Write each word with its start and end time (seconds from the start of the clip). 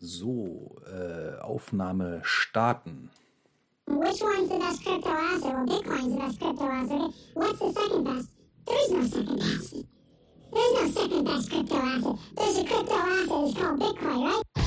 So, 0.00 0.76
äh, 0.86 1.40
Aufnahme 1.40 2.20
starten. 2.24 3.10
Which 3.86 4.20
one's 4.22 4.48
the 4.48 4.58
best 4.58 4.84
crypto 4.84 5.08
asset? 5.10 5.54
Well, 5.54 5.66
Bitcoin's 5.66 6.12
the 6.12 6.18
best 6.18 6.40
crypto 6.40 6.64
asset. 6.64 7.14
What's 7.34 7.58
the 7.58 7.72
second 7.72 8.04
best? 8.04 8.28
There's 8.66 8.90
no 8.90 9.02
second 9.06 9.38
best. 9.38 9.74
There's 10.52 10.72
no 10.74 10.90
second 10.90 11.24
best 11.24 11.50
crypto 11.50 11.76
asset. 11.76 12.16
There's 12.36 12.58
a 12.58 12.64
crypto 12.64 12.94
asset. 12.94 13.44
It's 13.48 13.58
called 13.58 13.80
Bitcoin, 13.80 14.24
right? 14.24 14.57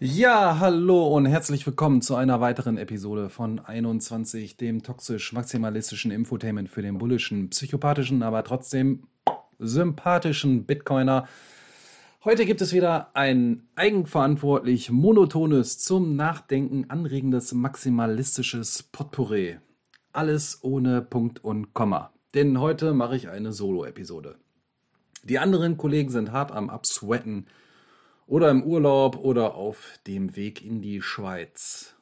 Ja, 0.00 0.60
hallo 0.60 1.08
und 1.08 1.26
herzlich 1.26 1.66
willkommen 1.66 2.02
zu 2.02 2.14
einer 2.14 2.40
weiteren 2.40 2.78
Episode 2.78 3.28
von 3.30 3.58
21, 3.58 4.56
dem 4.56 4.84
toxisch-maximalistischen 4.84 6.12
Infotainment 6.12 6.70
für 6.70 6.82
den 6.82 6.98
bullischen, 6.98 7.50
psychopathischen, 7.50 8.22
aber 8.22 8.44
trotzdem 8.44 9.08
sympathischen 9.58 10.66
Bitcoiner. 10.66 11.26
Heute 12.22 12.46
gibt 12.46 12.60
es 12.60 12.72
wieder 12.72 13.10
ein 13.16 13.66
eigenverantwortlich 13.74 14.92
monotones, 14.92 15.80
zum 15.80 16.14
Nachdenken 16.14 16.88
anregendes, 16.90 17.52
maximalistisches 17.52 18.84
Potpourri. 18.84 19.58
Alles 20.12 20.60
ohne 20.62 21.02
Punkt 21.02 21.42
und 21.42 21.74
Komma. 21.74 22.12
Denn 22.34 22.60
heute 22.60 22.94
mache 22.94 23.16
ich 23.16 23.30
eine 23.30 23.52
Solo-Episode. 23.52 24.36
Die 25.24 25.40
anderen 25.40 25.76
Kollegen 25.76 26.10
sind 26.10 26.30
hart 26.30 26.52
am 26.52 26.70
Absweaten 26.70 27.46
oder 28.28 28.50
im 28.50 28.62
Urlaub 28.62 29.16
oder 29.16 29.54
auf 29.54 29.98
dem 30.06 30.36
Weg 30.36 30.64
in 30.64 30.82
die 30.82 31.02
Schweiz. 31.02 31.94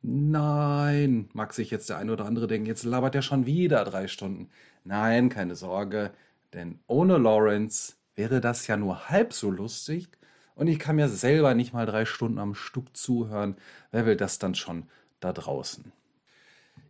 Nein, 0.00 1.28
mag 1.32 1.52
sich 1.52 1.70
jetzt 1.70 1.90
der 1.90 1.98
eine 1.98 2.12
oder 2.12 2.24
andere 2.24 2.46
denken, 2.46 2.66
jetzt 2.66 2.84
labert 2.84 3.14
er 3.14 3.22
schon 3.22 3.46
wieder 3.46 3.84
drei 3.84 4.08
Stunden. 4.08 4.48
Nein, 4.84 5.28
keine 5.28 5.56
Sorge, 5.56 6.12
denn 6.54 6.78
ohne 6.86 7.18
Lawrence 7.18 7.94
wäre 8.14 8.40
das 8.40 8.66
ja 8.66 8.76
nur 8.76 9.10
halb 9.10 9.32
so 9.32 9.50
lustig 9.50 10.08
und 10.54 10.68
ich 10.68 10.78
kann 10.78 10.96
mir 10.96 11.08
selber 11.08 11.54
nicht 11.54 11.72
mal 11.72 11.86
drei 11.86 12.04
Stunden 12.04 12.38
am 12.38 12.54
Stück 12.54 12.96
zuhören. 12.96 13.56
Wer 13.90 14.06
will 14.06 14.16
das 14.16 14.38
dann 14.38 14.54
schon 14.54 14.84
da 15.20 15.32
draußen? 15.32 15.92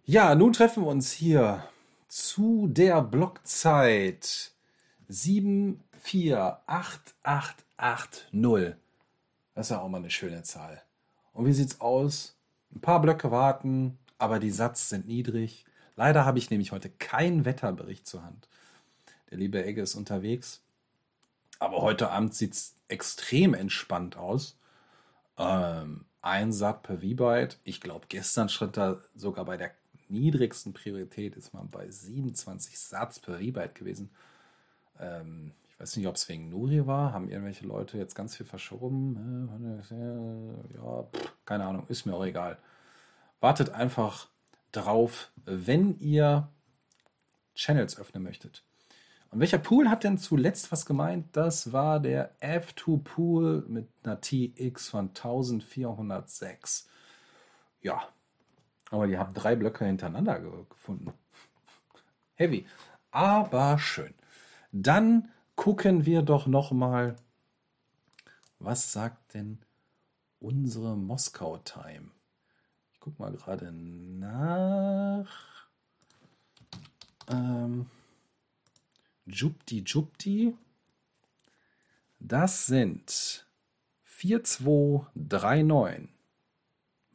Ja, 0.05 0.35
nun 0.35 0.53
treffen 0.53 0.85
wir 0.85 0.91
uns 0.91 1.13
hier 1.13 1.65
zu 2.09 2.69
der 2.69 3.01
Blockzeit 3.03 4.53
748880. 7.83 8.77
Das 9.55 9.67
ist 9.67 9.71
ja 9.71 9.81
auch 9.81 9.89
mal 9.89 9.99
eine 9.99 10.11
schöne 10.11 10.43
Zahl. 10.43 10.83
Und 11.33 11.47
wie 11.47 11.53
sieht's 11.53 11.81
aus? 11.81 12.37
Ein 12.75 12.81
paar 12.81 13.03
Blöcke 13.03 13.31
warten, 13.31 13.99
aber 14.19 14.39
die 14.39 14.51
Satz 14.51 14.89
sind 14.89 15.07
niedrig. 15.07 15.67
Leider 15.97 16.25
habe 16.25 16.39
ich 16.39 16.51
nämlich 16.51 16.73
heute 16.73 16.89
keinen 16.89 17.45
Wetterbericht 17.45 18.07
zur 18.07 18.23
Hand. 18.23 18.49
Der 19.31 19.39
liebe 19.39 19.65
Egge 19.65 19.83
ist 19.83 19.95
unterwegs. 19.95 20.63
Aber 21.59 21.83
heute 21.83 22.11
Abend 22.11 22.35
sieht's 22.35 22.77
extrem 22.89 23.55
entspannt 23.55 24.17
aus. 24.17 24.57
Ähm, 25.37 26.07
ein 26.23 26.53
Sat 26.53 26.83
per 26.83 26.99
V-Byte. 26.99 27.59
Ich 27.65 27.81
glaube, 27.81 28.07
gestern 28.09 28.49
stand 28.49 28.77
da 28.77 29.01
sogar 29.15 29.45
bei 29.45 29.57
der 29.57 29.73
niedrigsten 30.09 30.73
Priorität 30.73 31.37
ist 31.37 31.55
man 31.55 31.71
bei 31.71 31.91
27 31.91 32.79
Satz 32.79 33.19
per 33.19 33.39
V-Byte 33.39 33.75
gewesen. 33.75 34.11
Ähm, 35.01 35.53
weiß 35.83 35.97
nicht, 35.97 36.07
ob 36.07 36.15
es 36.15 36.29
wegen 36.29 36.49
Nuri 36.49 36.87
war. 36.87 37.13
Haben 37.13 37.29
irgendwelche 37.29 37.67
Leute 37.67 37.99
jetzt 37.99 38.15
ganz 38.15 38.37
viel 38.37 38.47
verschoben? 38.47 39.81
Äh, 39.91 40.77
Ja, 40.77 41.07
keine 41.45 41.65
Ahnung, 41.67 41.87
ist 41.89 42.07
mir 42.07 42.15
auch 42.15 42.25
egal. 42.25 42.57
Wartet 43.41 43.71
einfach 43.71 44.29
drauf, 44.71 45.33
wenn 45.45 45.99
ihr 45.99 46.49
Channels 47.55 47.99
öffnen 47.99 48.23
möchtet. 48.23 48.65
Und 49.31 49.41
welcher 49.41 49.59
Pool 49.59 49.89
hat 49.89 50.05
denn 50.05 50.19
zuletzt 50.19 50.71
was 50.73 50.87
gemeint? 50.87 51.27
Das 51.37 51.73
war 51.73 51.99
der 52.01 52.37
F2 52.41 52.99
Pool 53.03 53.65
mit 53.67 53.89
einer 54.05 54.21
TX 54.21 54.89
von 54.91 55.09
1406. 55.09 56.89
Ja, 57.81 58.03
aber 58.91 59.07
die 59.07 59.19
haben 59.19 59.35
drei 59.35 59.57
Blöcke 59.57 59.85
hintereinander 59.87 60.39
ge- 60.39 60.65
gefunden. 60.69 61.13
Heavy, 62.37 62.67
aber 63.11 63.79
schön. 63.79 64.15
Dann 64.71 65.31
gucken 65.57 66.07
wir 66.07 66.23
doch 66.23 66.47
noch 66.47 66.71
mal, 66.73 67.17
was 68.59 68.93
sagt 68.93 69.35
denn 69.35 69.59
unsere 70.39 70.97
Moskau 70.97 71.59
Time? 71.59 72.11
Ich 72.93 73.01
guck 73.01 73.19
mal 73.19 73.33
gerade 73.33 73.73
nach. 73.73 75.67
Ähm, 77.29 77.87
Jupti 79.27 79.83
Jupti. 79.85 80.57
Das 82.19 82.67
sind 82.67 83.47
4239. 84.05 86.09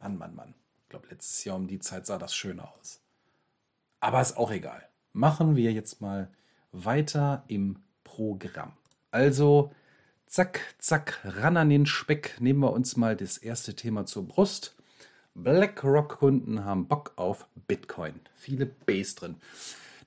Mann, 0.00 0.18
Mann, 0.18 0.34
Mann. 0.34 0.54
Ich 0.82 0.88
glaube, 0.90 1.08
letztes 1.08 1.44
Jahr 1.44 1.56
um 1.56 1.66
die 1.66 1.80
Zeit 1.80 2.06
sah 2.06 2.18
das 2.18 2.34
schön 2.34 2.60
aus. 2.60 3.00
Aber 4.00 4.20
ist 4.20 4.36
auch 4.36 4.50
egal. 4.50 4.88
Machen 5.12 5.56
wir 5.56 5.72
jetzt 5.72 6.00
mal 6.00 6.30
weiter 6.72 7.44
im 7.48 7.82
Programm. 8.18 8.72
Also, 9.12 9.70
zack, 10.26 10.74
zack, 10.78 11.20
ran 11.24 11.56
an 11.56 11.70
den 11.70 11.86
Speck. 11.86 12.36
Nehmen 12.40 12.58
wir 12.58 12.72
uns 12.72 12.96
mal 12.96 13.14
das 13.14 13.38
erste 13.38 13.74
Thema 13.74 14.06
zur 14.06 14.26
Brust. 14.26 14.74
BlackRock-Kunden 15.34 16.64
haben 16.64 16.88
Bock 16.88 17.12
auf 17.14 17.46
Bitcoin. 17.68 18.14
Viele 18.34 18.66
Base 18.66 19.14
drin. 19.14 19.36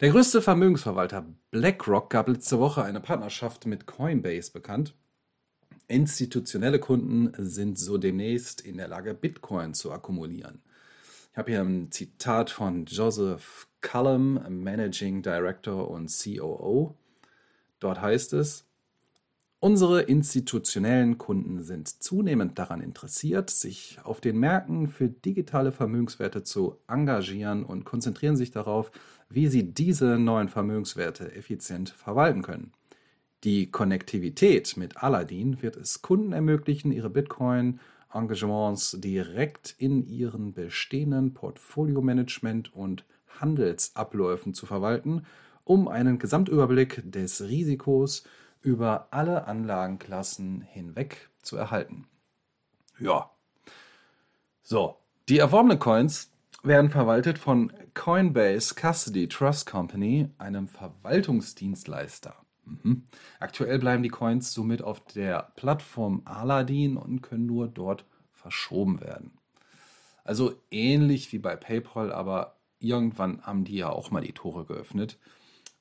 Der 0.01 0.09
größte 0.09 0.41
Vermögensverwalter 0.41 1.25
BlackRock 1.51 2.09
gab 2.09 2.27
letzte 2.27 2.59
Woche 2.59 2.83
eine 2.83 2.99
Partnerschaft 2.99 3.65
mit 3.65 3.85
Coinbase 3.85 4.51
bekannt. 4.51 4.93
Institutionelle 5.87 6.79
Kunden 6.79 7.31
sind 7.37 7.79
so 7.79 7.97
demnächst 7.97 8.59
in 8.59 8.75
der 8.75 8.89
Lage, 8.89 9.13
Bitcoin 9.13 9.73
zu 9.73 9.93
akkumulieren. 9.93 10.61
Ich 11.31 11.37
habe 11.37 11.51
hier 11.51 11.61
ein 11.61 11.91
Zitat 11.91 12.49
von 12.49 12.85
Joseph 12.87 13.69
Cullum, 13.79 14.41
Managing 14.49 15.21
Director 15.21 15.89
und 15.89 16.11
COO. 16.11 16.93
Dort 17.81 18.01
heißt 18.01 18.31
es, 18.33 18.65
Unsere 19.63 20.01
institutionellen 20.01 21.19
Kunden 21.19 21.61
sind 21.61 21.87
zunehmend 21.87 22.57
daran 22.57 22.81
interessiert, 22.81 23.51
sich 23.51 23.99
auf 24.03 24.19
den 24.19 24.39
Märkten 24.39 24.87
für 24.87 25.07
digitale 25.07 25.71
Vermögenswerte 25.71 26.41
zu 26.41 26.77
engagieren 26.87 27.63
und 27.63 27.85
konzentrieren 27.85 28.35
sich 28.35 28.49
darauf, 28.49 28.91
wie 29.29 29.47
sie 29.49 29.71
diese 29.71 30.17
neuen 30.17 30.49
Vermögenswerte 30.49 31.31
effizient 31.35 31.91
verwalten 31.91 32.41
können. 32.41 32.73
Die 33.43 33.69
Konnektivität 33.69 34.77
mit 34.77 35.03
Aladdin 35.03 35.61
wird 35.61 35.77
es 35.77 36.01
Kunden 36.01 36.33
ermöglichen, 36.33 36.91
ihre 36.91 37.11
Bitcoin-Engagements 37.11 38.97
direkt 38.99 39.75
in 39.77 40.07
ihren 40.07 40.53
bestehenden 40.53 41.35
Portfolio-Management- 41.35 42.73
und 42.73 43.05
Handelsabläufen 43.39 44.55
zu 44.55 44.65
verwalten, 44.65 45.21
um 45.71 45.87
einen 45.87 46.19
Gesamtüberblick 46.19 47.01
des 47.09 47.41
Risikos 47.43 48.25
über 48.61 49.07
alle 49.11 49.47
Anlagenklassen 49.47 50.59
hinweg 50.59 51.29
zu 51.41 51.55
erhalten. 51.55 52.09
Ja. 52.99 53.31
So, 54.63 54.97
die 55.29 55.37
erworbenen 55.37 55.79
Coins 55.79 56.29
werden 56.61 56.89
verwaltet 56.89 57.37
von 57.37 57.71
Coinbase 57.93 58.75
Custody 58.75 59.29
Trust 59.29 59.65
Company, 59.65 60.29
einem 60.39 60.67
Verwaltungsdienstleister. 60.67 62.35
Mhm. 62.65 63.03
Aktuell 63.39 63.79
bleiben 63.79 64.03
die 64.03 64.09
Coins 64.09 64.53
somit 64.53 64.81
auf 64.81 64.99
der 65.05 65.53
Plattform 65.55 66.21
Aladdin 66.25 66.97
und 66.97 67.21
können 67.21 67.45
nur 67.45 67.69
dort 67.69 68.03
verschoben 68.33 68.99
werden. 68.99 69.31
Also 70.25 70.53
ähnlich 70.69 71.31
wie 71.31 71.39
bei 71.39 71.55
PayPal, 71.55 72.11
aber 72.11 72.57
irgendwann 72.79 73.41
haben 73.43 73.63
die 73.63 73.77
ja 73.77 73.89
auch 73.89 74.11
mal 74.11 74.21
die 74.21 74.33
Tore 74.33 74.65
geöffnet. 74.65 75.17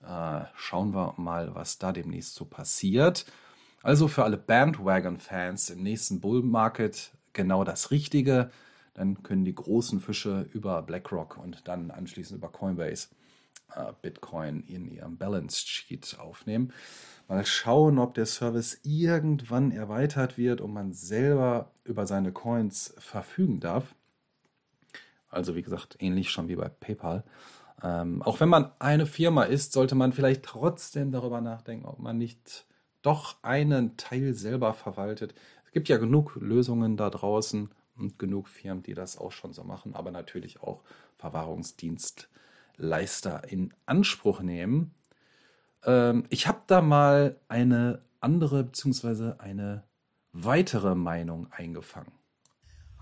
Äh, 0.07 0.45
schauen 0.55 0.95
wir 0.95 1.15
mal, 1.17 1.55
was 1.55 1.79
da 1.79 1.93
demnächst 1.93 2.35
so 2.35 2.45
passiert. 2.45 3.27
Also 3.83 4.09
für 4.09 4.25
alle 4.25 4.37
Bandwagon-Fans 4.37 5.71
im 5.71 5.83
nächsten 5.83 6.21
Bull 6.21 6.43
Market 6.43 7.13
genau 7.33 7.65
das 7.65 7.91
Richtige. 7.91 8.51
Dann 8.95 9.23
können 9.23 9.45
die 9.45 9.55
großen 9.55 10.01
Fische 10.01 10.49
über 10.53 10.83
BlackRock 10.83 11.39
und 11.39 11.67
dann 11.69 11.91
anschließend 11.91 12.39
über 12.39 12.49
Coinbase 12.49 13.09
äh, 13.75 13.93
Bitcoin 14.03 14.63
in 14.67 14.89
ihrem 14.89 15.17
Balance 15.17 15.67
Sheet 15.67 16.19
aufnehmen. 16.19 16.73
Mal 17.29 17.47
schauen, 17.47 17.99
ob 17.99 18.15
der 18.15 18.27
Service 18.27 18.81
irgendwann 18.83 19.71
erweitert 19.71 20.37
wird 20.37 20.61
und 20.61 20.73
man 20.73 20.93
selber 20.93 21.71
über 21.85 22.07
seine 22.07 22.33
Coins 22.33 22.95
verfügen 22.99 23.61
darf. 23.61 23.95
Also 25.29 25.55
wie 25.55 25.63
gesagt, 25.63 25.97
ähnlich 26.01 26.31
schon 26.31 26.49
wie 26.49 26.57
bei 26.57 26.69
PayPal. 26.69 27.25
Ähm, 27.83 28.23
auch 28.23 28.41
wenn 28.41 28.49
man 28.49 28.73
eine 28.79 29.07
Firma 29.07 29.45
ist, 29.45 29.73
sollte 29.73 29.95
man 29.95 30.13
vielleicht 30.13 30.45
trotzdem 30.45 31.13
darüber 31.13 31.41
nachdenken, 31.41 31.87
ob 31.87 31.99
man 31.99 32.19
nicht 32.19 32.67
doch 33.03 33.43
einen 33.43 33.97
Teil 33.97 34.35
selber 34.35 34.75
verwaltet. 34.75 35.35
Es 35.65 35.73
gibt 35.73 35.89
ja 35.89 35.97
genug 35.97 36.37
Lösungen 36.37 36.97
da 36.97 37.11
draußen 37.11 37.71
und 37.97 38.19
genug 38.19 38.49
Firmen, 38.49 38.83
die 38.83 38.95
das 38.95 39.19
auch 39.19 39.33
schon 39.33 39.53
so 39.53 39.65
machen, 39.65 39.95
aber 39.95 40.11
natürlich 40.11 40.63
auch 40.63 40.83
Verwahrungsdienstleister 41.17 43.43
in 43.49 43.75
Anspruch 43.87 44.41
nehmen. 44.41 44.95
Ähm, 45.85 46.25
ich 46.29 46.47
habe 46.47 46.61
da 46.67 46.83
mal 46.83 47.41
eine 47.49 48.03
andere 48.21 48.65
bzw. 48.65 49.33
eine 49.39 49.85
weitere 50.33 50.95
Meinung 50.95 51.51
eingefangen. 51.51 52.13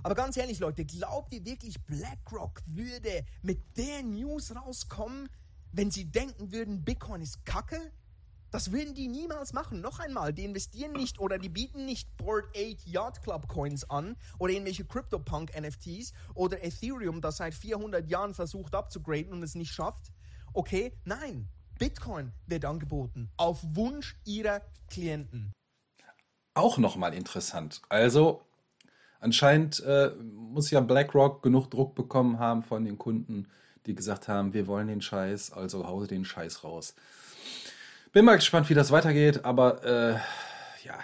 Aber 0.02 0.14
ganz 0.14 0.36
ehrlich, 0.36 0.58
Leute, 0.58 0.84
glaubt 0.84 1.32
ihr 1.34 1.44
wirklich, 1.44 1.82
BlackRock 1.84 2.62
würde 2.66 3.24
mit 3.42 3.76
der 3.76 4.02
News 4.02 4.54
rauskommen, 4.54 5.28
wenn 5.72 5.90
sie 5.90 6.06
denken 6.06 6.52
würden, 6.52 6.84
Bitcoin 6.84 7.20
ist 7.20 7.44
Kacke? 7.44 7.92
Das 8.50 8.72
würden 8.72 8.94
die 8.94 9.08
niemals 9.08 9.52
machen. 9.52 9.82
Noch 9.82 9.98
einmal, 9.98 10.32
die 10.32 10.44
investieren 10.44 10.92
nicht 10.92 11.18
oder 11.18 11.38
die 11.38 11.50
bieten 11.50 11.84
nicht 11.84 12.16
Board 12.16 12.46
8 12.56 12.86
Yacht 12.86 13.22
Club 13.22 13.46
Coins 13.46 13.88
an 13.90 14.16
oder 14.38 14.54
irgendwelche 14.54 14.86
CryptoPunk 14.86 15.52
NFTs 15.60 16.14
oder 16.34 16.64
Ethereum, 16.64 17.20
das 17.20 17.36
seit 17.38 17.52
400 17.52 18.08
Jahren 18.08 18.32
versucht 18.32 18.74
abzugraden 18.74 19.32
und 19.32 19.42
es 19.42 19.54
nicht 19.54 19.72
schafft. 19.72 20.12
Okay, 20.54 20.96
nein. 21.04 21.48
Bitcoin 21.78 22.32
wird 22.46 22.64
angeboten 22.64 23.30
auf 23.36 23.62
Wunsch 23.62 24.16
ihrer 24.24 24.62
Klienten. 24.88 25.52
Auch 26.54 26.78
nochmal 26.78 27.14
interessant. 27.14 27.82
Also 27.88 28.47
anscheinend 29.20 29.80
äh, 29.80 30.10
muss 30.20 30.70
ja 30.70 30.80
BlackRock 30.80 31.42
genug 31.42 31.70
Druck 31.70 31.94
bekommen 31.94 32.38
haben 32.38 32.62
von 32.62 32.84
den 32.84 32.98
Kunden, 32.98 33.48
die 33.86 33.94
gesagt 33.94 34.28
haben, 34.28 34.52
wir 34.54 34.66
wollen 34.66 34.88
den 34.88 35.00
Scheiß, 35.00 35.52
also 35.52 35.86
hause 35.86 36.06
den 36.06 36.24
Scheiß 36.24 36.64
raus. 36.64 36.94
Bin 38.12 38.24
mal 38.24 38.36
gespannt, 38.36 38.68
wie 38.70 38.74
das 38.74 38.90
weitergeht, 38.90 39.44
aber 39.44 39.84
äh, 39.84 40.18
ja, 40.84 40.98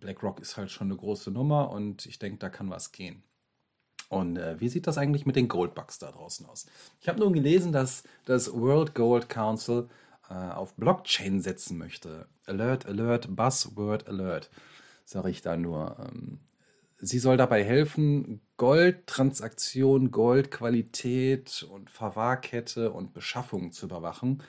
BlackRock 0.00 0.40
ist 0.40 0.56
halt 0.56 0.70
schon 0.70 0.88
eine 0.88 0.96
große 0.96 1.30
Nummer 1.30 1.70
und 1.70 2.06
ich 2.06 2.18
denke, 2.18 2.38
da 2.38 2.48
kann 2.48 2.70
was 2.70 2.92
gehen. 2.92 3.22
Und 4.08 4.36
äh, 4.36 4.60
wie 4.60 4.68
sieht 4.68 4.86
das 4.86 4.98
eigentlich 4.98 5.24
mit 5.24 5.36
den 5.36 5.48
Goldbugs 5.48 5.98
da 5.98 6.10
draußen 6.10 6.44
aus? 6.46 6.66
Ich 7.00 7.08
habe 7.08 7.20
nun 7.20 7.32
gelesen, 7.32 7.72
dass 7.72 8.02
das 8.26 8.52
World 8.52 8.94
Gold 8.94 9.30
Council 9.30 9.88
äh, 10.28 10.34
auf 10.34 10.74
Blockchain 10.74 11.40
setzen 11.40 11.78
möchte. 11.78 12.26
Alert, 12.44 12.84
Alert, 12.84 13.34
Buzzword 13.34 14.08
Alert, 14.08 14.50
sage 15.04 15.30
ich 15.30 15.40
da 15.40 15.56
nur. 15.56 15.96
Ähm, 15.98 16.40
sie 17.02 17.18
soll 17.18 17.36
dabei 17.36 17.62
helfen, 17.62 18.40
Goldtransaktionen, 18.56 20.10
Goldqualität 20.10 21.66
und 21.70 21.90
Verwahrkette 21.90 22.92
und 22.92 23.12
Beschaffung 23.12 23.72
zu 23.72 23.86
überwachen 23.86 24.42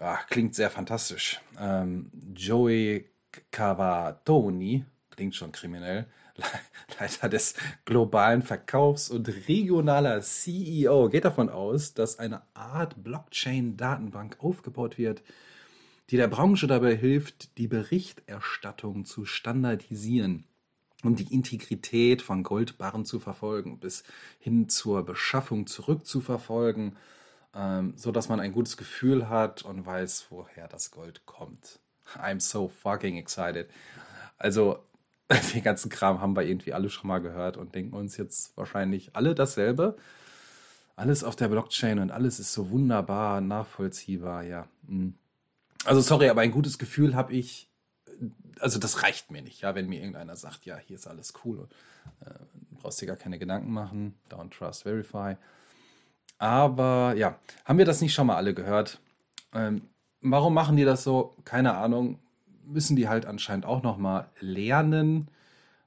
ja, 0.00 0.18
klingt 0.28 0.54
sehr 0.54 0.70
fantastisch. 0.70 1.40
Ähm, 1.58 2.10
Joey 2.34 3.08
Cavatoni, 3.50 4.84
klingt 5.10 5.34
schon 5.34 5.52
kriminell, 5.52 6.06
Leiter 7.00 7.28
des 7.28 7.54
globalen 7.84 8.42
Verkaufs 8.42 9.10
und 9.10 9.28
regionaler 9.48 10.20
CEO, 10.20 11.08
geht 11.08 11.24
davon 11.24 11.48
aus, 11.48 11.94
dass 11.94 12.18
eine 12.18 12.42
Art 12.54 13.02
Blockchain-Datenbank 13.02 14.36
aufgebaut 14.40 14.98
wird, 14.98 15.22
die 16.10 16.16
der 16.18 16.28
Branche 16.28 16.66
dabei 16.66 16.94
hilft, 16.94 17.56
die 17.58 17.68
Berichterstattung 17.68 19.06
zu 19.06 19.24
standardisieren 19.24 20.44
um 21.02 21.16
die 21.16 21.32
Integrität 21.32 22.22
von 22.22 22.42
Goldbarren 22.42 23.04
zu 23.04 23.20
verfolgen, 23.20 23.78
bis 23.78 24.04
hin 24.38 24.68
zur 24.68 25.04
Beschaffung 25.04 25.66
zurückzuverfolgen 25.66 26.96
ähm, 27.56 27.94
so 27.96 28.12
dass 28.12 28.28
man 28.28 28.38
ein 28.38 28.52
gutes 28.52 28.76
Gefühl 28.76 29.28
hat 29.28 29.62
und 29.62 29.86
weiß, 29.86 30.26
woher 30.30 30.68
das 30.68 30.90
Gold 30.90 31.24
kommt. 31.24 31.80
I'm 32.14 32.40
so 32.40 32.68
fucking 32.68 33.16
excited. 33.16 33.68
Also, 34.36 34.78
den 35.54 35.62
ganzen 35.62 35.88
Kram 35.88 36.20
haben 36.20 36.36
wir 36.36 36.42
irgendwie 36.42 36.74
alle 36.74 36.90
schon 36.90 37.08
mal 37.08 37.20
gehört 37.20 37.56
und 37.56 37.74
denken 37.74 37.96
uns 37.96 38.16
jetzt 38.16 38.56
wahrscheinlich 38.56 39.16
alle 39.16 39.34
dasselbe. 39.34 39.96
Alles 40.94 41.24
auf 41.24 41.34
der 41.34 41.48
Blockchain 41.48 41.98
und 41.98 42.10
alles 42.10 42.38
ist 42.38 42.52
so 42.52 42.70
wunderbar 42.70 43.40
nachvollziehbar, 43.40 44.44
ja. 44.44 44.68
Hm. 44.86 45.14
Also 45.84 46.00
sorry, 46.00 46.28
aber 46.28 46.42
ein 46.42 46.52
gutes 46.52 46.78
Gefühl 46.78 47.14
habe 47.14 47.32
ich, 47.32 47.68
also 48.60 48.78
das 48.78 49.02
reicht 49.02 49.30
mir 49.30 49.42
nicht, 49.42 49.60
ja, 49.60 49.74
wenn 49.74 49.88
mir 49.88 50.00
irgendeiner 50.00 50.36
sagt, 50.36 50.66
ja, 50.66 50.78
hier 50.78 50.96
ist 50.96 51.06
alles 51.06 51.34
cool 51.44 51.68
äh, 52.24 52.30
brauchst 52.70 53.00
dir 53.00 53.06
gar 53.06 53.16
keine 53.16 53.38
Gedanken 53.38 53.72
machen, 53.72 54.14
don't 54.30 54.50
trust, 54.50 54.82
verify. 54.82 55.36
Aber 56.38 57.14
ja, 57.16 57.38
haben 57.64 57.78
wir 57.78 57.84
das 57.84 58.00
nicht 58.00 58.14
schon 58.14 58.26
mal 58.26 58.36
alle 58.36 58.54
gehört? 58.54 59.00
Ähm, 59.54 59.88
warum 60.20 60.54
machen 60.54 60.76
die 60.76 60.84
das 60.84 61.02
so? 61.02 61.36
Keine 61.44 61.74
Ahnung. 61.74 62.18
Müssen 62.64 62.96
die 62.96 63.08
halt 63.08 63.26
anscheinend 63.26 63.64
auch 63.64 63.82
noch 63.82 63.96
mal 63.96 64.28
lernen. 64.40 65.28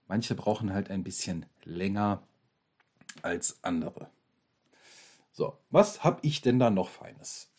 Manche 0.07 0.33
brauchen 0.33 0.73
halt 0.73 0.89
ein 0.89 1.03
bisschen 1.03 1.45
länger 1.63 2.23
als 3.21 3.59
andere. 3.63 4.09
So, 5.31 5.57
was 5.69 6.03
habe 6.03 6.19
ich 6.23 6.41
denn 6.41 6.57
da 6.57 6.69
noch 6.69 6.89
Feines? 6.89 7.49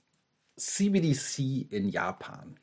CBDC 0.56 1.70
in 1.70 1.88
Japan. 1.88 2.58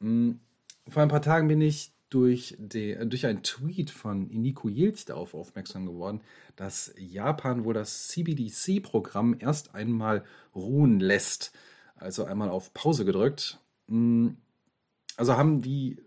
Hm, 0.00 0.40
vor 0.88 1.02
ein 1.02 1.08
paar 1.08 1.22
Tagen 1.22 1.48
bin 1.48 1.60
ich 1.60 1.92
durch, 2.10 2.56
de, 2.58 3.04
durch 3.06 3.26
einen 3.26 3.42
Tweet 3.42 3.90
von 3.90 4.30
Iniko 4.30 4.68
Jilch 4.68 5.04
darauf 5.04 5.34
aufmerksam 5.34 5.86
geworden, 5.86 6.22
dass 6.56 6.94
Japan 6.96 7.64
wohl 7.64 7.74
das 7.74 8.08
CBDC-Programm 8.08 9.36
erst 9.38 9.74
einmal 9.74 10.24
ruhen 10.54 11.00
lässt. 11.00 11.52
Also 11.96 12.24
einmal 12.24 12.48
auf 12.48 12.72
Pause 12.72 13.04
gedrückt. 13.04 13.60
Hm, 13.88 14.38
also 15.16 15.36
haben 15.36 15.60
die 15.60 16.00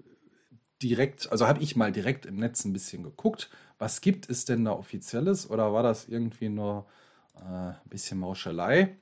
direkt, 0.81 1.31
also 1.31 1.47
habe 1.47 1.61
ich 1.61 1.75
mal 1.75 1.91
direkt 1.91 2.25
im 2.25 2.37
Netz 2.37 2.65
ein 2.65 2.73
bisschen 2.73 3.03
geguckt, 3.03 3.49
was 3.77 4.01
gibt 4.01 4.29
es 4.29 4.45
denn 4.45 4.65
da 4.65 4.71
offizielles 4.71 5.49
oder 5.49 5.73
war 5.73 5.83
das 5.83 6.07
irgendwie 6.07 6.49
nur 6.49 6.87
äh, 7.35 7.43
ein 7.43 7.89
bisschen 7.89 8.19
Mauschelei? 8.19 8.95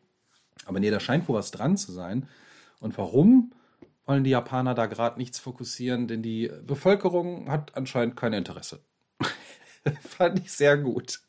Aber 0.66 0.80
nee, 0.80 0.92
da 0.92 1.00
scheint 1.00 1.28
wohl 1.30 1.38
was 1.38 1.52
dran 1.52 1.78
zu 1.78 1.92
sein. 1.92 2.28
Und 2.80 2.98
warum? 2.98 3.54
Wollen 4.10 4.24
die 4.24 4.32
Japaner 4.32 4.74
da 4.74 4.88
gerade 4.88 5.20
nichts 5.20 5.38
fokussieren, 5.38 6.08
denn 6.08 6.24
die 6.24 6.52
Bevölkerung 6.66 7.48
hat 7.52 7.78
anscheinend 7.78 8.16
kein 8.16 8.34
Interesse. 8.34 8.84
Fand 10.02 10.40
ich 10.40 10.52
sehr 10.52 10.80
gut. 10.80 11.20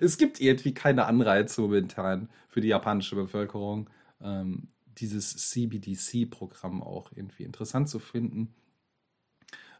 Es 0.00 0.16
gibt 0.16 0.40
irgendwie 0.40 0.72
keine 0.72 1.04
Anreize 1.04 1.60
momentan 1.60 2.30
für 2.48 2.62
die 2.62 2.68
japanische 2.68 3.14
Bevölkerung, 3.14 3.90
ähm, 4.22 4.68
dieses 4.86 5.50
CBDC-Programm 5.50 6.82
auch 6.82 7.12
irgendwie 7.14 7.44
interessant 7.44 7.90
zu 7.90 7.98
finden. 7.98 8.54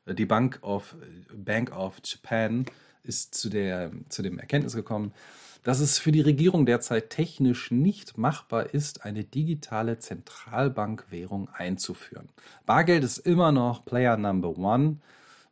Äh, 0.04 0.14
die 0.14 0.26
Bank 0.26 0.58
of, 0.60 0.96
Bank 1.34 1.74
of 1.74 2.02
Japan 2.04 2.66
ist 3.02 3.34
zu, 3.34 3.48
der, 3.48 3.90
zu 4.10 4.20
dem 4.20 4.38
Erkenntnis 4.38 4.74
gekommen, 4.74 5.14
dass 5.62 5.80
es 5.80 5.98
für 5.98 6.12
die 6.12 6.20
Regierung 6.20 6.66
derzeit 6.66 7.10
technisch 7.10 7.70
nicht 7.70 8.16
machbar 8.16 8.72
ist, 8.74 9.04
eine 9.04 9.24
digitale 9.24 9.98
Zentralbankwährung 9.98 11.48
einzuführen. 11.50 12.28
Bargeld 12.66 13.04
ist 13.04 13.18
immer 13.18 13.52
noch 13.52 13.84
Player 13.84 14.16
Number 14.16 14.56
One, 14.56 14.98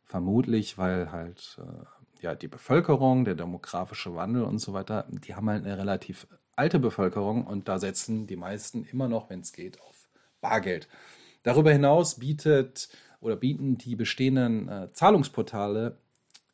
vermutlich, 0.03 0.77
weil 0.77 1.11
halt 1.11 1.59
äh, 1.59 2.23
ja 2.23 2.35
die 2.35 2.47
Bevölkerung, 2.47 3.25
der 3.25 3.35
demografische 3.35 4.15
Wandel 4.15 4.43
und 4.43 4.59
so 4.59 4.73
weiter, 4.73 5.05
die 5.09 5.35
haben 5.35 5.49
halt 5.49 5.65
eine 5.65 5.77
relativ 5.77 6.27
alte 6.55 6.79
Bevölkerung 6.79 7.45
und 7.45 7.67
da 7.67 7.79
setzen 7.79 8.27
die 8.27 8.35
meisten 8.35 8.83
immer 8.85 9.07
noch, 9.07 9.29
wenn 9.29 9.39
es 9.39 9.53
geht, 9.53 9.79
auf 9.81 10.09
Bargeld. 10.41 10.87
Darüber 11.43 11.71
hinaus 11.71 12.19
bietet 12.19 12.89
oder 13.21 13.35
bieten 13.35 13.77
die 13.77 13.95
bestehenden 13.95 14.67
äh, 14.67 14.91
Zahlungsportale 14.91 15.97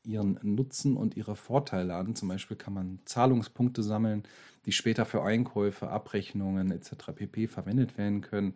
ihren 0.06 0.40
Nutzen 0.42 0.98
und 0.98 1.18
ihre 1.18 1.36
Vorteile 1.36 1.96
an. 1.96 2.16
Zum 2.16 2.30
Beispiel 2.30 2.58
kann 2.58 2.74
man 2.74 3.00
Zahlungspunkte 3.06 3.84
sammeln, 3.84 4.24
die 4.66 4.72
später 4.72 5.06
für 5.06 5.24
Einkäufe, 5.24 5.90
Abrechnungen 5.90 6.72
etc. 6.72 7.12
pp. 7.16 7.48
verwendet 7.48 7.98
werden 7.98 8.22
können, 8.22 8.56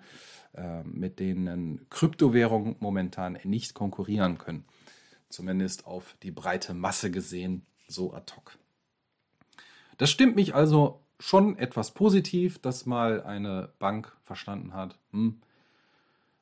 äh, 0.53 0.83
mit 0.83 1.19
denen 1.19 1.87
Kryptowährungen 1.89 2.75
momentan 2.79 3.37
nicht 3.43 3.73
konkurrieren 3.73 4.37
können. 4.37 4.65
Zumindest 5.29 5.85
auf 5.85 6.15
die 6.23 6.31
breite 6.31 6.73
Masse 6.73 7.11
gesehen, 7.11 7.65
so 7.87 8.13
ad 8.13 8.33
hoc. 8.35 8.57
Das 9.97 10.09
stimmt 10.09 10.35
mich 10.35 10.55
also 10.55 11.01
schon 11.19 11.57
etwas 11.57 11.91
positiv, 11.91 12.59
dass 12.59 12.85
mal 12.85 13.21
eine 13.23 13.69
Bank 13.79 14.15
verstanden 14.23 14.73
hat, 14.73 14.97
hm, 15.11 15.41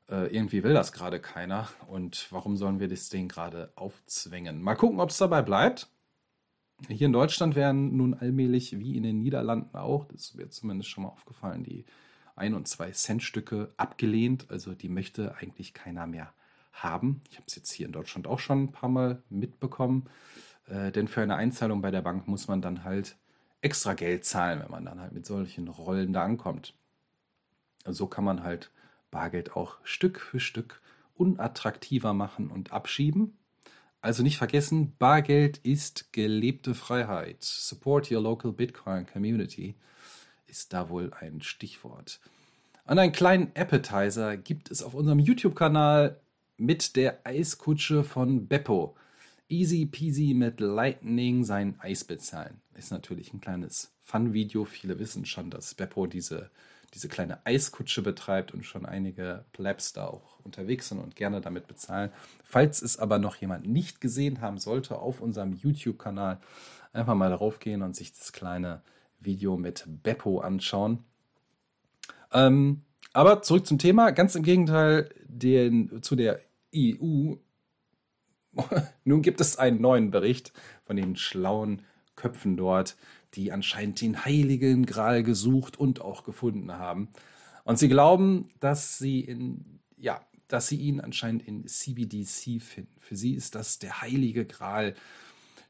äh, 0.10 0.34
irgendwie 0.34 0.64
will 0.64 0.74
das 0.74 0.92
gerade 0.92 1.20
keiner. 1.20 1.68
Und 1.88 2.28
warum 2.32 2.58
sollen 2.58 2.80
wir 2.80 2.88
das 2.88 3.10
Ding 3.10 3.28
gerade 3.28 3.72
aufzwängen? 3.76 4.62
Mal 4.62 4.76
gucken, 4.76 5.00
ob 5.00 5.10
es 5.10 5.18
dabei 5.18 5.42
bleibt. 5.42 5.90
Hier 6.88 7.08
in 7.08 7.14
Deutschland 7.14 7.56
werden 7.56 7.98
nun 7.98 8.14
allmählich, 8.14 8.78
wie 8.80 8.98
in 8.98 9.04
den 9.04 9.20
Niederlanden 9.20 9.76
auch, 9.76 10.06
das 10.06 10.22
ist 10.22 10.36
mir 10.36 10.50
zumindest 10.50 10.90
schon 10.90 11.04
mal 11.04 11.10
aufgefallen, 11.10 11.64
die 11.64 11.86
1 12.36 12.56
und 12.56 12.68
2 12.68 12.92
Cent 12.92 13.24
Stücke 13.24 13.74
abgelehnt. 13.78 14.46
Also 14.50 14.76
die 14.76 14.90
möchte 14.90 15.36
eigentlich 15.38 15.74
keiner 15.74 16.06
mehr 16.06 16.34
haben. 16.72 17.22
Ich 17.30 17.38
habe 17.38 17.46
es 17.48 17.56
jetzt 17.56 17.72
hier 17.72 17.88
in 17.88 17.94
Deutschland 17.94 18.28
auch 18.28 18.40
schon 18.40 18.66
ein 18.66 18.72
paar 18.72 18.90
Mal 18.90 19.24
mitbekommen. 19.30 20.06
Äh, 20.68 20.92
denn 20.92 21.08
für 21.08 21.22
eine 21.22 21.36
Einzahlung 21.36 21.82
bei 21.82 21.92
der 21.92 22.04
Bank 22.04 22.28
muss 22.28 22.48
man 22.48 22.62
dann 22.62 22.84
halt 22.84 23.18
extra 23.62 23.94
Geld 23.96 24.26
zahlen, 24.26 24.60
wenn 24.62 24.72
man 24.72 24.86
dann 24.86 25.02
halt 25.02 25.14
mit 25.14 25.26
solchen 25.26 25.68
Rollen 25.68 26.14
da 26.14 26.24
ankommt. 26.24 26.76
So 27.86 28.06
kann 28.06 28.24
man 28.24 28.44
halt 28.44 28.72
Bargeld 29.18 29.56
auch 29.56 29.80
Stück 29.84 30.20
für 30.20 30.40
Stück 30.40 30.80
unattraktiver 31.16 32.14
machen 32.14 32.52
und 32.52 32.72
abschieben. 32.72 33.36
Also 34.00 34.22
nicht 34.22 34.38
vergessen, 34.38 34.96
Bargeld 35.00 35.58
ist 35.58 36.14
gelebte 36.14 36.76
Freiheit. 36.76 37.44
Support 37.44 38.12
your 38.12 38.22
local 38.22 38.52
Bitcoin 38.52 39.08
community 39.08 39.74
ist 40.46 40.72
da 40.72 40.90
wohl 40.90 41.12
ein 41.20 41.42
Stichwort. 41.42 42.20
Und 42.86 43.00
einen 43.00 43.12
kleinen 43.12 43.52
Appetizer 43.56 44.38
gibt 44.38 44.70
es 44.70 44.84
auf 44.84 44.94
unserem 44.94 45.18
YouTube-Kanal 45.18 46.22
mit 46.58 46.96
der 46.96 47.26
Eiskutsche 47.26 48.04
von 48.04 48.48
Beppo. 48.48 48.96
Easy 49.50 49.88
peasy 49.88 50.36
mit 50.36 50.60
Lightning 50.60 51.44
sein 51.44 51.74
Eis 51.80 52.04
bezahlen. 52.04 52.62
Ist 52.76 52.92
natürlich 52.92 53.34
ein 53.34 53.42
kleines 53.42 53.92
Fun-Video. 54.04 54.66
Viele 54.66 55.00
wissen 55.00 55.26
schon, 55.26 55.50
dass 55.50 55.74
Beppo 55.74 56.06
diese, 56.06 56.52
diese 56.94 57.10
kleine 57.10 57.46
Eiskutsche 57.46 58.02
betreibt 58.02 58.54
und 58.54 58.66
schon 58.66 58.86
einige 58.86 59.46
Plebs 59.52 59.94
da 59.94 60.06
auch 60.06 60.40
unterwegs 60.44 60.90
sind 60.90 61.00
und 61.00 61.16
gerne 61.16 61.42
damit 61.42 61.68
bezahlen. 61.68 62.12
Falls 62.44 62.82
es 62.82 62.98
aber 62.98 63.20
noch 63.20 63.36
jemand 63.36 63.68
nicht 63.68 64.00
gesehen 64.00 64.42
haben 64.42 64.58
sollte, 64.58 64.98
auf 64.98 65.22
unserem 65.22 65.54
YouTube-Kanal 65.54 66.40
einfach 66.94 67.16
mal 67.16 67.30
darauf 67.30 67.60
gehen 67.60 67.82
und 67.82 67.96
sich 67.96 68.14
das 68.14 68.32
kleine 68.32 68.82
Video 69.20 69.58
mit 69.58 69.86
Beppo 69.88 70.40
anschauen. 70.40 71.04
Ähm, 72.32 72.84
aber 73.14 73.42
zurück 73.42 73.66
zum 73.66 73.80
Thema. 73.80 74.12
Ganz 74.12 74.36
im 74.36 74.44
Gegenteil 74.44 75.10
den, 75.28 76.02
zu 76.02 76.16
der 76.16 76.40
EU. 76.76 77.36
Nun 79.04 79.22
gibt 79.22 79.42
es 79.42 79.58
einen 79.58 79.82
neuen 79.82 80.12
Bericht 80.12 80.54
von 80.86 80.96
den 80.96 81.16
schlauen 81.16 81.84
Köpfen 82.16 82.58
dort, 82.58 82.98
die 83.38 83.52
anscheinend 83.52 84.02
den 84.02 84.26
heiligen 84.26 84.86
Gral 84.86 85.24
gesucht 85.24 85.80
und 85.80 86.02
auch 86.02 86.24
gefunden 86.24 86.74
haben. 86.74 87.10
Und 87.64 87.80
sie 87.80 87.88
glauben, 87.88 88.50
dass 88.60 88.98
sie 88.98 89.22
in, 89.22 89.80
ja, 89.98 90.22
dass 90.48 90.68
sie 90.68 90.78
ihn 90.78 91.00
anscheinend 91.00 91.48
in 91.48 91.68
CBDC 91.68 92.62
finden. 92.62 93.00
Für 93.00 93.16
sie 93.16 93.34
ist 93.34 93.56
das 93.56 93.80
der 93.80 94.02
heilige 94.02 94.46
Gral, 94.46 94.96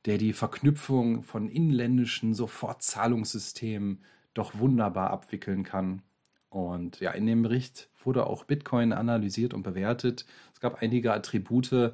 der 0.06 0.18
die 0.18 0.34
Verknüpfung 0.34 1.24
von 1.24 1.50
inländischen 1.50 2.34
Sofortzahlungssystemen 2.34 4.04
doch 4.34 4.58
wunderbar 4.58 5.10
abwickeln 5.10 5.64
kann. 5.64 6.02
Und 6.50 7.00
ja, 7.00 7.12
in 7.12 7.26
dem 7.26 7.42
Bericht 7.42 7.90
wurde 8.04 8.26
auch 8.28 8.46
Bitcoin 8.46 8.94
analysiert 8.94 9.54
und 9.54 9.64
bewertet. 9.64 10.26
Es 10.54 10.62
gab 10.62 10.82
einige 10.82 11.14
Attribute, 11.14 11.94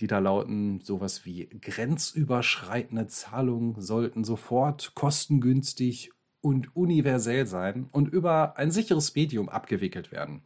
die 0.00 0.06
da 0.06 0.18
lauten, 0.18 0.80
sowas 0.80 1.24
wie 1.24 1.46
grenzüberschreitende 1.48 3.06
Zahlungen 3.06 3.80
sollten 3.80 4.24
sofort 4.24 4.94
kostengünstig 4.94 6.12
und 6.40 6.76
universell 6.76 7.46
sein 7.46 7.88
und 7.92 8.08
über 8.08 8.58
ein 8.58 8.70
sicheres 8.70 9.14
Medium 9.14 9.48
abgewickelt 9.48 10.12
werden, 10.12 10.42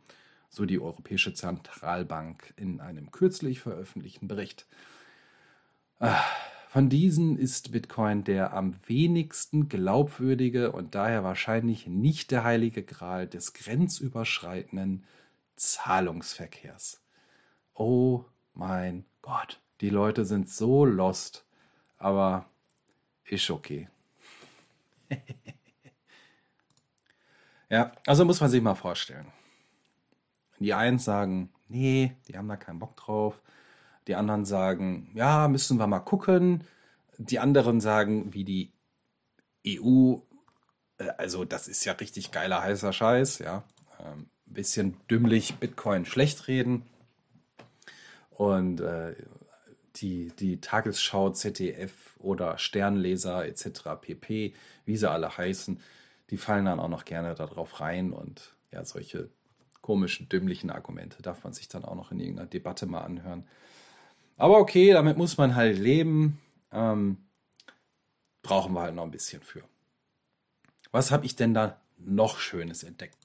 so 0.49 0.65
die 0.65 0.81
Europäische 0.81 1.35
Zentralbank 1.35 2.55
in 2.57 2.81
einem 2.81 3.11
kürzlich 3.11 3.61
veröffentlichten 3.61 4.29
Bericht. 4.29 4.67
Ah, 5.99 6.23
von 6.69 6.89
diesen 6.89 7.37
ist 7.37 7.73
Bitcoin 7.73 8.23
der 8.23 8.53
am 8.53 8.77
wenigsten 8.87 9.69
glaubwürdige 9.69 10.71
und 10.71 10.95
daher 10.95 11.25
wahrscheinlich 11.25 11.89
nicht 11.89 12.31
der 12.31 12.45
heilige 12.45 12.85
Gral 12.85 13.27
des 13.27 13.53
grenzüberschreitenden 13.55 15.05
Zahlungsverkehrs. 15.57 17.03
Oh 17.75 18.25
mein 18.55 19.05
Gott, 19.23 19.61
die 19.81 19.91
Leute 19.91 20.25
sind 20.25 20.49
so 20.49 20.85
lost, 20.85 21.47
aber 21.99 22.47
ist 23.25 23.51
okay. 23.51 23.89
ja, 27.69 27.93
also 28.07 28.25
muss 28.25 28.41
man 28.41 28.51
sich 28.51 28.63
mal 28.63 28.75
vorstellen. 28.75 29.27
Die 30.59 30.75
einen 30.75 30.99
sagen, 30.99 31.53
nee, 31.69 32.17
die 32.29 32.37
haben 32.37 32.49
da 32.49 32.57
keinen 32.57 32.79
Bock 32.79 32.97
drauf. 32.97 33.41
Die 34.07 34.15
anderen 34.15 34.45
sagen, 34.45 35.11
ja, 35.15 35.49
müssen 35.49 35.79
wir 35.79 35.87
mal 35.87 36.01
gucken. 36.01 36.65
Die 37.19 37.39
anderen 37.39 37.81
sagen, 37.81 38.35
wie 38.35 38.45
die 38.45 38.73
EU, 39.67 40.17
äh, 40.99 41.11
also 41.17 41.45
das 41.45 41.69
ist 41.69 41.85
ja 41.85 41.93
richtig 41.93 42.31
geiler 42.31 42.63
heißer 42.63 42.93
Scheiß, 42.93 43.39
ja. 43.39 43.65
Ähm, 44.01 44.29
bisschen 44.47 44.97
dümmlich 45.09 45.57
Bitcoin 45.57 46.05
schlecht 46.05 46.49
reden. 46.49 46.85
Und 48.41 48.81
äh, 48.81 49.15
die, 49.97 50.33
die 50.39 50.63
Tagesschau, 50.63 51.29
ZDF 51.29 52.17
oder 52.21 52.57
Sternleser 52.57 53.45
etc. 53.45 54.01
pp, 54.01 54.55
wie 54.87 54.97
sie 54.97 55.11
alle 55.11 55.37
heißen, 55.37 55.79
die 56.31 56.39
fallen 56.39 56.65
dann 56.65 56.81
auch 56.81 56.89
noch 56.89 57.05
gerne 57.05 57.35
darauf 57.35 57.81
rein 57.81 58.15
und 58.15 58.55
ja, 58.73 58.83
solche 58.83 59.29
komischen, 59.83 60.31
dümmlichen 60.31 60.71
Argumente 60.71 61.21
darf 61.21 61.45
man 61.45 61.53
sich 61.53 61.69
dann 61.69 61.85
auch 61.85 61.95
noch 61.95 62.13
in 62.13 62.21
irgendeiner 62.21 62.49
Debatte 62.49 62.87
mal 62.87 63.03
anhören. 63.03 63.47
Aber 64.39 64.57
okay, 64.57 64.91
damit 64.93 65.19
muss 65.19 65.37
man 65.37 65.55
halt 65.55 65.79
leben. 65.79 66.41
Ähm, 66.73 67.19
brauchen 68.41 68.73
wir 68.73 68.81
halt 68.81 68.95
noch 68.95 69.05
ein 69.05 69.11
bisschen 69.11 69.43
für. 69.43 69.65
Was 70.93 71.11
habe 71.11 71.27
ich 71.27 71.37
denn 71.37 71.53
da 71.53 71.79
noch 71.99 72.39
Schönes 72.39 72.85
entdeckt? 72.85 73.20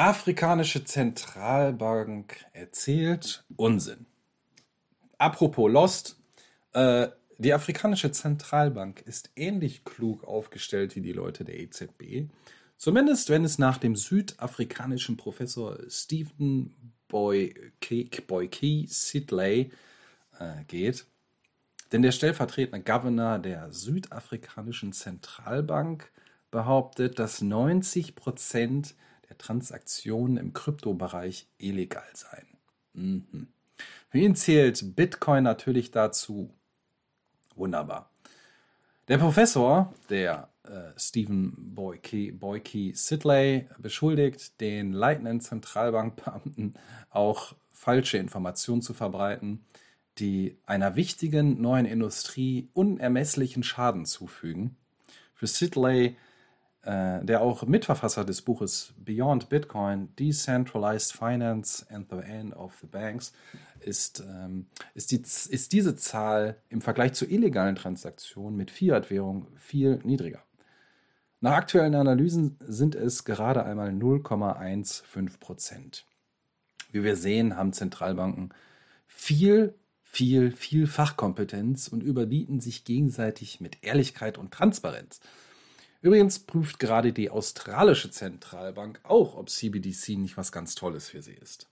Afrikanische 0.00 0.82
Zentralbank 0.82 2.46
erzählt 2.54 3.44
Unsinn. 3.56 4.06
Apropos 5.18 5.70
Lost, 5.70 6.18
äh, 6.72 7.08
die 7.36 7.52
Afrikanische 7.52 8.10
Zentralbank 8.10 9.02
ist 9.02 9.30
ähnlich 9.36 9.84
klug 9.84 10.24
aufgestellt 10.24 10.96
wie 10.96 11.02
die 11.02 11.12
Leute 11.12 11.44
der 11.44 11.60
EZB. 11.60 12.30
Zumindest 12.78 13.28
wenn 13.28 13.44
es 13.44 13.58
nach 13.58 13.76
dem 13.76 13.94
südafrikanischen 13.94 15.18
Professor 15.18 15.76
Stephen 15.90 16.94
Boyke 17.06 18.86
Sidley 18.86 19.70
äh, 20.38 20.64
geht. 20.66 21.04
Denn 21.92 22.00
der 22.00 22.12
stellvertretende 22.12 22.90
Governor 22.90 23.38
der 23.38 23.70
südafrikanischen 23.70 24.94
Zentralbank 24.94 26.10
behauptet, 26.50 27.18
dass 27.18 27.42
90 27.42 28.14
Prozent 28.14 28.94
der 28.94 29.09
Transaktionen 29.38 30.36
im 30.36 30.52
Kryptobereich 30.52 31.48
illegal 31.58 32.08
seien. 32.14 32.46
Mhm. 32.94 33.48
Für 34.08 34.18
ihn 34.18 34.34
zählt 34.34 34.96
Bitcoin 34.96 35.44
natürlich 35.44 35.90
dazu. 35.90 36.52
Wunderbar. 37.54 38.10
Der 39.08 39.18
Professor, 39.18 39.92
der 40.08 40.48
äh, 40.64 40.92
Stephen 40.96 41.74
Boyke, 41.74 42.32
Boyke 42.32 42.92
Sidley, 42.94 43.68
beschuldigt, 43.78 44.60
den 44.60 44.92
leitenden 44.92 45.40
Zentralbankbeamten 45.40 46.74
auch 47.10 47.54
falsche 47.72 48.18
Informationen 48.18 48.82
zu 48.82 48.94
verbreiten, 48.94 49.64
die 50.18 50.58
einer 50.66 50.96
wichtigen 50.96 51.60
neuen 51.60 51.86
Industrie 51.86 52.68
unermesslichen 52.74 53.62
Schaden 53.62 54.04
zufügen. 54.04 54.76
Für 55.34 55.46
Sidley, 55.46 56.16
äh, 56.82 57.24
der 57.24 57.42
auch 57.42 57.66
Mitverfasser 57.66 58.24
des 58.24 58.42
Buches 58.42 58.94
Beyond 58.98 59.48
Bitcoin, 59.48 60.14
Decentralized 60.16 61.12
Finance 61.12 61.86
and 61.90 62.08
the 62.10 62.18
End 62.18 62.56
of 62.56 62.74
the 62.80 62.86
Banks, 62.86 63.32
ist, 63.80 64.20
ähm, 64.20 64.66
ist, 64.94 65.10
die, 65.10 65.16
ist 65.20 65.72
diese 65.72 65.96
Zahl 65.96 66.56
im 66.68 66.80
Vergleich 66.80 67.12
zu 67.14 67.26
illegalen 67.26 67.76
Transaktionen 67.76 68.56
mit 68.56 68.70
Fiat-Währung 68.70 69.46
viel 69.56 70.00
niedriger. 70.04 70.42
Nach 71.40 71.52
aktuellen 71.52 71.94
Analysen 71.94 72.58
sind 72.60 72.94
es 72.94 73.24
gerade 73.24 73.64
einmal 73.64 73.90
0,15 73.90 75.38
Prozent. 75.38 76.04
Wie 76.92 77.02
wir 77.02 77.16
sehen, 77.16 77.56
haben 77.56 77.72
Zentralbanken 77.72 78.52
viel, 79.06 79.74
viel, 80.02 80.50
viel 80.50 80.86
Fachkompetenz 80.86 81.88
und 81.88 82.02
überbieten 82.02 82.60
sich 82.60 82.84
gegenseitig 82.84 83.60
mit 83.60 83.82
Ehrlichkeit 83.82 84.36
und 84.36 84.50
Transparenz. 84.50 85.20
Übrigens 86.02 86.38
prüft 86.38 86.78
gerade 86.78 87.12
die 87.12 87.30
australische 87.30 88.10
Zentralbank 88.10 89.00
auch, 89.02 89.36
ob 89.36 89.50
CBDC 89.50 90.16
nicht 90.16 90.36
was 90.36 90.50
ganz 90.50 90.74
Tolles 90.74 91.10
für 91.10 91.20
sie 91.20 91.34
ist. 91.34 91.68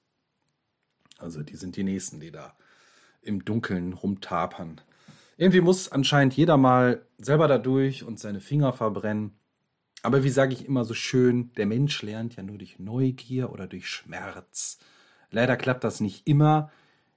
Also 1.19 1.43
die 1.43 1.57
sind 1.57 1.77
die 1.77 1.85
Nächsten, 1.85 2.21
die 2.21 2.31
da 2.31 2.55
im 3.23 3.45
Dunkeln 3.45 3.95
rumtapern. 3.95 4.81
Irgendwie 5.37 5.61
muss 5.61 5.91
anscheinend 5.91 6.35
jeder 6.35 6.57
mal 6.57 7.07
selber 7.19 7.49
da 7.49 7.59
durch 7.59 8.05
und 8.05 8.19
seine 8.19 8.41
Finger 8.41 8.73
verbrennen. 8.73 9.39
Aber 10.03 10.25
wie 10.25 10.31
sage 10.31 10.53
ich 10.53 10.67
immer 10.67 10.85
so 10.85 10.95
schön, 10.95 11.53
der 11.55 11.67
Mensch 11.67 12.03
lernt 12.03 12.37
ja 12.37 12.43
nur 12.43 12.59
durch 12.59 12.79
Neugier 12.79 13.51
oder 13.51 13.67
durch 13.67 13.89
Schmerz. 13.89 14.79
Leider 15.31 15.57
klappt 15.57 15.85
das 15.85 16.01
nicht 16.01 16.27
immer, 16.27 16.71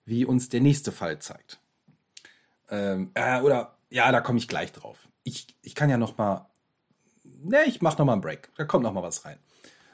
wie 0.05 0.25
uns 0.25 0.49
der 0.49 0.61
nächste 0.61 0.91
Fall 0.91 1.19
zeigt. 1.19 1.59
Ähm, 2.69 3.11
äh, 3.13 3.41
oder 3.41 3.77
ja, 3.89 4.11
da 4.11 4.21
komme 4.21 4.39
ich 4.39 4.47
gleich 4.47 4.71
drauf. 4.71 5.07
Ich, 5.23 5.47
ich 5.61 5.75
kann 5.75 5.89
ja 5.89 5.97
noch 5.97 6.17
mal, 6.17 6.49
ne, 7.43 7.59
ich 7.67 7.81
mache 7.81 7.97
noch 7.97 8.05
mal 8.05 8.13
einen 8.13 8.21
Break. 8.21 8.49
Da 8.57 8.65
kommt 8.65 8.83
noch 8.83 8.93
mal 8.93 9.03
was 9.03 9.25
rein. 9.25 9.37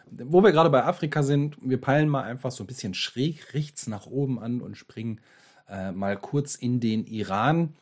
Wo 0.09 0.41
wir 0.41 0.51
gerade 0.51 0.69
bei 0.69 0.83
Afrika 0.85 1.21
sind, 1.23 1.57
wir 1.61 1.81
peilen 1.81 2.07
mal 2.07 2.23
einfach 2.23 2.51
so 2.51 2.63
ein 2.63 2.67
bisschen 2.67 2.93
schräg 2.93 3.53
rechts 3.53 3.87
nach 3.87 4.05
oben 4.05 4.39
an 4.39 4.61
und 4.61 4.77
springen 4.77 5.19
äh, 5.69 5.91
mal 5.91 6.17
kurz 6.17 6.55
in 6.55 6.79
den 6.79 7.05
Iran. 7.05 7.73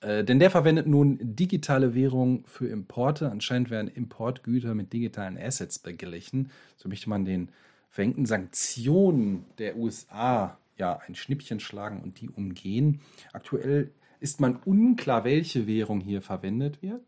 Äh, 0.00 0.24
denn 0.24 0.38
der 0.38 0.50
verwendet 0.50 0.86
nun 0.86 1.18
digitale 1.20 1.94
Währung 1.94 2.44
für 2.46 2.68
Importe. 2.68 3.30
Anscheinend 3.30 3.70
werden 3.70 3.88
Importgüter 3.88 4.74
mit 4.74 4.92
digitalen 4.92 5.36
Assets 5.36 5.78
beglichen. 5.78 6.50
So 6.76 6.88
möchte 6.88 7.10
man 7.10 7.24
den 7.24 7.50
verhängten 7.90 8.26
Sanktionen 8.26 9.44
der 9.58 9.76
USA 9.76 10.58
ja 10.76 11.00
ein 11.06 11.14
Schnippchen 11.14 11.60
schlagen 11.60 12.00
und 12.00 12.20
die 12.20 12.30
umgehen. 12.30 13.00
Aktuell 13.32 13.90
ist 14.20 14.40
man 14.40 14.56
unklar, 14.64 15.24
welche 15.24 15.66
Währung 15.66 16.00
hier 16.00 16.22
verwendet 16.22 16.82
wird. 16.82 17.02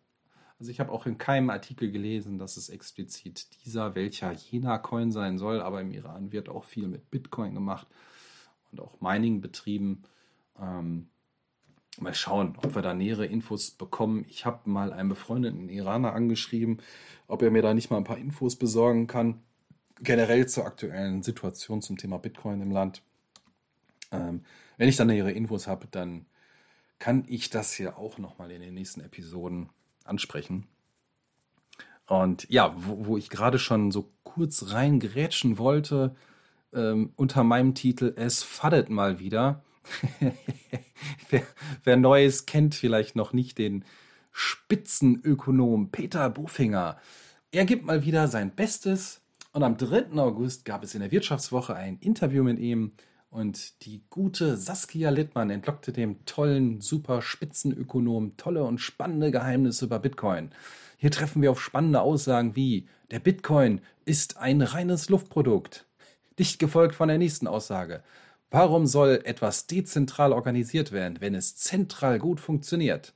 Also 0.61 0.71
ich 0.71 0.79
habe 0.79 0.93
auch 0.93 1.07
in 1.07 1.17
keinem 1.17 1.49
Artikel 1.49 1.91
gelesen, 1.91 2.39
dass 2.39 2.59
es 2.59 2.69
explizit 2.69 3.65
dieser, 3.65 3.95
welcher 3.95 4.31
jener 4.33 4.79
Coin 4.79 5.11
sein 5.11 5.39
soll, 5.39 5.63
aber 5.63 5.81
im 5.81 5.91
Iran 5.91 6.33
wird 6.33 6.51
auch 6.51 6.65
viel 6.65 6.87
mit 6.87 7.11
Bitcoin 7.11 7.55
gemacht 7.55 7.89
und 8.71 8.79
auch 8.79 9.01
Mining 9.01 9.41
betrieben. 9.41 10.03
Ähm, 10.61 11.09
mal 11.99 12.13
schauen, 12.13 12.59
ob 12.63 12.75
wir 12.75 12.83
da 12.83 12.93
nähere 12.93 13.25
Infos 13.25 13.71
bekommen. 13.71 14.27
Ich 14.29 14.45
habe 14.45 14.69
mal 14.69 14.93
einen 14.93 15.09
befreundeten 15.09 15.71
Iraner 15.71 16.13
angeschrieben, 16.13 16.83
ob 17.27 17.41
er 17.41 17.51
mir 17.51 17.63
da 17.63 17.73
nicht 17.73 17.91
mal 17.91 17.97
ein 17.97 18.05
paar 18.05 18.19
Infos 18.19 18.57
besorgen 18.57 19.07
kann. 19.07 19.41
Generell 20.03 20.47
zur 20.47 20.67
aktuellen 20.67 21.23
Situation 21.23 21.81
zum 21.81 21.97
Thema 21.97 22.19
Bitcoin 22.19 22.61
im 22.61 22.71
Land. 22.71 23.01
Ähm, 24.13 24.45
wenn 24.77 24.91
ich 24.91 24.97
dann 24.97 25.07
nähere 25.07 25.33
Infos 25.33 25.67
habe, 25.67 25.87
dann 25.91 26.27
kann 26.99 27.25
ich 27.29 27.49
das 27.49 27.73
hier 27.73 27.97
auch 27.97 28.19
nochmal 28.19 28.51
in 28.51 28.61
den 28.61 28.75
nächsten 28.75 29.01
Episoden 29.01 29.71
ansprechen. 30.05 30.67
Und 32.07 32.47
ja, 32.51 32.75
wo, 32.77 33.07
wo 33.07 33.17
ich 33.17 33.31
gerade 33.31 33.59
schon 33.59 33.93
so 33.93 34.13
kurz 34.25 34.73
reingrätschen 34.73 35.59
wollte, 35.59 36.15
ähm, 36.73 37.13
unter 37.17 37.45
meinem 37.45 37.75
Titel 37.75 38.13
Es 38.17 38.43
faddet 38.43 38.91
mal 38.91 39.19
wieder. 39.19 39.63
wer, 41.31 41.43
wer 41.85 41.97
Neues 41.97 42.47
kennt, 42.47 42.75
vielleicht 42.75 43.17
noch 43.17 43.33
nicht 43.33 43.59
den 43.59 43.85
Spitzenökonom 44.33 45.91
Peter 45.91 46.31
Bofinger. 46.31 46.99
Er 47.53 47.65
gibt 47.65 47.85
mal 47.85 48.05
wieder 48.05 48.29
sein 48.29 48.55
Bestes 48.55 49.21
und 49.53 49.63
am 49.63 49.77
3. 49.77 50.13
August 50.13 50.65
gab 50.65 50.85
es 50.85 50.95
in 50.95 51.01
der 51.01 51.11
Wirtschaftswoche 51.11 51.75
ein 51.75 51.99
Interview 51.99 52.45
mit 52.45 52.59
ihm 52.59 52.93
und 53.31 53.85
die 53.85 54.03
gute 54.11 54.57
Saskia 54.57 55.11
Littmann 55.11 55.51
entlockte 55.51 55.93
dem 55.93 56.25
tollen, 56.27 56.81
super 56.81 57.23
Spitzenökonom 57.23 58.37
tolle 58.37 58.65
und 58.65 58.79
spannende 58.79 59.31
Geheimnisse 59.31 59.85
über 59.85 60.01
Bitcoin. 60.01 60.51
Hier 60.97 61.11
treffen 61.11 61.41
wir 61.41 61.53
auf 61.53 61.63
spannende 61.63 62.01
Aussagen 62.01 62.57
wie 62.57 62.89
der 63.11 63.21
Bitcoin 63.21 63.81
ist 64.05 64.37
ein 64.37 64.63
reines 64.63 65.09
Luftprodukt. 65.09 65.87
Dicht 66.39 66.59
gefolgt 66.59 66.95
von 66.95 67.09
der 67.09 67.19
nächsten 67.19 67.47
Aussage. 67.47 68.03
Warum 68.51 68.87
soll 68.87 69.21
etwas 69.25 69.67
dezentral 69.67 70.33
organisiert 70.33 70.91
werden, 70.91 71.21
wenn 71.21 71.35
es 71.35 71.57
zentral 71.57 72.19
gut 72.19 72.41
funktioniert? 72.41 73.15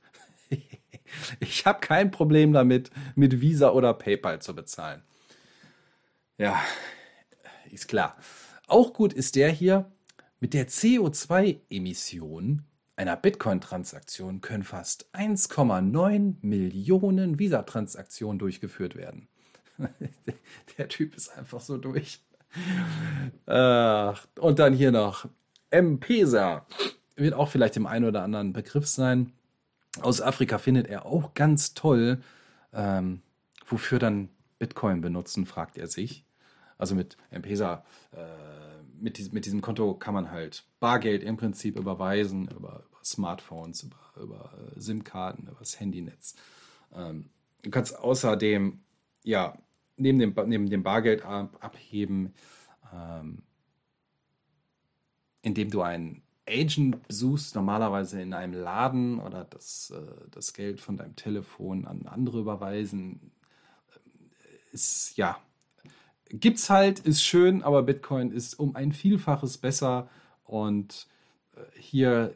ich 1.39 1.65
habe 1.65 1.79
kein 1.81 2.11
Problem 2.11 2.53
damit, 2.53 2.89
mit 3.15 3.41
Visa 3.41 3.71
oder 3.71 3.93
PayPal 3.93 4.41
zu 4.41 4.55
bezahlen. 4.55 5.01
Ja, 6.37 6.61
ist 7.69 7.87
klar. 7.87 8.15
Auch 8.67 8.93
gut 8.93 9.13
ist 9.13 9.35
der 9.35 9.51
hier, 9.51 9.91
mit 10.39 10.53
der 10.53 10.67
CO2-Emission 10.67 12.63
einer 12.97 13.17
Bitcoin-Transaktion 13.17 14.39
können 14.41 14.63
fast 14.63 15.09
1,9 15.13 16.35
Millionen 16.41 17.39
Visa-Transaktionen 17.39 18.39
durchgeführt 18.39 18.95
werden. 18.95 19.27
der 20.77 20.87
Typ 20.87 21.15
ist 21.15 21.29
einfach 21.37 21.59
so 21.59 21.77
durch. 21.77 22.21
Und 23.45 24.59
dann 24.59 24.73
hier 24.73 24.91
noch 24.91 25.27
M-Pesa. 25.71 26.65
Wird 27.17 27.33
auch 27.33 27.49
vielleicht 27.49 27.75
dem 27.75 27.85
einen 27.85 28.05
oder 28.05 28.23
anderen 28.23 28.53
Begriff 28.53 28.87
sein. 28.87 29.33
Aus 30.01 30.21
Afrika 30.21 30.57
findet 30.57 30.87
er 30.87 31.05
auch 31.05 31.33
ganz 31.33 31.73
toll. 31.73 32.21
Ähm, 32.73 33.21
wofür 33.67 33.99
dann 33.99 34.29
Bitcoin 34.59 35.01
benutzen, 35.01 35.45
fragt 35.45 35.77
er 35.77 35.87
sich. 35.87 36.25
Also 36.77 36.95
mit 36.95 37.17
M-Pesa, 37.31 37.83
äh, 38.11 38.17
mit, 38.99 39.17
diesem, 39.17 39.33
mit 39.33 39.45
diesem 39.45 39.61
Konto 39.61 39.95
kann 39.95 40.13
man 40.13 40.31
halt 40.31 40.65
Bargeld 40.79 41.23
im 41.23 41.37
Prinzip 41.37 41.77
überweisen, 41.77 42.47
über, 42.47 42.85
über 42.87 43.03
Smartphones, 43.03 43.83
über, 43.83 44.23
über 44.23 44.53
äh, 44.75 44.79
SIM-Karten, 44.79 45.43
über 45.43 45.59
das 45.59 45.79
Handynetz. 45.79 46.35
Ähm, 46.93 47.29
du 47.61 47.69
kannst 47.69 47.97
außerdem, 47.97 48.81
ja, 49.23 49.57
neben 49.97 50.19
dem, 50.19 50.33
neben 50.47 50.69
dem 50.69 50.83
Bargeld 50.83 51.23
ab, 51.23 51.57
abheben, 51.61 52.33
ähm, 52.93 53.43
indem 55.41 55.69
du 55.69 55.81
einen 55.81 56.23
Agent 56.47 57.07
besuchst, 57.07 57.55
normalerweise 57.55 58.21
in 58.21 58.33
einem 58.33 58.53
Laden 58.53 59.19
oder 59.19 59.45
das, 59.45 59.91
äh, 59.91 60.29
das 60.29 60.53
Geld 60.53 60.79
von 60.79 60.97
deinem 60.97 61.15
Telefon 61.15 61.85
an 61.85 62.05
andere 62.05 62.39
überweisen, 62.39 63.31
äh, 63.89 64.73
ist 64.73 65.17
ja, 65.17 65.39
gibt's 66.29 66.69
halt, 66.69 66.99
ist 66.99 67.23
schön, 67.23 67.63
aber 67.63 67.83
Bitcoin 67.83 68.31
ist 68.31 68.59
um 68.59 68.75
ein 68.75 68.91
Vielfaches 68.91 69.57
besser 69.57 70.09
und 70.43 71.07
äh, 71.55 71.61
hier 71.79 72.33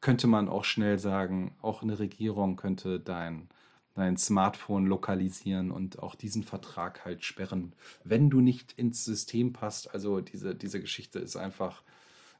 könnte 0.00 0.26
man 0.26 0.48
auch 0.48 0.64
schnell 0.64 0.98
sagen, 0.98 1.54
auch 1.60 1.82
eine 1.82 1.98
Regierung 1.98 2.56
könnte 2.56 3.00
dein 3.00 3.48
dein 3.94 4.16
Smartphone 4.16 4.86
lokalisieren 4.86 5.70
und 5.70 5.98
auch 5.98 6.14
diesen 6.14 6.42
Vertrag 6.42 7.04
halt 7.04 7.24
sperren, 7.24 7.72
wenn 8.04 8.30
du 8.30 8.40
nicht 8.40 8.72
ins 8.72 9.04
System 9.04 9.52
passt. 9.52 9.92
Also 9.92 10.20
diese, 10.20 10.54
diese 10.54 10.80
Geschichte 10.80 11.18
ist 11.18 11.36
einfach, 11.36 11.82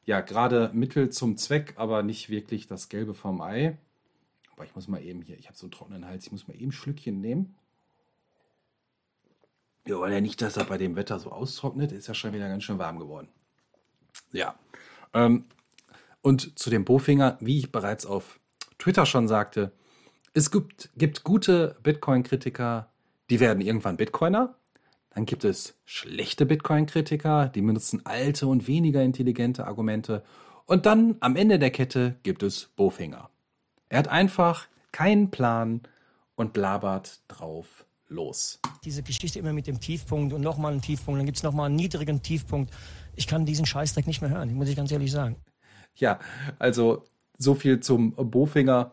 ja, 0.05 0.21
gerade 0.21 0.71
Mittel 0.73 1.11
zum 1.11 1.37
Zweck, 1.37 1.75
aber 1.77 2.03
nicht 2.03 2.31
wirklich 2.31 2.67
das 2.67 2.89
Gelbe 2.89 3.15
vom 3.15 3.41
Ei. 3.41 3.77
Aber 4.53 4.65
ich 4.65 4.75
muss 4.75 4.89
mal 4.89 5.03
eben 5.03 5.23
hier, 5.23 5.39
ich 5.39 5.47
habe 5.47 5.57
so 5.57 5.67
einen 5.67 5.73
trockenen 5.73 6.07
Hals, 6.07 6.27
ich 6.27 6.33
muss 6.33 6.49
mal 6.49 6.55
eben 6.55 6.69
ein 6.69 6.73
Schlückchen 6.73 7.21
nehmen. 7.21 7.55
Wir 9.85 9.99
wollen 9.99 10.13
ja 10.13 10.21
nicht, 10.21 10.41
dass 10.43 10.57
er 10.57 10.65
bei 10.65 10.79
dem 10.79 10.97
Wetter 10.97 11.19
so 11.19 11.31
austrocknet, 11.31 11.93
ist 11.93 12.07
ja 12.07 12.15
schon 12.15 12.33
wieder 12.33 12.49
ganz 12.49 12.65
schön 12.65 12.79
warm 12.79 12.99
geworden. 12.99 13.29
Ja. 14.33 14.55
Ähm, 15.15 15.47
und 16.23 16.59
zu 16.59 16.71
dem 16.71 16.85
Bofinger, 16.85 17.39
wie 17.41 17.59
ich 17.59 17.73
bereits 17.73 18.07
auf 18.07 18.39
Twitter 18.79 19.07
schon 19.07 19.27
sagte, 19.27 19.73
es 20.33 20.51
gibt, 20.51 20.91
gibt 20.97 21.25
gute 21.25 21.77
Bitcoin-Kritiker, 21.83 22.89
die 23.31 23.41
werden 23.41 23.61
irgendwann 23.61 23.97
Bitcoiner. 23.97 24.55
Dann 25.11 25.27
gibt 25.27 25.45
es 25.45 25.75
schlechte 25.85 26.47
Bitcoin-Kritiker, 26.47 27.49
die 27.49 27.63
benutzen 27.63 28.03
alte 28.05 28.47
und 28.47 28.69
weniger 28.69 29.03
intelligente 29.03 29.67
Argumente. 29.67 30.23
Und 30.67 30.87
dann 30.87 31.17
am 31.21 31.35
Ende 31.35 31.59
der 31.59 31.71
Kette 31.71 32.17
gibt 32.23 32.45
es 32.45 32.67
Bofinger. 32.77 33.29
Er 33.89 33.99
hat 33.99 34.09
einfach 34.09 34.69
keinen 34.93 35.31
Plan 35.31 35.83
und 36.37 36.53
blabert 36.53 37.21
drauf 37.27 37.85
los. 38.11 38.61
Diese 38.85 39.03
Geschichte 39.03 39.39
immer 39.39 39.53
mit 39.53 39.67
dem 39.67 39.81
Tiefpunkt 39.81 40.35
und 40.35 40.43
nochmal 40.43 40.73
einen 40.73 40.83
Tiefpunkt, 40.83 41.19
dann 41.19 41.27
gibt 41.27 41.39
es 41.39 41.43
nochmal 41.43 41.67
einen 41.67 41.77
niedrigen 41.77 42.23
Tiefpunkt. 42.23 42.73
Ich 43.17 43.27
kann 43.27 43.47
diesen 43.47 43.67
Scheißdreck 43.67 44.07
nicht 44.07 44.21
mehr 44.21 44.31
hören, 44.31 44.53
muss 44.55 44.69
ich 44.69 44.77
ganz 44.77 44.93
ehrlich 44.93 45.13
sagen. 45.13 45.37
Ja, 45.95 46.19
also 46.59 47.05
so 47.39 47.55
viel 47.55 47.81
zum 47.81 48.13
Bofinger. 48.13 48.93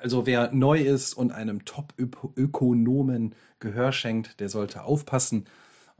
Also 0.00 0.26
wer 0.26 0.52
neu 0.52 0.80
ist 0.80 1.14
und 1.14 1.32
einem 1.32 1.64
Top-Ökonomen 1.64 3.34
Gehör 3.58 3.92
schenkt, 3.92 4.40
der 4.40 4.48
sollte 4.48 4.84
aufpassen. 4.84 5.46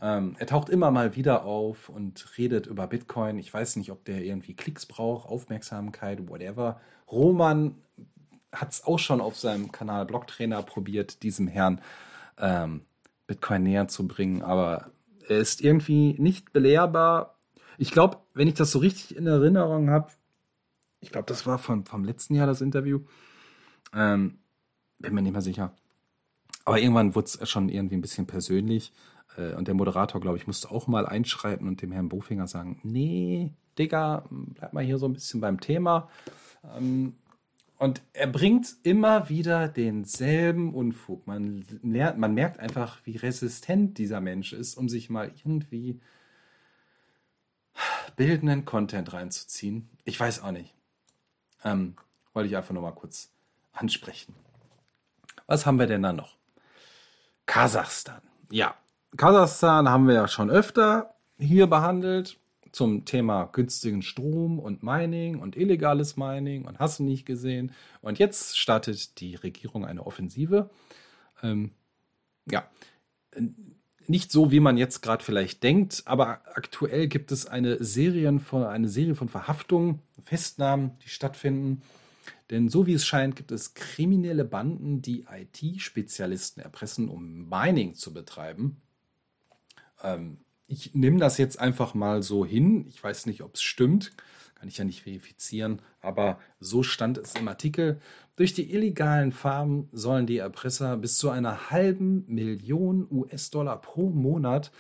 Ähm, 0.01 0.35
er 0.39 0.47
taucht 0.47 0.71
immer 0.71 0.91
mal 0.91 1.15
wieder 1.15 1.45
auf 1.45 1.91
und 1.91 2.39
redet 2.39 2.67
über 2.67 2.87
Bitcoin. 2.87 3.39
Ich 3.39 3.53
weiß 3.53 3.77
nicht, 3.77 3.91
ob 3.91 4.05
der 4.05 4.25
irgendwie 4.25 4.55
Klicks 4.55 4.87
braucht, 4.87 5.29
Aufmerksamkeit, 5.29 6.29
whatever. 6.29 6.81
Roman 7.11 7.75
hat 8.53 8.73
es 8.73 8.85
auch 8.85 8.99
schon 8.99 9.21
auf 9.21 9.39
seinem 9.39 9.73
Kanal 9.73 10.07
Blocktrainer 10.07 10.63
probiert, 10.63 11.23
diesem 11.23 11.47
Herrn 11.49 11.81
ähm, 12.39 12.83
Bitcoin 13.27 13.63
näher 13.63 13.89
zu 13.89 14.09
bringen, 14.09 14.43
aber 14.43 14.91
er 15.29 15.39
ist 15.39 15.61
irgendwie 15.61 16.17
nicht 16.19 16.53
belehrbar. 16.53 17.37
Ich 17.79 17.93
glaube, 17.93 18.19
wenn 18.35 18.49
ich 18.49 18.55
das 18.55 18.73
so 18.73 18.81
richtig 18.81 19.17
in 19.17 19.27
Erinnerung 19.27 19.91
habe, 19.91 20.11
ich 21.01 21.11
glaube, 21.11 21.27
das 21.27 21.47
war 21.47 21.59
von, 21.59 21.85
vom 21.85 22.05
letzten 22.05 22.35
Jahr 22.35 22.47
das 22.47 22.61
Interview, 22.61 23.01
ähm, 23.95 24.39
bin 24.99 25.15
mir 25.15 25.23
nicht 25.23 25.33
mehr 25.33 25.41
sicher. 25.41 25.73
Aber 26.65 26.79
irgendwann 26.79 27.15
wurde 27.15 27.27
es 27.27 27.49
schon 27.49 27.69
irgendwie 27.69 27.97
ein 27.97 28.03
bisschen 28.03 28.27
persönlich. 28.27 28.93
Äh, 29.37 29.55
und 29.55 29.67
der 29.67 29.75
Moderator, 29.75 30.21
glaube 30.21 30.37
ich, 30.37 30.47
musste 30.47 30.71
auch 30.71 30.87
mal 30.89 31.07
einschreiten 31.07 31.67
und 31.67 31.81
dem 31.83 31.93
Herrn 31.93 32.09
Bofinger 32.09 32.47
sagen: 32.47 32.81
Nee, 32.83 33.53
Digga, 33.79 34.25
bleib 34.31 34.73
mal 34.73 34.85
hier 34.85 34.99
so 34.99 35.07
ein 35.07 35.15
bisschen 35.15 35.41
beim 35.41 35.61
Thema. 35.61 36.09
Ähm, 36.77 37.15
und 37.81 38.03
er 38.13 38.27
bringt 38.27 38.77
immer 38.83 39.31
wieder 39.31 39.67
denselben 39.67 40.75
Unfug. 40.75 41.27
Man, 41.27 41.65
lernt, 41.83 42.19
man 42.19 42.35
merkt 42.35 42.61
einfach, 42.61 42.99
wie 43.05 43.17
resistent 43.17 43.97
dieser 43.97 44.21
Mensch 44.21 44.53
ist, 44.53 44.75
um 44.77 44.91
sich 44.91 45.09
mal 45.09 45.29
irgendwie 45.29 45.99
bildenden 48.17 48.67
Content 48.67 49.15
reinzuziehen. 49.15 49.89
Ich 50.05 50.21
weiß 50.21 50.43
auch 50.43 50.51
nicht. 50.51 50.75
Ähm, 51.65 51.97
wollte 52.35 52.51
ich 52.51 52.57
einfach 52.59 52.75
nur 52.75 52.83
mal 52.83 52.93
kurz 52.93 53.33
ansprechen. 53.73 54.35
Was 55.47 55.65
haben 55.65 55.79
wir 55.79 55.87
denn 55.87 56.03
da 56.03 56.13
noch? 56.13 56.37
Kasachstan. 57.47 58.21
Ja, 58.51 58.75
Kasachstan 59.17 59.89
haben 59.89 60.07
wir 60.07 60.17
ja 60.17 60.29
schon 60.29 60.51
öfter 60.51 61.15
hier 61.39 61.67
behandelt. 61.67 62.39
Zum 62.73 63.05
Thema 63.05 63.45
günstigen 63.45 64.03
Strom 64.03 64.59
und 64.59 64.83
Mining 64.83 65.39
und 65.39 65.57
illegales 65.57 66.17
Mining 66.17 66.67
und 66.67 66.79
hast 66.79 66.99
du 66.99 67.05
nicht 67.05 67.27
gesehen. 67.27 67.73
Und 68.03 68.19
jetzt 68.19 68.59
startet 68.59 69.21
die 69.21 69.35
Regierung 69.35 69.85
eine 69.85 70.07
Offensive. 70.07 70.71
Ähm, 71.43 71.73
ja, 72.51 72.69
nicht 74.07 74.33
so, 74.33 74.51
wie 74.51 74.61
man 74.61 74.77
jetzt 74.77 75.03
gerade 75.03 75.23
vielleicht 75.23 75.63
denkt, 75.63 76.03
aber 76.07 76.43
aktuell 76.55 77.07
gibt 77.07 77.31
es 77.31 77.47
eine, 77.47 77.83
Serien 77.83 78.41
von, 78.41 78.65
eine 78.65 78.89
Serie 78.89 79.15
von 79.15 79.29
Verhaftungen, 79.29 80.01
Festnahmen, 80.25 80.99
die 81.05 81.09
stattfinden. 81.09 81.83
Denn 82.51 82.69
so 82.69 82.87
wie 82.87 82.95
es 82.95 83.07
scheint, 83.07 83.37
gibt 83.37 83.53
es 83.53 83.75
kriminelle 83.75 84.45
Banden, 84.45 85.01
die 85.01 85.27
IT-Spezialisten 85.31 86.61
erpressen, 86.61 87.09
um 87.09 87.49
Mining 87.49 87.95
zu 87.95 88.13
betreiben. 88.13 88.83
Ähm, 90.03 90.39
ich 90.71 90.95
nehme 90.95 91.19
das 91.19 91.37
jetzt 91.37 91.59
einfach 91.59 91.95
mal 91.95 92.23
so 92.23 92.47
hin. 92.47 92.87
Ich 92.89 93.03
weiß 93.03 93.27
nicht, 93.27 93.43
ob 93.43 93.57
es 93.57 93.63
stimmt. 93.63 94.13
Kann 94.55 94.69
ich 94.69 94.79
ja 94.79 94.85
nicht 94.85 95.03
verifizieren. 95.03 95.83
Aber 96.01 96.39
so 96.61 96.85
stand 96.85 97.19
es 97.19 97.35
im 97.35 97.49
Artikel. 97.49 98.01
Durch 98.37 98.55
die 98.55 98.73
illegalen 98.73 99.33
Farmen 99.33 99.89
sollen 99.91 100.27
die 100.27 100.39
Erpresser 100.39 100.97
bis 100.97 101.19
zu 101.19 101.29
einer 101.29 101.71
halben 101.71 102.25
Million 102.29 103.09
US-Dollar 103.11 103.81
pro 103.81 104.11
Monat 104.11 104.71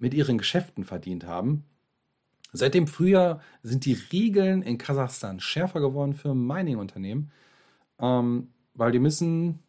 mit 0.00 0.14
ihren 0.14 0.36
Geschäften 0.36 0.84
verdient 0.84 1.26
haben. 1.26 1.64
Seit 2.52 2.74
dem 2.74 2.88
Frühjahr 2.88 3.40
sind 3.62 3.84
die 3.84 3.98
Regeln 4.12 4.62
in 4.62 4.78
Kasachstan 4.78 5.38
schärfer 5.38 5.80
geworden 5.80 6.14
für 6.14 6.34
Mining-Unternehmen, 6.34 7.30
ähm, 8.00 8.48
weil 8.74 8.90
die 8.90 8.98
müssen 8.98 9.60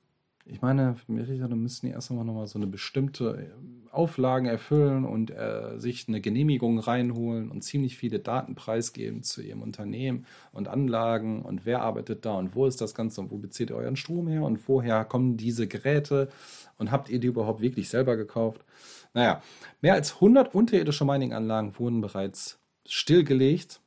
ich 0.49 0.61
meine, 0.61 0.95
müssen 1.07 1.85
die 1.85 1.91
erst 1.91 2.09
einmal 2.09 2.25
nochmal 2.25 2.47
so 2.47 2.57
eine 2.57 2.67
bestimmte 2.67 3.51
äh, 3.51 3.91
Auflagen 3.91 4.47
erfüllen 4.47 5.05
und 5.05 5.31
äh, 5.31 5.77
sich 5.77 6.07
eine 6.07 6.21
Genehmigung 6.21 6.79
reinholen 6.79 7.49
und 7.49 7.63
ziemlich 7.63 7.97
viele 7.97 8.19
Daten 8.19 8.55
preisgeben 8.55 9.23
zu 9.23 9.41
ihrem 9.41 9.61
Unternehmen 9.61 10.25
und 10.51 10.67
Anlagen 10.67 11.41
und 11.41 11.65
wer 11.65 11.81
arbeitet 11.81 12.25
da 12.25 12.33
und 12.35 12.55
wo 12.55 12.65
ist 12.65 12.79
das 12.79 12.95
Ganze 12.95 13.21
und 13.21 13.31
wo 13.31 13.37
bezieht 13.37 13.69
ihr 13.69 13.75
euren 13.75 13.95
Strom 13.95 14.27
her 14.27 14.43
und 14.43 14.67
woher 14.67 15.03
kommen 15.05 15.37
diese 15.37 15.67
Geräte 15.67 16.29
und 16.77 16.91
habt 16.91 17.09
ihr 17.09 17.19
die 17.19 17.27
überhaupt 17.27 17.61
wirklich 17.61 17.89
selber 17.89 18.15
gekauft? 18.15 18.63
Naja, 19.13 19.41
mehr 19.81 19.93
als 19.93 20.15
100 20.15 20.53
unterirdische 20.53 21.05
Mining-Anlagen 21.05 21.77
wurden 21.77 22.01
bereits 22.01 22.59
stillgelegt 22.85 23.81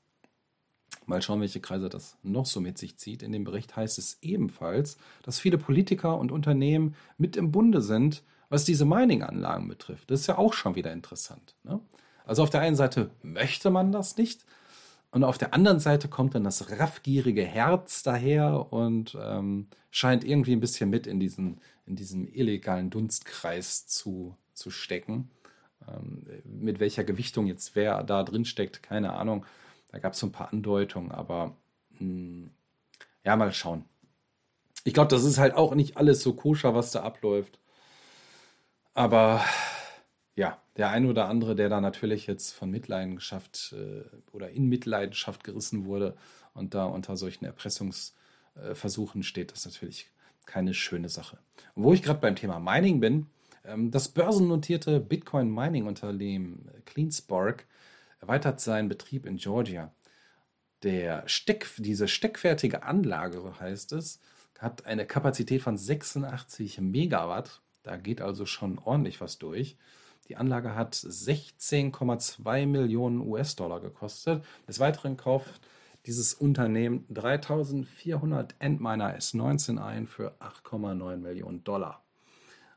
Mal 1.10 1.22
schauen, 1.22 1.40
welche 1.40 1.60
Kreise 1.60 1.88
das 1.88 2.16
noch 2.22 2.46
so 2.46 2.60
mit 2.60 2.78
sich 2.78 2.96
zieht. 2.96 3.22
In 3.22 3.32
dem 3.32 3.44
Bericht 3.44 3.76
heißt 3.76 3.98
es 3.98 4.18
ebenfalls, 4.22 4.96
dass 5.22 5.38
viele 5.38 5.58
Politiker 5.58 6.16
und 6.18 6.32
Unternehmen 6.32 6.94
mit 7.18 7.36
im 7.36 7.52
Bunde 7.52 7.82
sind, 7.82 8.22
was 8.48 8.64
diese 8.64 8.84
Mining-Anlagen 8.84 9.68
betrifft. 9.68 10.10
Das 10.10 10.20
ist 10.20 10.26
ja 10.26 10.38
auch 10.38 10.54
schon 10.54 10.74
wieder 10.74 10.92
interessant. 10.92 11.54
Ne? 11.64 11.80
Also 12.24 12.42
auf 12.42 12.50
der 12.50 12.60
einen 12.60 12.76
Seite 12.76 13.10
möchte 13.22 13.70
man 13.70 13.92
das 13.92 14.16
nicht 14.16 14.44
und 15.10 15.24
auf 15.24 15.38
der 15.38 15.54
anderen 15.54 15.80
Seite 15.80 16.08
kommt 16.08 16.34
dann 16.34 16.44
das 16.44 16.70
raffgierige 16.78 17.44
Herz 17.44 18.02
daher 18.02 18.72
und 18.72 19.16
ähm, 19.20 19.66
scheint 19.90 20.24
irgendwie 20.24 20.52
ein 20.52 20.60
bisschen 20.60 20.88
mit 20.88 21.06
in 21.06 21.18
diesen, 21.18 21.60
in 21.86 21.96
diesen 21.96 22.32
illegalen 22.32 22.90
Dunstkreis 22.90 23.86
zu, 23.86 24.36
zu 24.54 24.70
stecken. 24.70 25.30
Ähm, 25.88 26.24
mit 26.44 26.78
welcher 26.78 27.02
Gewichtung 27.02 27.46
jetzt 27.46 27.74
wer 27.74 28.04
da 28.04 28.22
drin 28.22 28.44
steckt, 28.44 28.82
keine 28.82 29.14
Ahnung. 29.14 29.44
Da 29.92 29.98
gab 29.98 30.12
es 30.12 30.18
so 30.18 30.26
ein 30.26 30.32
paar 30.32 30.52
Andeutungen, 30.52 31.12
aber 31.12 31.56
mh, 31.92 31.98
hm, 31.98 32.50
ja, 33.24 33.36
mal 33.36 33.52
schauen. 33.52 33.84
Ich 34.84 34.94
glaube, 34.94 35.08
das 35.08 35.24
ist 35.24 35.38
halt 35.38 35.54
auch 35.54 35.74
nicht 35.74 35.96
alles 35.96 36.22
so 36.22 36.32
koscher, 36.32 36.74
was 36.74 36.92
da 36.92 37.02
abläuft. 37.02 37.58
Aber 38.94 39.44
ja, 40.36 40.58
der 40.76 40.90
ein 40.90 41.06
oder 41.06 41.28
andere, 41.28 41.54
der 41.54 41.68
da 41.68 41.80
natürlich 41.80 42.26
jetzt 42.26 42.52
von 42.52 42.70
Mitleidenschaft 42.70 43.74
äh, 43.76 44.04
oder 44.32 44.50
in 44.50 44.68
Mitleidenschaft 44.68 45.44
gerissen 45.44 45.84
wurde 45.84 46.16
und 46.54 46.74
da 46.74 46.86
unter 46.86 47.16
solchen 47.16 47.44
Erpressungsversuchen 47.44 49.22
steht, 49.22 49.52
das 49.52 49.60
ist 49.60 49.74
natürlich 49.74 50.10
keine 50.46 50.72
schöne 50.72 51.08
Sache. 51.08 51.38
Und 51.74 51.84
wo 51.84 51.92
ich 51.92 52.02
gerade 52.02 52.20
beim 52.20 52.36
Thema 52.36 52.58
Mining 52.58 53.00
bin, 53.00 53.26
ähm, 53.64 53.90
das 53.90 54.08
börsennotierte 54.08 55.00
Bitcoin-Mining-Unternehmen 55.00 56.70
CleanSpark 56.86 57.66
erweitert 58.20 58.60
seinen 58.60 58.88
Betrieb 58.88 59.26
in 59.26 59.36
Georgia. 59.36 59.92
Der 60.82 61.28
Steck, 61.28 61.66
diese 61.78 62.08
steckfertige 62.08 62.82
Anlage, 62.82 63.42
heißt 63.60 63.92
es, 63.92 64.20
hat 64.58 64.86
eine 64.86 65.06
Kapazität 65.06 65.62
von 65.62 65.76
86 65.76 66.80
Megawatt. 66.80 67.62
Da 67.82 67.96
geht 67.96 68.20
also 68.20 68.46
schon 68.46 68.78
ordentlich 68.78 69.20
was 69.20 69.38
durch. 69.38 69.76
Die 70.28 70.36
Anlage 70.36 70.74
hat 70.74 70.94
16,2 70.94 72.66
Millionen 72.66 73.20
US-Dollar 73.20 73.80
gekostet. 73.80 74.44
Des 74.68 74.78
Weiteren 74.78 75.16
kauft 75.16 75.60
dieses 76.06 76.34
Unternehmen 76.34 77.04
3400 77.10 78.54
Endminer 78.58 79.16
S19 79.16 79.82
ein 79.82 80.06
für 80.06 80.34
8,9 80.40 81.16
Millionen 81.16 81.64
Dollar. 81.64 82.04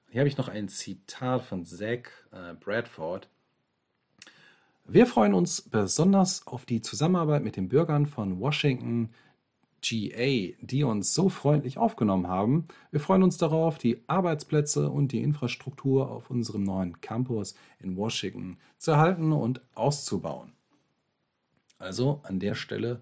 Hier 0.10 0.22
habe 0.22 0.28
ich 0.28 0.38
noch 0.38 0.48
ein 0.48 0.68
Zitat 0.68 1.44
von 1.44 1.66
Zach 1.66 2.10
äh, 2.32 2.54
Bradford. 2.60 3.30
Wir 4.86 5.08
freuen 5.08 5.34
uns 5.34 5.62
besonders 5.62 6.46
auf 6.46 6.66
die 6.66 6.82
Zusammenarbeit 6.82 7.44
mit 7.44 7.56
den 7.56 7.70
Bürgern 7.70 8.06
von 8.06 8.40
Washington 8.40 9.12
GA, 9.82 10.56
die 10.62 10.84
uns 10.84 11.14
so 11.14 11.30
freundlich 11.30 11.78
aufgenommen 11.78 12.28
haben. 12.28 12.68
Wir 12.92 13.00
freuen 13.00 13.24
uns 13.24 13.38
darauf, 13.38 13.78
die 13.78 14.02
Arbeitsplätze 14.08 14.90
und 14.90 15.12
die 15.12 15.22
Infrastruktur 15.22 16.10
auf 16.10 16.30
unserem 16.30 16.64
neuen 16.64 17.00
Campus 17.02 17.56
in 17.80 17.98
Washington 17.98 18.58
zu 18.78 18.92
erhalten 18.92 19.32
und 19.32 19.62
auszubauen. 19.74 20.54
Also 21.78 22.22
an 22.24 22.40
der 22.40 22.56
Stelle 22.56 23.02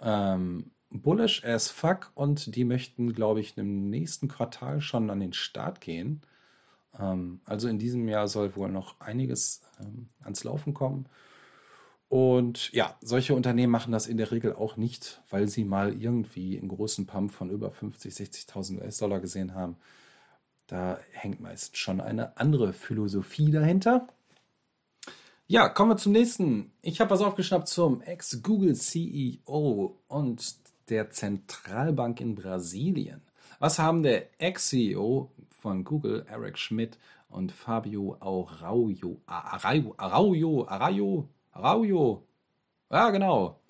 ähm, 0.00 0.70
bullish 0.90 1.44
as 1.44 1.70
fuck 1.70 2.12
und 2.14 2.54
die 2.54 2.64
möchten, 2.64 3.12
glaube 3.12 3.40
ich, 3.40 3.56
im 3.56 3.88
nächsten 3.88 4.28
Quartal 4.28 4.80
schon 4.80 5.10
an 5.10 5.20
den 5.20 5.32
Start 5.32 5.80
gehen. 5.80 6.22
Ähm, 6.98 7.40
also 7.44 7.68
in 7.68 7.78
diesem 7.78 8.08
Jahr 8.08 8.28
soll 8.28 8.56
wohl 8.56 8.70
noch 8.70 9.00
einiges 9.00 9.62
ähm, 9.80 10.08
ans 10.22 10.44
Laufen 10.44 10.74
kommen. 10.74 11.06
Und 12.08 12.72
ja, 12.72 12.96
solche 13.00 13.34
Unternehmen 13.36 13.70
machen 13.70 13.92
das 13.92 14.08
in 14.08 14.16
der 14.16 14.32
Regel 14.32 14.54
auch 14.54 14.76
nicht, 14.76 15.22
weil 15.30 15.46
sie 15.46 15.64
mal 15.64 15.92
irgendwie 15.92 16.58
einen 16.58 16.68
großen 16.68 17.06
Pump 17.06 17.30
von 17.30 17.50
über 17.50 17.70
50, 17.70 18.12
60.000 18.12 18.80
US-Dollar 18.80 19.20
gesehen 19.20 19.54
haben. 19.54 19.76
Da 20.66 20.98
hängt 21.12 21.40
meist 21.40 21.76
schon 21.76 22.00
eine 22.00 22.36
andere 22.36 22.72
Philosophie 22.72 23.52
dahinter. 23.52 24.08
Ja, 25.46 25.68
kommen 25.68 25.90
wir 25.90 25.96
zum 25.96 26.12
nächsten. 26.12 26.72
Ich 26.82 27.00
habe 27.00 27.10
was 27.10 27.22
aufgeschnappt 27.22 27.68
zum 27.68 28.02
Ex-Google-CEO 28.02 29.96
und 30.08 30.56
der 30.88 31.10
Zentralbank 31.10 32.20
in 32.20 32.34
Brasilien. 32.34 33.22
Was 33.60 33.78
haben 33.78 34.02
der 34.02 34.40
Ex-CEO 34.40 35.30
von 35.50 35.84
Google, 35.84 36.24
Eric 36.30 36.56
Schmidt 36.56 36.96
und 37.28 37.52
Fabio 37.52 38.16
Araujo, 38.18 39.20
Araujo, 39.26 39.94
Araujo, 39.98 40.66
Araujo, 40.66 41.28
Araujo, 41.52 42.26
ja 42.90 43.10
genau, 43.10 43.60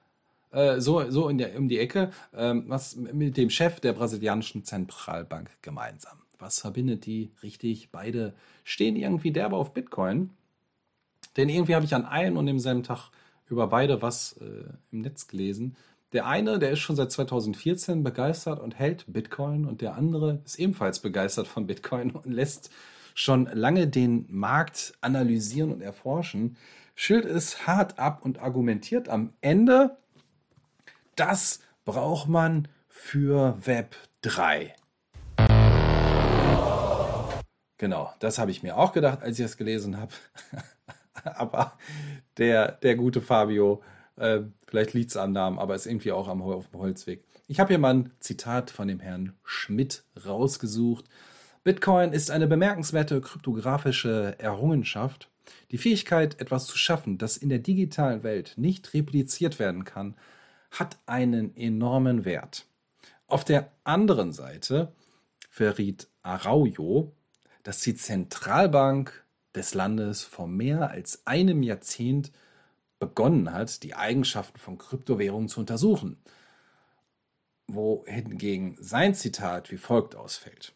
äh, 0.53 0.81
so, 0.81 1.11
so 1.11 1.29
in 1.29 1.39
der, 1.39 1.59
um 1.59 1.69
die 1.69 1.81
Ecke, 1.81 2.13
ähm, 2.33 2.67
was 2.69 2.95
mit 2.95 3.37
dem 3.37 3.51
Chef 3.51 3.81
der 3.81 3.93
brasilianischen 3.93 4.65
Zentralbank 4.65 5.51
gemeinsam. 5.61 6.19
Was 6.39 6.61
verbindet 6.61 7.05
die? 7.05 7.33
Richtig, 7.43 7.91
beide 7.91 8.35
stehen 8.63 8.95
irgendwie 8.95 9.33
derbe 9.33 9.57
auf 9.57 9.75
Bitcoin. 9.75 10.31
Denn 11.37 11.49
irgendwie 11.49 11.75
habe 11.75 11.85
ich 11.85 11.97
an 11.97 12.05
einem 12.07 12.37
und 12.37 12.47
demselben 12.47 12.85
Tag 12.85 13.11
über 13.49 13.67
beide 13.67 14.03
was 14.03 14.35
äh, 14.35 14.73
im 14.93 15.01
Netz 15.01 15.27
gelesen. 15.27 15.77
Der 16.13 16.27
eine, 16.27 16.59
der 16.59 16.73
ist 16.73 16.81
schon 16.81 16.97
seit 16.97 17.13
2014 17.13 18.03
begeistert 18.03 18.59
und 18.59 18.77
hält 18.77 19.05
Bitcoin 19.07 19.65
und 19.65 19.81
der 19.81 19.95
andere 19.95 20.41
ist 20.45 20.59
ebenfalls 20.59 20.99
begeistert 20.99 21.47
von 21.47 21.69
Bitcoin 21.69 22.11
und 22.17 22.27
lässt 22.27 22.71
schon 23.15 23.47
lange 23.47 23.87
den 23.87 24.27
Markt 24.29 24.95
analysieren 25.03 25.71
und 25.71 25.83
erforschen. 25.83 26.57
Schild 26.97 27.27
es 27.27 27.65
hart 27.69 28.01
ab 28.01 28.25
und 28.25 28.41
argumentiert 28.41 29.09
am 29.09 29.35
Ende, 29.41 29.99
das 31.15 31.61
braucht 31.85 32.29
man 32.29 32.67
für 32.89 33.57
Web 33.65 33.95
3. 34.23 34.75
Genau, 37.79 38.13
das 38.19 38.39
habe 38.39 38.51
ich 38.51 38.65
mir 38.65 38.77
auch 38.77 38.93
gedacht, 38.93 39.23
als 39.23 39.39
ich 39.39 39.45
das 39.45 39.57
gelesen 39.57 39.97
habe. 39.97 40.13
Aber 41.25 41.79
der, 42.37 42.73
der 42.73 42.97
gute 42.97 43.21
Fabio 43.21 43.81
äh, 44.17 44.41
vielleicht 44.71 44.95
liegt 44.95 45.11
es 45.11 45.17
an 45.17 45.33
Namen, 45.33 45.59
aber 45.59 45.75
ist 45.75 45.87
irgendwie 45.87 46.13
auch 46.13 46.29
am, 46.29 46.41
auf 46.41 46.71
dem 46.71 46.81
Holzweg. 46.81 47.25
Ich 47.49 47.61
habe 47.61 47.69
hier 47.69 47.79
mal 47.79 47.95
ein 47.95 48.13
Zitat 48.21 48.71
von 48.71 48.89
dem 48.89 49.01
Herrn 49.01 49.35
Schmidt 49.45 50.05
rausgesucht. 50.25 51.05
Bitcoin 51.65 52.13
ist 52.13 52.31
eine 52.31 52.47
bemerkenswerte 52.47 53.21
kryptografische 53.21 54.37
Errungenschaft. 54.39 55.29
Die 55.73 55.79
Fähigkeit, 55.79 56.41
etwas 56.41 56.67
zu 56.67 56.79
schaffen, 56.79 57.19
das 57.19 57.37
in 57.37 57.49
der 57.49 57.59
digitalen 57.59 58.23
Welt 58.23 58.55
nicht 58.57 58.95
repliziert 58.95 59.59
werden 59.59 59.85
kann, 59.85 60.17
hat 60.71 60.99
einen 61.07 61.57
enormen 61.57 62.25
Wert. 62.25 62.67
Auf 63.27 63.45
der 63.45 63.73
anderen 63.85 64.33
Seite 64.33 64.93
verriet 65.51 66.09
Araujo, 66.23 67.13
dass 67.65 67.81
die 67.81 67.95
Zentralbank 67.95 69.25
des 69.55 69.75
Landes 69.75 70.23
vor 70.23 70.47
mehr 70.47 70.91
als 70.91 71.27
einem 71.27 71.63
Jahrzehnt 71.63 72.31
begonnen 73.01 73.53
hat, 73.53 73.83
die 73.83 73.97
Eigenschaften 73.97 74.59
von 74.59 74.79
Kryptowährungen 74.79 75.49
zu 75.49 75.59
untersuchen. 75.59 76.23
Wohingegen 77.67 78.77
sein 78.79 79.17
Zitat 79.17 79.73
wie 79.73 79.79
folgt 79.79 80.15
ausfällt. 80.15 80.73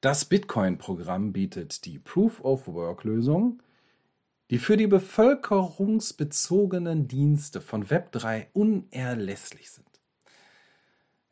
Das 0.00 0.26
Bitcoin-Programm 0.26 1.32
bietet 1.32 1.86
die 1.86 1.98
Proof-of-Work-Lösung, 1.98 3.60
die 4.50 4.58
für 4.58 4.76
die 4.76 4.86
bevölkerungsbezogenen 4.86 7.08
Dienste 7.08 7.60
von 7.60 7.86
Web3 7.86 8.46
unerlässlich 8.52 9.70
sind. 9.70 9.86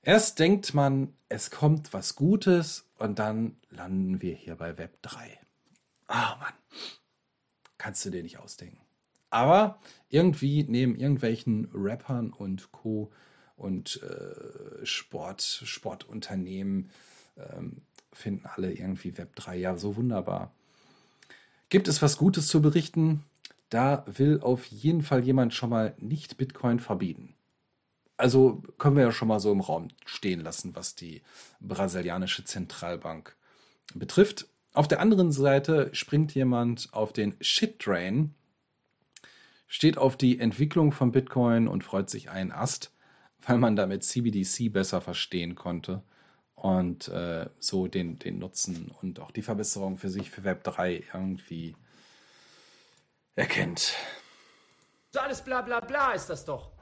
Erst 0.03 0.39
denkt 0.39 0.75
man, 0.75 1.15
es 1.29 1.51
kommt 1.51 1.93
was 1.93 2.15
Gutes 2.15 2.89
und 2.99 3.19
dann 3.19 3.57
landen 3.71 4.23
wir 4.23 4.35
hier 4.35 4.55
bei 4.57 4.71
Web3. 4.71 5.17
Ah, 6.07 6.37
Mann. 6.37 6.55
Kannst 7.79 8.05
du 8.05 8.11
dir 8.11 8.23
nicht 8.23 8.39
ausdenken. 8.39 8.86
Aber 9.31 9.79
irgendwie 10.09 10.65
neben 10.69 10.97
irgendwelchen 10.97 11.69
Rappern 11.75 12.33
und 12.33 12.73
Co. 12.73 13.11
und 13.57 14.01
äh, 14.03 14.85
Sport, 14.85 15.43
Sportunternehmen 15.43 16.91
ähm, 17.37 17.83
finden 18.13 18.47
alle 18.47 18.73
irgendwie 18.73 19.13
Web3 19.13 19.55
ja 19.55 19.77
so 19.77 19.97
wunderbar. 19.97 20.53
Gibt 21.69 21.89
es 21.89 22.01
was 22.01 22.17
Gutes 22.17 22.49
zu 22.49 22.63
berichten? 22.63 23.25
Da 23.69 24.05
will 24.07 24.41
auf 24.41 24.65
jeden 24.67 25.03
Fall 25.03 25.25
jemand 25.25 25.53
schon 25.53 25.71
mal 25.71 25.95
nicht 25.99 26.37
Bitcoin 26.37 26.79
verbieten. 26.79 27.35
Also 28.17 28.63
können 28.79 28.97
wir 28.97 29.03
ja 29.03 29.13
schon 29.13 29.29
mal 29.29 29.41
so 29.41 29.53
im 29.53 29.61
Raum 29.61 29.89
stehen 30.07 30.41
lassen, 30.41 30.75
was 30.75 30.95
die 30.95 31.23
brasilianische 31.61 32.45
Zentralbank 32.45 33.37
betrifft. 33.95 34.49
Auf 34.73 34.89
der 34.89 35.01
anderen 35.01 35.33
Seite 35.33 35.91
springt 35.93 36.35
jemand 36.35 36.89
auf 36.93 37.13
den 37.13 37.35
Shit-Train, 37.41 38.35
steht 39.67 39.99
auf 39.99 40.17
die 40.17 40.39
Entwicklung 40.39 40.93
von 40.93 41.13
Bitcoin 41.13 41.69
und 41.69 41.85
freut 41.85 42.11
sich 42.11 42.31
einen 42.31 42.53
Ast, 42.53 42.93
weil 43.47 43.59
man 43.59 43.77
damit 43.77 44.05
CBDC 44.05 44.73
besser 44.73 45.01
verstehen 45.01 45.55
konnte 45.55 46.03
und 46.55 47.09
äh, 47.09 47.49
so 47.59 47.87
den, 47.87 48.19
den 48.19 48.39
Nutzen 48.39 48.93
und 49.03 49.21
auch 49.21 49.31
die 49.31 49.43
Verbesserung 49.43 49.99
für 49.99 50.09
sich 50.09 50.31
für 50.31 50.45
Web 50.45 50.65
3 50.65 51.05
irgendwie 51.13 51.77
erkennt. 53.35 53.95
Alles 55.17 55.43
bla 55.43 55.63
bla 55.63 55.81
bla 55.81 56.13
ist 56.13 56.27
das 56.27 56.45
doch. 56.45 56.73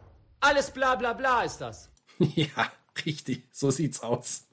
Alles 0.41 0.71
bla 0.71 0.95
bla 0.97 1.13
bla 1.13 1.43
ist 1.43 1.59
das. 1.59 1.91
ja, 2.19 2.71
richtig, 3.05 3.49
so 3.53 3.71
sieht's 3.71 4.01
aus. 4.01 4.47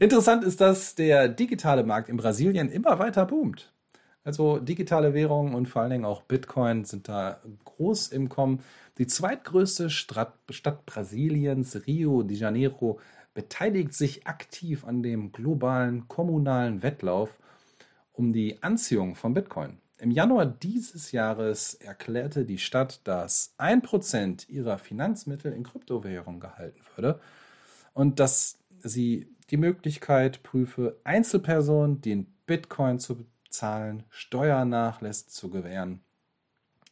Interessant 0.00 0.44
ist, 0.44 0.60
dass 0.60 0.94
der 0.94 1.28
digitale 1.28 1.84
Markt 1.84 2.08
in 2.08 2.16
Brasilien 2.16 2.70
immer 2.70 2.98
weiter 2.98 3.26
boomt. 3.26 3.73
Also 4.24 4.58
digitale 4.58 5.12
Währungen 5.12 5.54
und 5.54 5.68
vor 5.68 5.82
allen 5.82 5.90
Dingen 5.90 6.04
auch 6.06 6.22
Bitcoin 6.22 6.84
sind 6.84 7.08
da 7.08 7.40
groß 7.64 8.08
im 8.08 8.30
Kommen. 8.30 8.60
Die 8.96 9.06
zweitgrößte 9.06 9.90
Stadt, 9.90 10.34
Stadt 10.48 10.86
Brasiliens, 10.86 11.86
Rio 11.86 12.22
de 12.22 12.36
Janeiro, 12.36 13.00
beteiligt 13.34 13.92
sich 13.92 14.26
aktiv 14.26 14.84
an 14.86 15.02
dem 15.02 15.32
globalen 15.32 16.08
kommunalen 16.08 16.82
Wettlauf 16.82 17.38
um 18.12 18.32
die 18.32 18.62
Anziehung 18.62 19.14
von 19.14 19.34
Bitcoin. 19.34 19.78
Im 19.98 20.10
Januar 20.10 20.46
dieses 20.46 21.12
Jahres 21.12 21.74
erklärte 21.74 22.44
die 22.44 22.58
Stadt, 22.58 23.00
dass 23.04 23.54
1% 23.58 24.48
ihrer 24.48 24.78
Finanzmittel 24.78 25.52
in 25.52 25.64
Kryptowährung 25.64 26.40
gehalten 26.40 26.80
würde 26.96 27.20
und 27.92 28.20
dass 28.20 28.58
sie 28.80 29.28
die 29.50 29.56
Möglichkeit 29.56 30.42
prüfe, 30.42 30.98
Einzelpersonen, 31.04 32.00
die 32.00 32.12
in 32.12 32.26
Bitcoin 32.46 32.98
zu 32.98 33.24
bezahlen, 33.54 34.02
Steuernachlässe 34.10 35.28
zu 35.28 35.48
gewähren. 35.48 36.00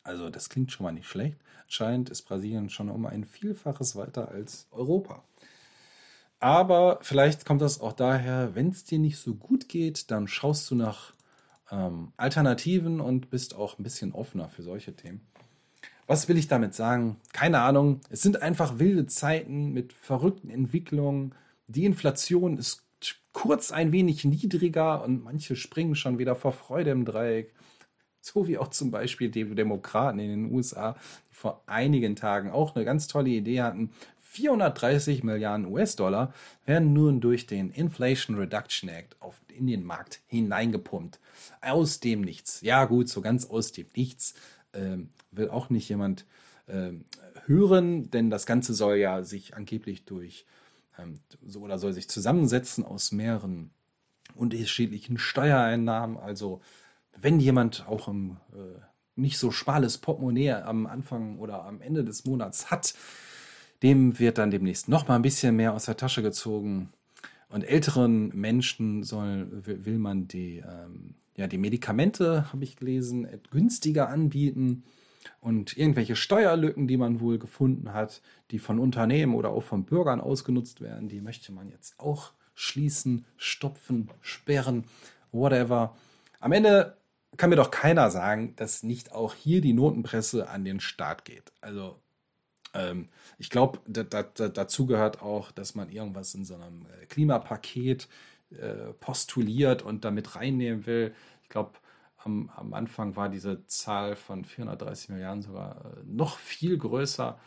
Also 0.05 0.31
das 0.31 0.49
klingt 0.49 0.71
schon 0.71 0.85
mal 0.85 0.93
nicht 0.93 1.09
schlecht. 1.09 1.39
Anscheinend 1.65 2.09
ist 2.09 2.23
Brasilien 2.23 2.71
schon 2.71 2.89
um 2.89 3.05
ein 3.05 3.25
Vielfaches 3.25 3.97
weiter 3.97 4.29
als 4.29 4.69
Europa. 4.71 5.25
Aber 6.39 7.01
vielleicht 7.03 7.45
kommt 7.47 7.63
das 7.63 7.81
auch 7.81 7.93
daher, 7.93 8.55
wenn 8.55 8.69
es 8.69 8.85
dir 8.85 9.01
nicht 9.01 9.19
so 9.19 9.35
gut 9.35 9.69
geht, 9.69 10.13
dann 10.13 10.29
schaust 10.29 10.71
du 10.71 10.77
nach 10.77 11.15
ähm, 11.73 12.13
Alternativen 12.17 13.01
und 13.01 13.29
bist 13.29 13.57
auch 13.57 13.77
ein 13.79 13.83
bisschen 13.83 14.13
offener 14.13 14.49
für 14.49 14.63
solche 14.63 14.95
Themen. 14.95 15.27
Was 16.07 16.29
will 16.29 16.39
ich 16.39 16.47
damit 16.47 16.75
sagen? 16.75 17.17
Keine 17.33 17.61
Ahnung. 17.63 18.03
Es 18.09 18.23
sind 18.23 18.41
einfach 18.41 18.79
wilde 18.79 19.07
Zeiten 19.07 19.73
mit 19.73 19.93
verrückten 19.93 20.49
Entwicklungen. 20.49 21.35
Die 21.67 21.87
Inflation 21.87 22.57
ist 22.57 22.82
kurz 23.33 23.73
ein 23.73 23.93
wenig 23.93 24.25
niedriger 24.25 25.03
und 25.03 25.25
manche 25.25 25.57
springen 25.57 25.95
schon 25.95 26.19
wieder 26.19 26.37
vor 26.37 26.53
Freude 26.53 26.91
im 26.91 27.05
Dreieck. 27.05 27.53
So 28.21 28.47
wie 28.47 28.59
auch 28.59 28.69
zum 28.69 28.91
Beispiel 28.91 29.31
die 29.31 29.55
Demokraten 29.55 30.21
in 30.21 30.31
den 30.31 30.53
USA, 30.53 30.97
die 31.31 31.35
vor 31.35 31.63
einigen 31.67 32.15
Tagen 32.15 32.51
auch 32.51 32.77
eine 32.77 32.85
ganz 32.85 33.09
tolle 33.09 33.31
Idee 33.31 33.63
hatten, 33.63 33.91
430 34.21 35.25
Milliarden 35.25 35.67
US-Dollar 35.67 36.33
werden 36.65 36.95
nun 36.95 37.21
durch 37.21 37.47
den 37.47 37.71
Inflation 37.71 38.39
Reduction 38.39 38.89
Act 38.89 39.21
auf, 39.21 39.39
in 39.49 39.67
den 39.67 39.85
Markt 39.85 40.21
hineingepumpt. 40.27 41.21
Aus 41.61 42.01
dem 42.01 42.23
Nichts. 42.23 42.63
Ja 42.63 42.87
gut, 42.87 43.11
so 43.11 43.21
ganz 43.21 43.45
aus 43.45 43.73
dem 43.73 43.87
Nichts 43.95 44.35
ähm, 44.73 45.11
will 45.33 45.51
auch 45.51 45.69
nicht 45.69 45.89
jemand 45.89 46.25
ähm, 46.67 47.05
hören, 47.45 48.11
denn 48.11 48.31
das 48.31 48.47
Ganze 48.47 48.73
soll 48.73 48.97
ja 48.97 49.23
sich 49.23 49.55
angeblich 49.55 50.07
durch 50.07 50.47
ähm, 50.99 51.21
so 51.47 51.61
oder 51.61 51.79
soll 51.79 51.93
sich 51.93 52.09
zusammensetzen 52.09 52.85
aus 52.85 53.13
mehreren 53.13 53.71
unterschiedlichen 54.35 55.19
Steuereinnahmen. 55.19 56.17
Also 56.17 56.61
wenn 57.21 57.41
jemand 57.41 57.87
auch 57.87 58.09
im 58.09 58.39
äh, 58.53 58.81
nicht 59.15 59.39
so 59.39 59.51
schmales 59.51 59.99
Portemonnaie 59.99 60.53
am 60.53 60.87
Anfang 60.87 61.39
oder 61.39 61.65
am 61.65 61.81
Ende 61.81 62.05
des 62.05 62.25
Monats 62.25 62.71
hat, 62.71 62.95
dem 63.83 64.19
wird 64.19 64.39
dann 64.39 64.51
demnächst 64.51 64.89
noch 64.89 65.09
mal 65.09 65.17
ein 65.17 65.23
bisschen 65.23 65.57
mehr 65.57 65.75
aus 65.75 65.85
der 65.85 65.97
Tasche 65.97 66.23
gezogen. 66.23 66.91
Und 67.49 67.63
älteren 67.63 68.29
Menschen 68.29 69.03
soll, 69.03 69.47
will 69.51 69.99
man 69.99 70.27
die, 70.27 70.63
ähm, 70.67 71.17
ja, 71.37 71.47
die 71.47 71.59
Medikamente, 71.59 72.51
habe 72.51 72.65
ich 72.65 72.77
gelesen, 72.77 73.29
günstiger 73.51 74.09
anbieten. 74.09 74.85
Und 75.41 75.77
irgendwelche 75.77 76.17
Steuerlücken, 76.17 76.89
die 76.89 76.97
man 76.97 77.21
wohl 77.21 77.39
gefunden 77.39 77.93
hat, 77.93 78.23
die 78.51 78.59
von 78.59 78.79
Unternehmen 78.79 79.35
oder 79.35 79.51
auch 79.51 79.63
von 79.63 79.85
Bürgern 79.85 80.21
ausgenutzt 80.21 80.81
werden, 80.81 81.09
die 81.09 81.21
möchte 81.21 81.53
man 81.53 81.69
jetzt 81.69 81.99
auch 81.99 82.33
schließen, 82.55 83.25
stopfen, 83.37 84.11
sperren, 84.21 84.85
whatever. 85.31 85.97
Am 86.41 86.53
Ende 86.53 86.97
kann 87.37 87.51
mir 87.51 87.57
doch 87.57 87.71
keiner 87.71 88.11
sagen, 88.11 88.55
dass 88.57 88.83
nicht 88.83 89.13
auch 89.13 89.35
hier 89.35 89.61
die 89.61 89.73
Notenpresse 89.73 90.49
an 90.49 90.65
den 90.65 90.81
Start 90.81 91.25
geht. 91.25 91.53
Also 91.61 91.97
ähm, 92.75 93.09
ich 93.39 93.51
glaube, 93.51 93.81
da, 93.87 94.03
da, 94.03 94.23
dazu 94.23 94.87
gehört 94.87 95.23
auch, 95.23 95.51
dass 95.51 95.75
man 95.75 95.89
irgendwas 95.91 96.35
in 96.35 96.45
so 96.45 96.55
einem 96.55 96.87
äh, 97.01 97.07
Klimapaket 97.07 98.09
äh, 98.51 98.93
postuliert 99.01 99.83
und 99.83 100.05
damit 100.05 100.37
reinnehmen 100.37 100.87
will. 100.87 101.15
Ich 101.43 101.49
glaube, 101.49 101.73
am, 102.25 102.51
am, 102.57 102.75
Anfang 102.75 103.17
war 103.17 103.29
diese 103.29 103.67
Zahl 103.67 104.17
von 104.17 104.45
430 104.45 105.11
Milliarden 105.11 105.43
sogar 105.43 105.85
äh, 105.85 106.01
noch 106.05 106.39
viel 106.39 106.79
größer. 106.79 107.39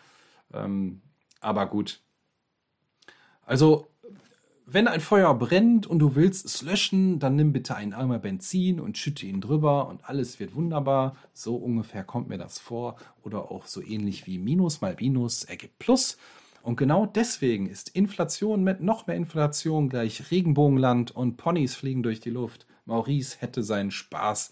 Ähm, 0.53 1.01
aber 1.39 1.67
gut. 1.67 2.01
Also 3.45 3.88
wenn 4.67 4.88
ein 4.88 4.99
Feuer 4.99 5.33
brennt 5.35 5.85
und 5.85 5.99
du 5.99 6.15
willst 6.15 6.45
es 6.45 6.63
löschen, 6.63 7.19
dann 7.19 7.35
nimm 7.35 7.53
bitte 7.53 7.75
einen 7.75 7.93
Eimer 7.93 8.17
Benzin 8.17 8.79
und 8.79 8.97
schütte 8.97 9.27
ihn 9.27 9.39
drüber 9.39 9.88
und 9.88 10.09
alles 10.09 10.39
wird 10.39 10.55
wunderbar. 10.55 11.15
So 11.33 11.55
ungefähr 11.55 12.03
kommt 12.03 12.29
mir 12.29 12.39
das 12.39 12.57
vor. 12.57 12.95
Oder 13.21 13.51
auch 13.51 13.67
so 13.67 13.81
ähnlich 13.81 14.25
wie 14.25 14.39
Minus 14.39 14.81
mal 14.81 14.95
Minus 14.99 15.43
ergibt 15.43 15.77
Plus. 15.77 16.17
Und 16.63 16.77
genau 16.77 17.05
deswegen 17.05 17.67
ist 17.67 17.89
Inflation 17.89 18.63
mit 18.63 18.81
noch 18.81 19.05
mehr 19.05 19.15
Inflation 19.15 19.88
gleich 19.88 20.31
Regenbogenland 20.31 21.11
und 21.11 21.38
Ponys 21.38 21.75
fliegen 21.75 22.01
durch 22.01 22.19
die 22.19 22.31
Luft. 22.31 22.65
Maurice 22.86 23.41
hätte 23.41 23.63
seinen 23.63 23.91
Spaß 23.91 24.52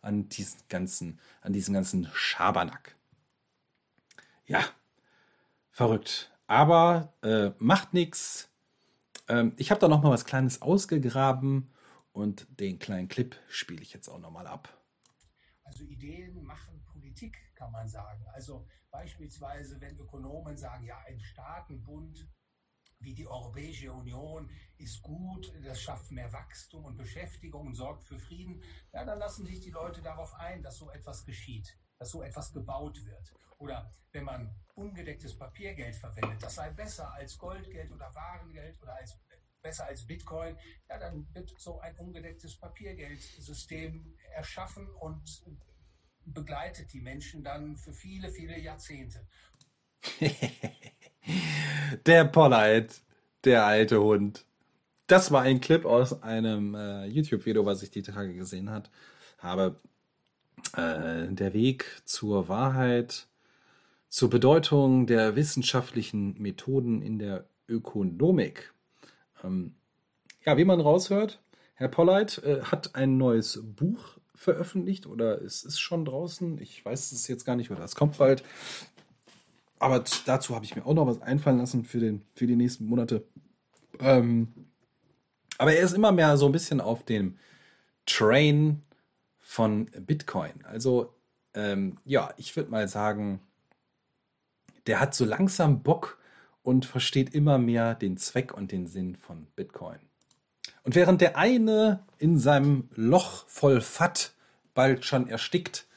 an 0.00 0.28
diesen 0.28 0.60
ganzen, 0.68 1.20
an 1.40 1.52
diesem 1.52 1.74
ganzen 1.74 2.08
Schabernack. 2.12 2.96
Ja, 4.46 4.64
verrückt. 5.70 6.30
Aber 6.46 7.12
äh, 7.22 7.50
macht 7.58 7.94
nichts 7.94 8.52
ähm, 9.28 9.54
ich 9.56 9.70
habe 9.70 9.80
da 9.80 9.88
noch 9.88 10.02
mal 10.02 10.10
was 10.10 10.24
Kleines 10.24 10.62
ausgegraben 10.62 11.72
und 12.12 12.46
den 12.60 12.78
kleinen 12.78 13.08
Clip 13.08 13.34
spiele 13.48 13.82
ich 13.82 13.92
jetzt 13.92 14.08
auch 14.08 14.18
noch 14.18 14.30
mal 14.30 14.46
ab. 14.46 14.68
Also 15.64 15.84
Ideen 15.84 16.42
machen 16.42 16.84
Politik, 16.84 17.38
kann 17.54 17.72
man 17.72 17.88
sagen. 17.88 18.24
Also 18.34 18.66
beispielsweise, 18.90 19.80
wenn 19.80 19.96
Ökonomen 19.96 20.56
sagen, 20.56 20.84
ja, 20.84 20.98
ein 21.06 21.20
Staatenbund 21.20 22.28
wie 23.02 23.14
die 23.14 23.26
Europäische 23.26 23.92
Union 23.92 24.50
ist 24.78 25.02
gut, 25.02 25.52
das 25.64 25.80
schafft 25.80 26.10
mehr 26.10 26.32
Wachstum 26.32 26.84
und 26.84 26.96
Beschäftigung 26.96 27.66
und 27.68 27.74
sorgt 27.74 28.04
für 28.04 28.18
Frieden, 28.18 28.62
ja, 28.92 29.04
dann 29.04 29.18
lassen 29.18 29.46
sich 29.46 29.60
die 29.60 29.70
Leute 29.70 30.02
darauf 30.02 30.34
ein, 30.34 30.62
dass 30.62 30.78
so 30.78 30.90
etwas 30.90 31.24
geschieht, 31.24 31.76
dass 31.98 32.10
so 32.10 32.22
etwas 32.22 32.52
gebaut 32.52 33.04
wird. 33.04 33.32
Oder 33.58 33.92
wenn 34.10 34.24
man 34.24 34.54
ungedecktes 34.74 35.38
Papiergeld 35.38 35.94
verwendet, 35.94 36.42
das 36.42 36.56
sei 36.56 36.70
besser 36.70 37.12
als 37.12 37.38
Goldgeld 37.38 37.92
oder 37.92 38.12
Warengeld 38.14 38.80
oder 38.82 38.94
als 38.96 39.18
besser 39.62 39.86
als 39.86 40.04
Bitcoin, 40.04 40.58
ja, 40.88 40.98
dann 40.98 41.32
wird 41.34 41.54
so 41.58 41.78
ein 41.80 41.96
ungedecktes 41.96 42.58
Papiergeldsystem 42.58 44.16
erschaffen 44.34 44.88
und 44.88 45.44
begleitet 46.24 46.92
die 46.92 47.00
Menschen 47.00 47.42
dann 47.42 47.76
für 47.76 47.92
viele, 47.92 48.30
viele 48.30 48.58
Jahrzehnte. 48.58 49.26
Der 52.06 52.24
Polite, 52.24 52.94
der 53.44 53.64
alte 53.66 54.00
Hund. 54.00 54.44
Das 55.06 55.30
war 55.30 55.42
ein 55.42 55.60
Clip 55.60 55.84
aus 55.84 56.22
einem 56.22 56.74
äh, 56.74 57.06
YouTube-Video, 57.06 57.66
was 57.66 57.82
ich 57.82 57.90
die 57.90 58.02
Tage 58.02 58.34
gesehen 58.34 58.70
hat, 58.70 58.90
habe. 59.38 59.76
Äh, 60.76 61.28
der 61.28 61.52
Weg 61.52 62.02
zur 62.04 62.48
Wahrheit, 62.48 63.26
zur 64.08 64.30
Bedeutung 64.30 65.06
der 65.06 65.36
wissenschaftlichen 65.36 66.40
Methoden 66.40 67.02
in 67.02 67.18
der 67.18 67.46
Ökonomik. 67.68 68.72
Ähm, 69.44 69.74
ja, 70.44 70.56
wie 70.56 70.64
man 70.64 70.80
raushört, 70.80 71.40
Herr 71.74 71.88
Polleit 71.88 72.38
äh, 72.38 72.62
hat 72.62 72.94
ein 72.94 73.16
neues 73.16 73.60
Buch 73.62 74.18
veröffentlicht 74.34 75.06
oder 75.06 75.40
es 75.42 75.64
ist 75.64 75.78
schon 75.78 76.04
draußen. 76.04 76.60
Ich 76.60 76.84
weiß 76.84 77.12
es 77.12 77.28
jetzt 77.28 77.44
gar 77.44 77.56
nicht 77.56 77.70
oder 77.70 77.84
es 77.84 77.94
kommt 77.94 78.18
bald. 78.18 78.42
Aber 79.82 80.04
dazu 80.26 80.54
habe 80.54 80.64
ich 80.64 80.76
mir 80.76 80.86
auch 80.86 80.94
noch 80.94 81.08
was 81.08 81.20
einfallen 81.22 81.58
lassen 81.58 81.84
für, 81.84 81.98
den, 81.98 82.22
für 82.34 82.46
die 82.46 82.54
nächsten 82.54 82.86
Monate. 82.86 83.24
Ähm, 83.98 84.54
aber 85.58 85.74
er 85.74 85.82
ist 85.82 85.92
immer 85.92 86.12
mehr 86.12 86.36
so 86.36 86.46
ein 86.46 86.52
bisschen 86.52 86.80
auf 86.80 87.04
dem 87.04 87.36
Train 88.06 88.82
von 89.40 89.86
Bitcoin. 89.86 90.52
Also, 90.62 91.12
ähm, 91.54 91.98
ja, 92.04 92.32
ich 92.36 92.54
würde 92.54 92.70
mal 92.70 92.86
sagen, 92.86 93.40
der 94.86 95.00
hat 95.00 95.16
so 95.16 95.24
langsam 95.24 95.82
Bock 95.82 96.20
und 96.62 96.86
versteht 96.86 97.34
immer 97.34 97.58
mehr 97.58 97.96
den 97.96 98.16
Zweck 98.16 98.54
und 98.54 98.70
den 98.70 98.86
Sinn 98.86 99.16
von 99.16 99.48
Bitcoin. 99.56 99.98
Und 100.84 100.94
während 100.94 101.20
der 101.20 101.36
eine 101.36 102.06
in 102.18 102.38
seinem 102.38 102.88
Loch 102.94 103.48
voll 103.48 103.80
Fett 103.80 104.32
bald 104.74 105.04
schon 105.04 105.26
erstickt, 105.26 105.88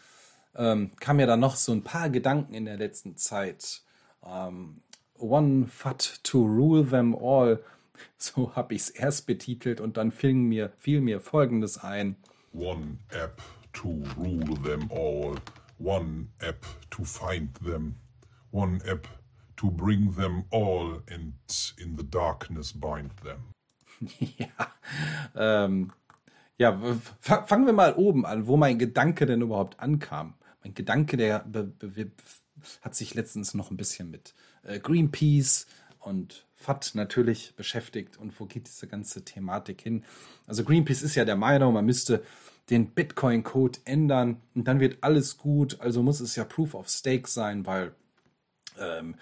ähm, 0.55 0.91
kam 0.99 1.19
ja 1.19 1.25
dann 1.25 1.39
noch 1.39 1.55
so 1.55 1.71
ein 1.71 1.83
paar 1.83 2.09
Gedanken 2.09 2.53
in 2.53 2.65
der 2.65 2.77
letzten 2.77 3.17
Zeit. 3.17 3.81
Ähm, 4.25 4.81
One 5.17 5.67
Fat 5.67 6.19
to 6.23 6.39
rule 6.39 6.85
them 6.85 7.15
all. 7.15 7.63
So 8.17 8.53
habe 8.57 8.73
ich 8.73 8.81
es 8.81 8.89
erst 8.89 9.25
betitelt 9.25 9.79
und 9.79 9.95
dann 9.95 10.11
fiel 10.11 10.33
mir, 10.33 10.73
fiel 10.79 10.99
mir 10.99 11.21
Folgendes 11.21 11.77
ein. 11.77 12.17
One 12.53 12.97
app 13.09 13.41
to 13.71 14.03
rule 14.17 14.61
them 14.63 14.91
all. 14.91 15.35
One 15.79 16.27
app 16.39 16.65
to 16.89 17.05
find 17.05 17.53
them. 17.63 17.95
One 18.51 18.81
app 18.85 19.07
to 19.55 19.71
bring 19.71 20.13
them 20.15 20.43
all 20.51 21.01
and 21.09 21.33
in 21.77 21.97
the 21.97 22.03
darkness 22.03 22.73
bind 22.73 23.11
them. 23.23 23.53
ja, 24.19 24.67
ähm, 25.35 25.93
ja, 26.57 26.79
fangen 27.21 27.65
wir 27.65 27.73
mal 27.73 27.93
oben 27.95 28.25
an, 28.25 28.47
wo 28.47 28.57
mein 28.57 28.79
Gedanke 28.79 29.25
denn 29.25 29.41
überhaupt 29.41 29.79
ankam. 29.79 30.35
Mein 30.65 30.73
Gedanke, 30.73 31.15
der 31.15 31.41
be, 31.41 31.63
be, 31.63 32.12
hat 32.82 32.95
sich 32.95 33.13
letztens 33.13 33.54
noch 33.54 33.69
ein 33.69 33.78
bisschen 33.78 34.10
mit 34.10 34.34
äh, 34.63 34.80
Greenpeace 34.80 35.67
und 35.99 36.47
FAT 36.56 36.93
natürlich 36.95 37.56
beschäftigt 37.56 38.17
und 38.17 38.39
wo 38.39 38.45
geht 38.47 38.65
diese 38.65 38.88
ganze 38.88 39.23
Thematik 39.23 39.82
hin. 39.82 40.04
Also 40.47 40.63
Greenpeace 40.63 41.04
ist 41.04 41.13
ja 41.13 41.23
der 41.23 41.36
Meinung, 41.36 41.75
man 41.75 41.86
müsste 41.86 42.23
den 42.71 42.89
Bitcoin-Code 42.95 43.82
ändern 43.86 44.41
und 44.56 44.67
dann 44.67 44.80
wird 44.80 45.04
alles 45.04 45.38
gut. 45.38 45.80
Also 45.82 46.01
muss 46.01 46.19
es 46.19 46.36
ja 46.36 46.45
Proof 46.45 46.73
of 46.73 46.89
Stake 46.89 47.30
sein, 47.30 47.67
weil 47.67 47.93
ähm, 48.80 49.17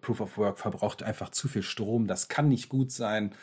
Proof 0.00 0.20
of 0.20 0.38
Work 0.38 0.60
verbraucht 0.60 1.02
einfach 1.02 1.30
zu 1.30 1.48
viel 1.48 1.64
Strom. 1.64 2.06
Das 2.06 2.28
kann 2.28 2.48
nicht 2.48 2.68
gut 2.68 2.92
sein. 2.92 3.34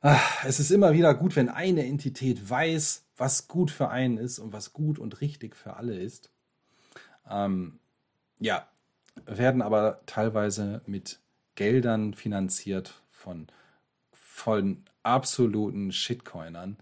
Ah, 0.00 0.18
Es 0.42 0.58
ist 0.58 0.70
immer 0.70 0.94
wieder 0.94 1.12
gut, 1.12 1.36
wenn 1.36 1.50
eine 1.50 1.84
Entität 1.84 2.48
weiß, 2.48 3.04
was 3.18 3.46
gut 3.46 3.70
für 3.70 3.90
einen 3.90 4.16
ist 4.16 4.38
und 4.38 4.54
was 4.54 4.72
gut 4.72 4.98
und 4.98 5.20
richtig 5.20 5.54
für 5.54 5.76
alle 5.76 5.98
ist. 5.98 6.30
Ähm, 7.28 7.78
ja, 8.38 8.66
werden 9.24 9.62
aber 9.62 10.00
teilweise 10.06 10.82
mit 10.86 11.20
Geldern 11.54 12.14
finanziert 12.14 13.02
von, 13.10 13.48
von 14.12 14.84
absoluten 15.02 15.92
Shitcoinern. 15.92 16.76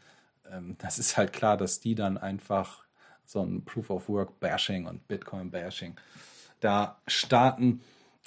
Ähm, 0.51 0.77
das 0.79 0.99
ist 0.99 1.17
halt 1.17 1.33
klar, 1.33 1.57
dass 1.57 1.81
die 1.81 1.95
dann 1.95 2.19
einfach 2.19 2.85
so 3.25 3.43
ein 3.43 3.65
Proof 3.65 3.91
of 3.91 4.09
Work 4.09 4.41
Bashing 4.41 4.87
und 4.87 5.07
Bitcoin 5.09 5.51
Bashing 5.51 5.97
da 6.61 7.01
starten. 7.07 7.81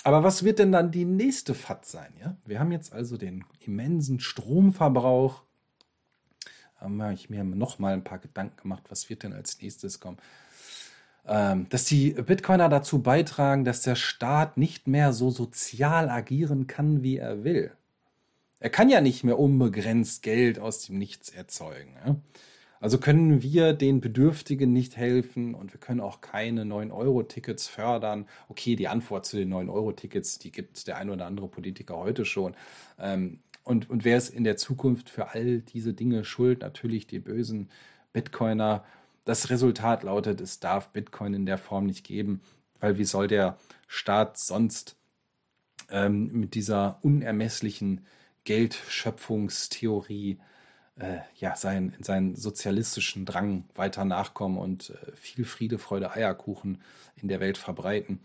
Aber 0.03 0.23
was 0.23 0.43
wird 0.43 0.59
denn 0.59 0.71
dann 0.71 0.91
die 0.91 1.05
nächste 1.05 1.53
FAT 1.53 1.85
sein? 1.85 2.13
Ja? 2.19 2.35
Wir 2.45 2.59
haben 2.59 2.71
jetzt 2.71 2.93
also 2.93 3.17
den 3.17 3.43
immensen 3.59 4.19
Stromverbrauch. 4.19 5.43
Da 6.79 6.85
habe 6.85 7.13
ich 7.13 7.29
mir 7.29 7.43
noch 7.43 7.79
mal 7.79 7.93
ein 7.93 8.03
paar 8.03 8.19
Gedanken 8.19 8.61
gemacht, 8.61 8.83
was 8.89 9.09
wird 9.09 9.23
denn 9.23 9.33
als 9.33 9.59
nächstes 9.61 9.99
kommen? 9.99 10.17
Ähm, 11.27 11.67
dass 11.69 11.83
die 11.83 12.11
Bitcoiner 12.11 12.69
dazu 12.69 13.01
beitragen, 13.01 13.65
dass 13.65 13.81
der 13.81 13.95
Staat 13.95 14.57
nicht 14.57 14.87
mehr 14.87 15.11
so 15.11 15.29
sozial 15.29 16.09
agieren 16.09 16.67
kann, 16.67 17.03
wie 17.03 17.17
er 17.17 17.43
will. 17.43 17.71
Er 18.59 18.69
kann 18.69 18.89
ja 18.89 19.01
nicht 19.01 19.23
mehr 19.23 19.37
unbegrenzt 19.37 20.23
Geld 20.23 20.57
aus 20.57 20.85
dem 20.85 20.97
Nichts 20.97 21.29
erzeugen. 21.29 21.93
Ja? 22.05 22.15
Also 22.79 22.97
können 22.99 23.41
wir 23.41 23.73
den 23.73 24.01
Bedürftigen 24.01 24.71
nicht 24.71 24.97
helfen 24.97 25.53
und 25.55 25.73
wir 25.73 25.79
können 25.79 25.99
auch 25.99 26.21
keine 26.21 26.63
9-Euro-Tickets 26.63 27.67
fördern. 27.67 28.27
Okay, 28.49 28.75
die 28.75 28.87
Antwort 28.87 29.25
zu 29.25 29.35
den 29.37 29.53
9-Euro-Tickets, 29.53 30.39
die 30.39 30.51
gibt 30.51 30.87
der 30.87 30.97
ein 30.97 31.09
oder 31.09 31.25
andere 31.25 31.47
Politiker 31.47 31.97
heute 31.97 32.23
schon. 32.23 32.55
Ähm, 32.99 33.39
und, 33.63 33.89
und 33.89 34.05
wer 34.05 34.17
ist 34.17 34.29
in 34.29 34.43
der 34.43 34.57
Zukunft 34.57 35.09
für 35.09 35.31
all 35.31 35.59
diese 35.59 35.93
Dinge 35.93 36.23
schuld? 36.23 36.61
Natürlich 36.61 37.07
die 37.07 37.19
bösen 37.19 37.69
Bitcoiner. 38.13 38.85
Das 39.27 39.49
Resultat 39.49 40.03
lautet, 40.03 40.39
es 40.39 40.61
darf 40.61 40.87
Bitcoin 40.91 41.33
in 41.33 41.45
der 41.45 41.57
Form 41.57 41.85
nicht 41.85 42.05
geben, 42.05 42.39
weil 42.79 42.97
wie 42.97 43.03
soll 43.03 43.27
der 43.27 43.57
Staat 43.85 44.37
sonst 44.37 44.95
ähm, 45.89 46.31
mit 46.31 46.55
dieser 46.55 46.99
unermesslichen 47.01 48.05
Geldschöpfungstheorie 48.45 50.39
äh, 50.95 51.17
ja, 51.35 51.57
sein, 51.57 51.93
seinen 51.99 52.37
sozialistischen 52.37 53.25
Drang 53.25 53.65
weiter 53.75 54.05
nachkommen 54.05 54.57
und 54.57 54.91
äh, 54.91 55.11
viel 55.17 55.43
Friede, 55.43 55.77
Freude, 55.77 56.11
Eierkuchen 56.11 56.81
in 57.17 57.27
der 57.27 57.41
Welt 57.41 57.57
verbreiten. 57.57 58.21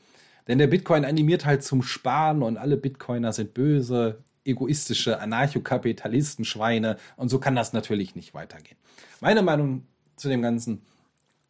Denn 0.47 0.59
der 0.59 0.69
Bitcoin 0.69 1.05
animiert 1.05 1.45
halt 1.45 1.65
zum 1.65 1.83
Sparen 1.83 2.45
und 2.45 2.59
alle 2.59 2.77
Bitcoiner 2.77 3.33
sind 3.33 3.55
böse, 3.55 4.23
egoistische 4.45 5.19
Anarchokapitalisten, 5.19 6.45
Schweine 6.45 6.97
und 7.17 7.29
so 7.29 7.41
kann 7.41 7.57
das 7.57 7.73
natürlich 7.73 8.15
nicht 8.15 8.35
weitergehen. 8.35 8.79
Meine 9.21 9.43
Meinung 9.43 9.85
zu 10.15 10.29
dem 10.29 10.43
Ganzen, 10.43 10.83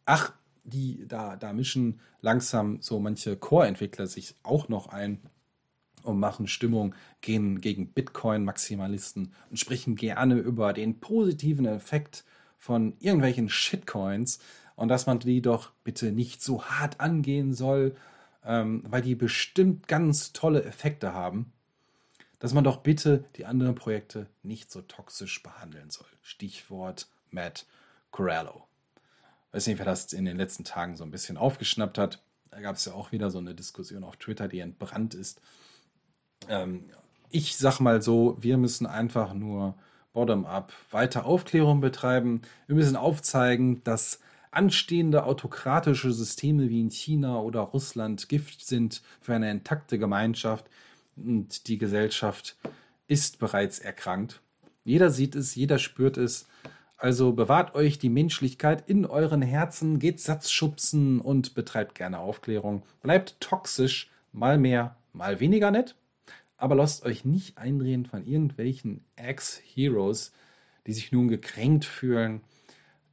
ach, 0.05 0.33
die, 0.63 1.05
da, 1.07 1.35
da 1.35 1.53
mischen 1.53 1.99
langsam 2.21 2.81
so 2.81 2.99
manche 2.99 3.35
Core-Entwickler 3.35 4.07
sich 4.07 4.35
auch 4.43 4.69
noch 4.69 4.87
ein 4.87 5.19
und 6.03 6.19
machen 6.19 6.47
Stimmung 6.47 6.95
gehen 7.21 7.61
gegen 7.61 7.87
Bitcoin-Maximalisten 7.87 9.33
und 9.49 9.59
sprechen 9.59 9.95
gerne 9.95 10.35
über 10.35 10.73
den 10.73 10.99
positiven 10.99 11.65
Effekt 11.65 12.23
von 12.57 12.93
irgendwelchen 12.99 13.49
Shitcoins 13.49 14.39
und 14.75 14.89
dass 14.89 15.05
man 15.05 15.19
die 15.19 15.41
doch 15.41 15.71
bitte 15.83 16.11
nicht 16.11 16.41
so 16.41 16.63
hart 16.63 16.99
angehen 16.99 17.53
soll, 17.53 17.95
ähm, 18.45 18.83
weil 18.87 19.01
die 19.01 19.15
bestimmt 19.15 19.87
ganz 19.87 20.33
tolle 20.33 20.63
Effekte 20.63 21.13
haben, 21.13 21.51
dass 22.39 22.53
man 22.53 22.63
doch 22.63 22.77
bitte 22.77 23.25
die 23.37 23.45
anderen 23.45 23.75
Projekte 23.75 24.27
nicht 24.41 24.71
so 24.71 24.81
toxisch 24.81 25.41
behandeln 25.43 25.89
soll. 25.89 26.07
Stichwort 26.21 27.07
Matt 27.31 27.65
Corallo. 28.11 28.67
Weiß 29.53 29.67
nicht, 29.67 29.77
wer 29.77 29.85
das 29.85 30.11
in 30.11 30.25
den 30.25 30.35
letzten 30.35 30.65
Tagen 30.65 30.97
so 30.97 31.05
ein 31.05 31.11
bisschen 31.11 31.37
aufgeschnappt 31.37 31.97
hat. 31.97 32.21
Da 32.51 32.59
gab 32.59 32.75
es 32.75 32.85
ja 32.85 32.93
auch 32.93 33.13
wieder 33.13 33.31
so 33.31 33.39
eine 33.39 33.55
Diskussion 33.55 34.03
auf 34.03 34.17
Twitter, 34.17 34.47
die 34.47 34.59
entbrannt 34.59 35.13
ist 35.13 35.39
ähm, 36.49 36.85
ich 37.29 37.57
sag 37.57 37.79
mal 37.79 38.01
so, 38.01 38.37
wir 38.39 38.57
müssen 38.57 38.85
einfach 38.85 39.33
nur 39.33 39.75
bottom-up 40.13 40.71
weiter 40.91 41.25
Aufklärung 41.25 41.81
betreiben. 41.81 42.41
Wir 42.67 42.75
müssen 42.75 42.95
aufzeigen, 42.95 43.83
dass 43.83 44.19
anstehende 44.51 45.23
autokratische 45.23 46.11
Systeme 46.11 46.69
wie 46.69 46.81
in 46.81 46.91
China 46.91 47.39
oder 47.39 47.61
Russland 47.61 48.29
Gift 48.29 48.65
sind 48.65 49.01
für 49.19 49.33
eine 49.33 49.49
intakte 49.49 49.97
Gemeinschaft 49.97 50.65
und 51.15 51.67
die 51.67 51.79
Gesellschaft 51.79 52.55
ist 53.07 53.39
bereits 53.39 53.79
erkrankt. 53.79 54.41
Jeder 54.83 55.09
sieht 55.09 55.35
es, 55.35 55.55
jeder 55.55 55.79
spürt 55.79 56.17
es. 56.17 56.47
Also 57.03 57.33
bewahrt 57.33 57.75
euch 57.75 57.99
die 57.99 58.09
Menschlichkeit 58.09 58.89
in 58.89 59.05
euren 59.05 59.41
Herzen, 59.41 59.99
geht 59.99 60.21
Satzschubsen 60.21 61.19
und 61.19 61.53
betreibt 61.53 61.95
gerne 61.95 62.19
Aufklärung. 62.19 62.83
Bleibt 63.01 63.41
toxisch, 63.41 64.09
mal 64.31 64.57
mehr, 64.57 64.95
mal 65.11 65.39
weniger 65.39 65.69
nett 65.69 65.95
aber 66.63 66.75
lasst 66.75 67.03
euch 67.03 67.25
nicht 67.25 67.57
eindrehen 67.57 68.05
von 68.05 68.25
irgendwelchen 68.25 69.03
Ex-Heroes, 69.17 70.31
die 70.87 70.93
sich 70.93 71.11
nun 71.11 71.27
gekränkt 71.27 71.83
fühlen, 71.83 72.39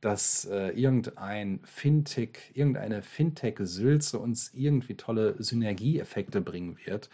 dass 0.01 0.45
äh, 0.45 0.69
irgendein 0.69 1.59
Fintech, 1.65 2.53
irgendeine 2.55 3.03
Fintech-Sülze 3.03 4.21
uns 4.21 4.53
irgendwie 4.55 4.95
tolle 4.95 5.35
Synergieeffekte 5.43 6.41
bringen 6.41 6.79
wird 6.85 7.11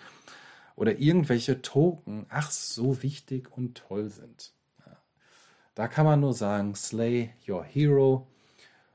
oder 0.77 0.99
irgendwelche 0.99 1.63
Token, 1.63 2.27
ach 2.29 2.51
so 2.51 3.03
wichtig 3.03 3.51
und 3.51 3.79
toll 3.79 4.11
sind. 4.11 4.53
Da 5.77 5.87
kann 5.87 6.07
man 6.07 6.21
nur 6.21 6.35
sagen, 6.35 6.75
slay 6.75 7.31
your 7.47 7.63
hero. 7.63 8.27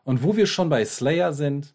Und 0.03 0.23
wo 0.23 0.35
wir 0.35 0.47
schon 0.47 0.67
bei 0.67 0.83
Slayer 0.83 1.31
sind, 1.31 1.73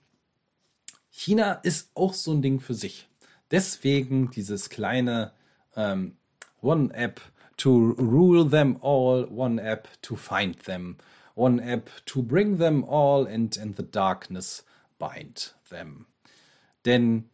China 1.10 1.52
ist 1.62 1.90
auch 1.94 2.12
so 2.12 2.32
ein 2.32 2.42
Ding 2.42 2.60
für 2.60 2.74
sich. 2.74 3.08
Deswegen 3.50 4.30
dieses 4.30 4.68
kleine 4.68 5.32
ähm, 5.76 6.16
One 6.60 6.92
App 6.92 7.22
to 7.56 7.94
rule 7.98 8.44
them 8.44 8.76
all, 8.82 9.24
one 9.30 9.58
app 9.58 9.88
to 10.02 10.16
find 10.16 10.58
them, 10.64 10.96
one 11.34 11.60
app 11.60 11.88
to 12.04 12.22
bring 12.22 12.58
them 12.58 12.84
all 12.84 13.26
and 13.26 13.56
in 13.56 13.74
the 13.74 13.82
darkness 13.82 14.64
bind 14.98 15.54
them. 15.70 16.06
Denn 16.84 17.30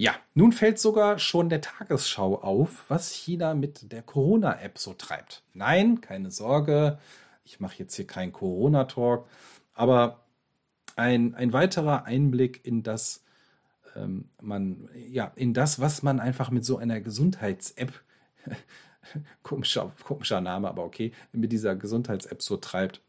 ja, 0.00 0.14
nun 0.34 0.52
fällt 0.52 0.78
sogar 0.78 1.18
schon 1.18 1.48
der 1.48 1.60
Tagesschau 1.60 2.36
auf, 2.36 2.84
was 2.88 3.10
China 3.10 3.54
mit 3.54 3.90
der 3.90 4.02
Corona-App 4.02 4.78
so 4.78 4.94
treibt. 4.94 5.42
Nein, 5.54 6.00
keine 6.00 6.30
Sorge, 6.30 7.00
ich 7.44 7.58
mache 7.58 7.78
jetzt 7.80 7.96
hier 7.96 8.06
keinen 8.06 8.32
Corona-Talk, 8.32 9.26
aber 9.74 10.24
ein, 10.94 11.34
ein 11.34 11.52
weiterer 11.52 12.04
Einblick 12.04 12.64
in 12.64 12.84
das, 12.84 13.24
ähm, 13.96 14.28
man, 14.40 14.88
ja, 14.94 15.32
in 15.34 15.52
das, 15.52 15.80
was 15.80 16.04
man 16.04 16.20
einfach 16.20 16.50
mit 16.50 16.64
so 16.64 16.78
einer 16.78 17.00
Gesundheits-App, 17.00 17.92
komischer, 19.42 19.92
komischer 20.04 20.40
Name, 20.40 20.68
aber 20.68 20.84
okay, 20.84 21.10
mit 21.32 21.50
dieser 21.50 21.74
Gesundheits-App 21.74 22.40
so 22.40 22.56
treibt. 22.56 23.00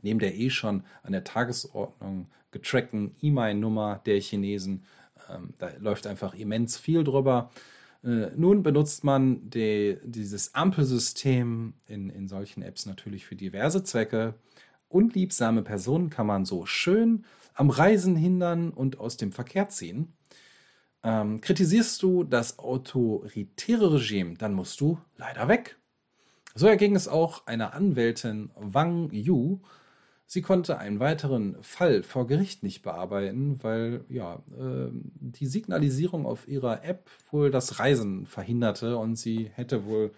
Neben 0.00 0.18
der 0.18 0.34
eh 0.34 0.50
schon 0.50 0.82
an 1.04 1.12
der 1.12 1.22
Tagesordnung 1.22 2.26
getrackten 2.50 3.14
E-Mail-Nummer 3.20 4.00
der 4.04 4.20
Chinesen, 4.20 4.84
ähm, 5.30 5.54
da 5.58 5.70
läuft 5.78 6.06
einfach 6.06 6.34
immens 6.34 6.76
viel 6.76 7.04
drüber. 7.04 7.50
Äh, 8.04 8.30
nun 8.36 8.62
benutzt 8.62 9.04
man 9.04 9.48
die, 9.50 9.98
dieses 10.04 10.54
Ampelsystem 10.54 11.74
in, 11.86 12.10
in 12.10 12.28
solchen 12.28 12.62
Apps 12.62 12.86
natürlich 12.86 13.26
für 13.26 13.36
diverse 13.36 13.82
Zwecke. 13.84 14.34
Unliebsame 14.88 15.62
Personen 15.62 16.10
kann 16.10 16.26
man 16.26 16.44
so 16.44 16.66
schön 16.66 17.24
am 17.54 17.70
Reisen 17.70 18.16
hindern 18.16 18.70
und 18.70 18.98
aus 18.98 19.16
dem 19.16 19.32
Verkehr 19.32 19.68
ziehen. 19.68 20.12
Ähm, 21.02 21.40
kritisierst 21.40 22.02
du 22.02 22.24
das 22.24 22.58
autoritäre 22.58 23.94
Regime, 23.94 24.34
dann 24.34 24.54
musst 24.54 24.80
du 24.80 24.98
leider 25.16 25.48
weg. 25.48 25.76
So 26.54 26.66
erging 26.66 26.94
es 26.94 27.08
auch 27.08 27.46
einer 27.46 27.74
Anwältin 27.74 28.50
Wang 28.54 29.10
Yu. 29.10 29.60
Sie 30.32 30.40
konnte 30.40 30.78
einen 30.78 30.98
weiteren 30.98 31.62
Fall 31.62 32.02
vor 32.02 32.26
Gericht 32.26 32.62
nicht 32.62 32.80
bearbeiten, 32.80 33.62
weil 33.62 34.02
ja 34.08 34.36
äh, 34.58 34.88
die 34.90 35.44
Signalisierung 35.44 36.24
auf 36.24 36.48
ihrer 36.48 36.84
App 36.84 37.10
wohl 37.30 37.50
das 37.50 37.78
Reisen 37.78 38.24
verhinderte 38.24 38.96
und 38.96 39.16
sie 39.16 39.50
hätte 39.52 39.84
wohl 39.84 40.14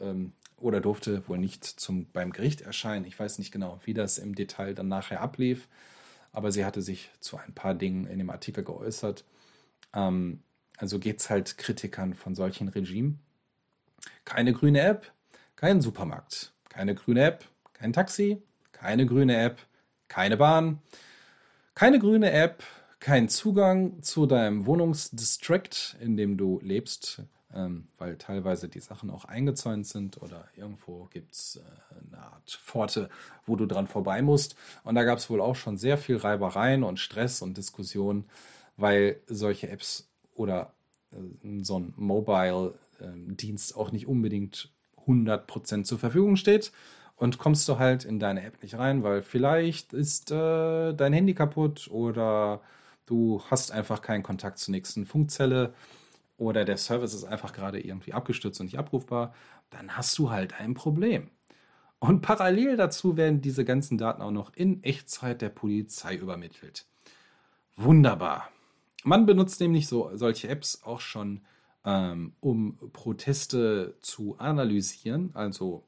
ähm, 0.00 0.32
oder 0.56 0.80
durfte 0.80 1.28
wohl 1.28 1.38
nicht 1.38 1.64
zum, 1.64 2.06
beim 2.06 2.32
Gericht 2.32 2.62
erscheinen. 2.62 3.04
Ich 3.04 3.16
weiß 3.16 3.38
nicht 3.38 3.52
genau, 3.52 3.78
wie 3.84 3.94
das 3.94 4.18
im 4.18 4.34
Detail 4.34 4.74
dann 4.74 4.88
nachher 4.88 5.20
ablief, 5.20 5.68
aber 6.32 6.50
sie 6.50 6.64
hatte 6.64 6.82
sich 6.82 7.10
zu 7.20 7.36
ein 7.36 7.54
paar 7.54 7.76
Dingen 7.76 8.08
in 8.08 8.18
dem 8.18 8.30
Artikel 8.30 8.64
geäußert. 8.64 9.24
Ähm, 9.94 10.42
also 10.76 10.98
geht 10.98 11.20
es 11.20 11.30
halt 11.30 11.56
Kritikern 11.56 12.14
von 12.14 12.34
solchen 12.34 12.66
Regimen. 12.66 13.20
Keine 14.24 14.54
grüne 14.54 14.80
App, 14.80 15.12
kein 15.54 15.80
Supermarkt. 15.80 16.52
Keine 16.68 16.96
grüne 16.96 17.22
App, 17.22 17.44
kein 17.74 17.92
Taxi. 17.92 18.42
Keine 18.82 19.06
grüne 19.06 19.36
App, 19.36 19.58
keine 20.08 20.36
Bahn. 20.36 20.80
Keine 21.74 21.98
grüne 21.98 22.30
App, 22.32 22.62
kein 23.00 23.28
Zugang 23.28 24.02
zu 24.02 24.26
deinem 24.26 24.66
Wohnungsdistrikt, 24.66 25.96
in 26.00 26.18
dem 26.18 26.36
du 26.36 26.60
lebst, 26.62 27.22
ähm, 27.54 27.88
weil 27.96 28.16
teilweise 28.18 28.68
die 28.68 28.80
Sachen 28.80 29.10
auch 29.10 29.24
eingezäunt 29.24 29.86
sind 29.86 30.20
oder 30.20 30.48
irgendwo 30.54 31.06
gibt 31.06 31.32
es 31.32 31.56
äh, 31.56 32.12
eine 32.12 32.22
Art 32.22 32.50
Pforte, 32.50 33.08
wo 33.46 33.56
du 33.56 33.64
dran 33.64 33.86
vorbei 33.86 34.20
musst. 34.20 34.54
Und 34.84 34.96
da 34.96 35.04
gab 35.04 35.18
es 35.18 35.30
wohl 35.30 35.40
auch 35.40 35.56
schon 35.56 35.78
sehr 35.78 35.96
viel 35.96 36.18
Reibereien 36.18 36.82
und 36.82 36.98
Stress 36.98 37.40
und 37.40 37.56
Diskussionen 37.56 38.26
weil 38.76 39.20
solche 39.26 39.68
Apps 39.68 40.08
oder 40.34 40.72
äh, 41.12 41.62
so 41.62 41.78
ein 41.78 41.94
Mobile-Dienst 41.96 43.76
auch 43.76 43.92
nicht 43.92 44.06
unbedingt 44.06 44.70
100% 45.06 45.84
zur 45.84 45.98
Verfügung 45.98 46.36
steht. 46.36 46.72
Und 47.22 47.38
kommst 47.38 47.68
du 47.68 47.78
halt 47.78 48.04
in 48.04 48.18
deine 48.18 48.42
App 48.42 48.60
nicht 48.64 48.76
rein, 48.76 49.04
weil 49.04 49.22
vielleicht 49.22 49.92
ist 49.92 50.32
äh, 50.32 50.92
dein 50.92 51.12
Handy 51.12 51.34
kaputt 51.34 51.88
oder 51.88 52.62
du 53.06 53.40
hast 53.48 53.70
einfach 53.70 54.02
keinen 54.02 54.24
Kontakt 54.24 54.58
zur 54.58 54.72
nächsten 54.72 55.06
Funkzelle 55.06 55.72
oder 56.36 56.64
der 56.64 56.78
Service 56.78 57.14
ist 57.14 57.22
einfach 57.22 57.52
gerade 57.52 57.78
irgendwie 57.78 58.12
abgestürzt 58.12 58.58
und 58.58 58.66
nicht 58.66 58.76
abrufbar, 58.76 59.36
dann 59.70 59.96
hast 59.96 60.18
du 60.18 60.30
halt 60.32 60.58
ein 60.58 60.74
Problem. 60.74 61.30
Und 62.00 62.22
parallel 62.22 62.76
dazu 62.76 63.16
werden 63.16 63.40
diese 63.40 63.64
ganzen 63.64 63.98
Daten 63.98 64.20
auch 64.20 64.32
noch 64.32 64.52
in 64.56 64.82
Echtzeit 64.82 65.42
der 65.42 65.50
Polizei 65.50 66.16
übermittelt. 66.16 66.86
Wunderbar. 67.76 68.48
Man 69.04 69.26
benutzt 69.26 69.60
nämlich 69.60 69.86
so 69.86 70.10
solche 70.14 70.48
Apps 70.48 70.82
auch 70.82 71.00
schon, 71.00 71.42
ähm, 71.84 72.32
um 72.40 72.78
Proteste 72.92 73.94
zu 74.00 74.40
analysieren. 74.40 75.30
Also 75.34 75.84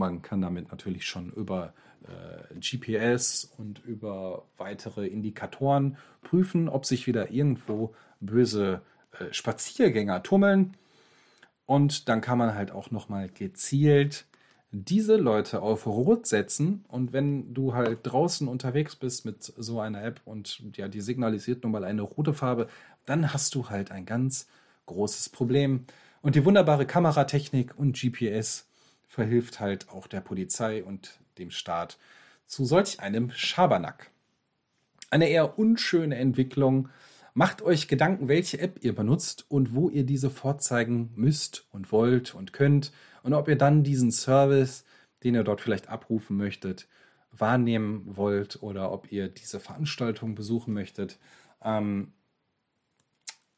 man 0.00 0.22
kann 0.22 0.40
damit 0.40 0.72
natürlich 0.72 1.06
schon 1.06 1.30
über 1.30 1.72
äh, 2.04 2.58
GPS 2.58 3.44
und 3.56 3.84
über 3.84 4.46
weitere 4.56 5.06
Indikatoren 5.06 5.96
prüfen, 6.22 6.68
ob 6.68 6.86
sich 6.86 7.06
wieder 7.06 7.30
irgendwo 7.30 7.94
böse 8.18 8.82
äh, 9.12 9.32
Spaziergänger 9.32 10.22
tummeln. 10.22 10.76
Und 11.66 12.08
dann 12.08 12.20
kann 12.20 12.38
man 12.38 12.56
halt 12.56 12.72
auch 12.72 12.90
nochmal 12.90 13.28
gezielt 13.28 14.26
diese 14.72 15.16
Leute 15.16 15.62
auf 15.62 15.86
Rot 15.86 16.26
setzen 16.26 16.84
und 16.86 17.12
wenn 17.12 17.52
du 17.54 17.74
halt 17.74 18.00
draußen 18.04 18.46
unterwegs 18.46 18.94
bist 18.94 19.24
mit 19.24 19.42
so 19.42 19.80
einer 19.80 20.04
App 20.04 20.20
und 20.24 20.62
ja, 20.76 20.86
die 20.86 21.00
signalisiert 21.00 21.64
nun 21.64 21.72
mal 21.72 21.84
eine 21.84 22.02
rote 22.02 22.34
Farbe, 22.34 22.68
dann 23.04 23.32
hast 23.32 23.54
du 23.56 23.68
halt 23.68 23.90
ein 23.90 24.06
ganz 24.06 24.46
großes 24.86 25.30
Problem. 25.30 25.86
Und 26.22 26.36
die 26.36 26.44
wunderbare 26.44 26.86
Kameratechnik 26.86 27.76
und 27.76 28.00
GPS 28.00 28.69
verhilft 29.10 29.58
halt 29.58 29.90
auch 29.90 30.06
der 30.06 30.20
Polizei 30.20 30.84
und 30.84 31.18
dem 31.36 31.50
Staat 31.50 31.98
zu 32.46 32.64
solch 32.64 33.00
einem 33.00 33.32
Schabernack. 33.32 34.12
Eine 35.10 35.28
eher 35.28 35.58
unschöne 35.58 36.14
Entwicklung. 36.14 36.88
Macht 37.34 37.60
euch 37.60 37.88
Gedanken, 37.88 38.28
welche 38.28 38.60
App 38.60 38.78
ihr 38.82 38.94
benutzt 38.94 39.46
und 39.48 39.74
wo 39.74 39.88
ihr 39.88 40.04
diese 40.04 40.30
vorzeigen 40.30 41.10
müsst 41.16 41.66
und 41.72 41.90
wollt 41.90 42.36
und 42.36 42.52
könnt 42.52 42.92
und 43.24 43.34
ob 43.34 43.48
ihr 43.48 43.56
dann 43.56 43.82
diesen 43.82 44.12
Service, 44.12 44.84
den 45.24 45.34
ihr 45.34 45.42
dort 45.42 45.60
vielleicht 45.60 45.88
abrufen 45.88 46.36
möchtet, 46.36 46.86
wahrnehmen 47.32 48.16
wollt 48.16 48.62
oder 48.62 48.92
ob 48.92 49.10
ihr 49.10 49.28
diese 49.28 49.58
Veranstaltung 49.58 50.36
besuchen 50.36 50.72
möchtet. 50.72 51.18
Ähm, 51.62 52.12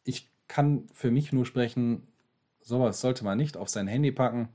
ich 0.03 0.31
kann 0.49 0.87
für 0.95 1.11
mich 1.11 1.31
nur 1.31 1.45
sprechen, 1.45 2.09
sowas 2.63 3.03
sollte 3.03 3.23
man 3.23 3.37
nicht 3.37 3.59
auf 3.59 3.69
sein 3.69 3.87
Handy 3.87 4.13
packen. 4.13 4.49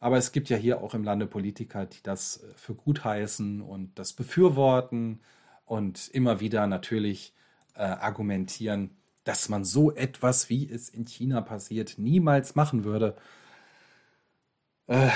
Aber 0.00 0.16
es 0.16 0.32
gibt 0.32 0.48
ja 0.48 0.56
hier 0.56 0.80
auch 0.80 0.94
im 0.94 1.04
Lande 1.04 1.26
Politiker, 1.26 1.86
die 1.86 2.02
das 2.02 2.42
für 2.56 2.74
gut 2.74 3.04
heißen 3.04 3.60
und 3.60 3.98
das 3.98 4.14
befürworten 4.14 5.20
und 5.66 6.08
immer 6.08 6.40
wieder 6.40 6.66
natürlich 6.66 7.34
äh, 7.74 7.82
argumentieren, 7.82 8.96
dass 9.24 9.50
man 9.50 9.64
so 9.64 9.94
etwas, 9.94 10.48
wie 10.48 10.68
es 10.68 10.88
in 10.88 11.06
China 11.06 11.42
passiert, 11.42 11.96
niemals 11.98 12.54
machen 12.54 12.84
würde. 12.84 13.14
Äh, 14.86 15.10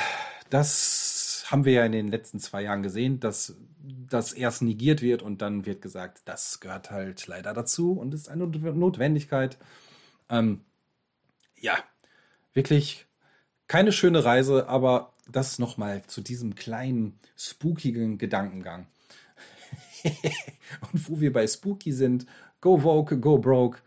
das 0.50 1.46
haben 1.46 1.64
wir 1.64 1.72
ja 1.72 1.84
in 1.84 1.92
den 1.92 2.08
letzten 2.08 2.38
zwei 2.38 2.62
Jahren 2.62 2.82
gesehen, 2.82 3.20
dass 3.20 3.56
das 3.82 4.32
erst 4.32 4.62
negiert 4.62 5.02
wird 5.02 5.22
und 5.22 5.42
dann 5.42 5.66
wird 5.66 5.82
gesagt, 5.82 6.22
das 6.26 6.60
gehört 6.60 6.90
halt 6.90 7.26
leider 7.26 7.54
dazu 7.54 7.92
und 7.92 8.14
ist 8.14 8.28
eine 8.28 8.46
Notwendigkeit. 8.46 9.58
Ähm, 10.28 10.60
ja, 11.58 11.76
wirklich 12.52 13.06
keine 13.66 13.92
schöne 13.92 14.24
Reise, 14.24 14.68
aber 14.68 15.12
das 15.30 15.58
nochmal 15.58 16.02
zu 16.06 16.20
diesem 16.20 16.54
kleinen, 16.54 17.18
spookigen 17.36 18.18
Gedankengang. 18.18 18.86
und 20.92 21.08
wo 21.08 21.20
wir 21.20 21.32
bei 21.32 21.46
Spooky 21.46 21.92
sind, 21.92 22.26
go 22.60 22.82
woke, 22.82 23.18
go 23.18 23.38
broke. 23.38 23.78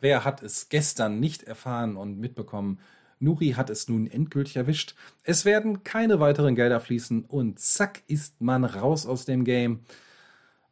Wer 0.00 0.24
hat 0.24 0.42
es 0.42 0.68
gestern 0.68 1.20
nicht 1.20 1.44
erfahren 1.44 1.96
und 1.96 2.18
mitbekommen? 2.18 2.80
Nuri 3.18 3.50
hat 3.50 3.68
es 3.68 3.88
nun 3.88 4.06
endgültig 4.06 4.56
erwischt. 4.56 4.94
Es 5.24 5.44
werden 5.44 5.84
keine 5.84 6.20
weiteren 6.20 6.54
Gelder 6.54 6.80
fließen 6.80 7.26
und 7.26 7.60
zack 7.60 8.02
ist 8.06 8.40
man 8.40 8.64
raus 8.64 9.06
aus 9.06 9.26
dem 9.26 9.44
Game. 9.44 9.80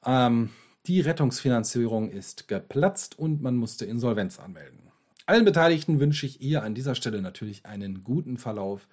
Ähm, 0.04 0.50
die 0.86 1.02
Rettungsfinanzierung 1.02 2.10
ist 2.10 2.48
geplatzt 2.48 3.18
und 3.18 3.42
man 3.42 3.56
musste 3.56 3.84
Insolvenz 3.84 4.38
anmelden. 4.38 4.87
Allen 5.28 5.44
Beteiligten 5.44 6.00
wünsche 6.00 6.24
ich 6.24 6.40
ihr 6.40 6.62
an 6.62 6.74
dieser 6.74 6.94
Stelle 6.94 7.20
natürlich 7.20 7.66
einen 7.66 8.02
guten 8.02 8.38
Verlauf. 8.38 8.88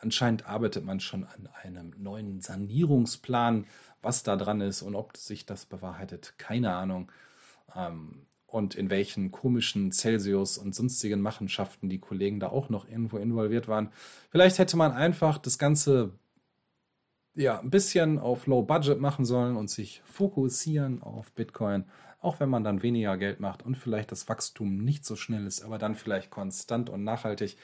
Anscheinend 0.00 0.46
arbeitet 0.46 0.82
man 0.82 0.98
schon 0.98 1.24
an 1.24 1.46
einem 1.62 1.92
neuen 1.98 2.40
Sanierungsplan. 2.40 3.66
Was 4.00 4.22
da 4.22 4.36
dran 4.36 4.62
ist 4.62 4.80
und 4.80 4.94
ob 4.94 5.18
sich 5.18 5.44
das 5.44 5.66
bewahrheitet, 5.66 6.38
keine 6.38 6.72
Ahnung. 6.72 7.12
Ähm, 7.76 8.22
und 8.46 8.76
in 8.76 8.88
welchen 8.88 9.30
komischen 9.30 9.92
Celsius 9.92 10.56
und 10.56 10.74
sonstigen 10.74 11.20
Machenschaften 11.20 11.90
die 11.90 12.00
Kollegen 12.00 12.40
da 12.40 12.48
auch 12.48 12.70
noch 12.70 12.88
irgendwo 12.88 13.18
involviert 13.18 13.68
waren. 13.68 13.90
Vielleicht 14.30 14.58
hätte 14.58 14.78
man 14.78 14.92
einfach 14.92 15.36
das 15.36 15.58
Ganze 15.58 16.12
ja, 17.34 17.60
ein 17.60 17.68
bisschen 17.68 18.18
auf 18.18 18.46
Low 18.46 18.62
Budget 18.62 19.00
machen 19.00 19.26
sollen 19.26 19.56
und 19.56 19.68
sich 19.68 20.00
fokussieren 20.06 21.02
auf 21.02 21.30
Bitcoin, 21.32 21.84
auch 22.20 22.40
wenn 22.40 22.48
man 22.48 22.64
dann 22.64 22.82
weniger 22.82 23.16
Geld 23.16 23.40
macht 23.40 23.64
und 23.64 23.76
vielleicht 23.76 24.12
das 24.12 24.28
Wachstum 24.28 24.78
nicht 24.78 25.04
so 25.04 25.16
schnell 25.16 25.46
ist, 25.46 25.62
aber 25.62 25.78
dann 25.78 25.94
vielleicht 25.94 26.30
konstant 26.30 26.90
und 26.90 27.04
nachhaltig. 27.04 27.56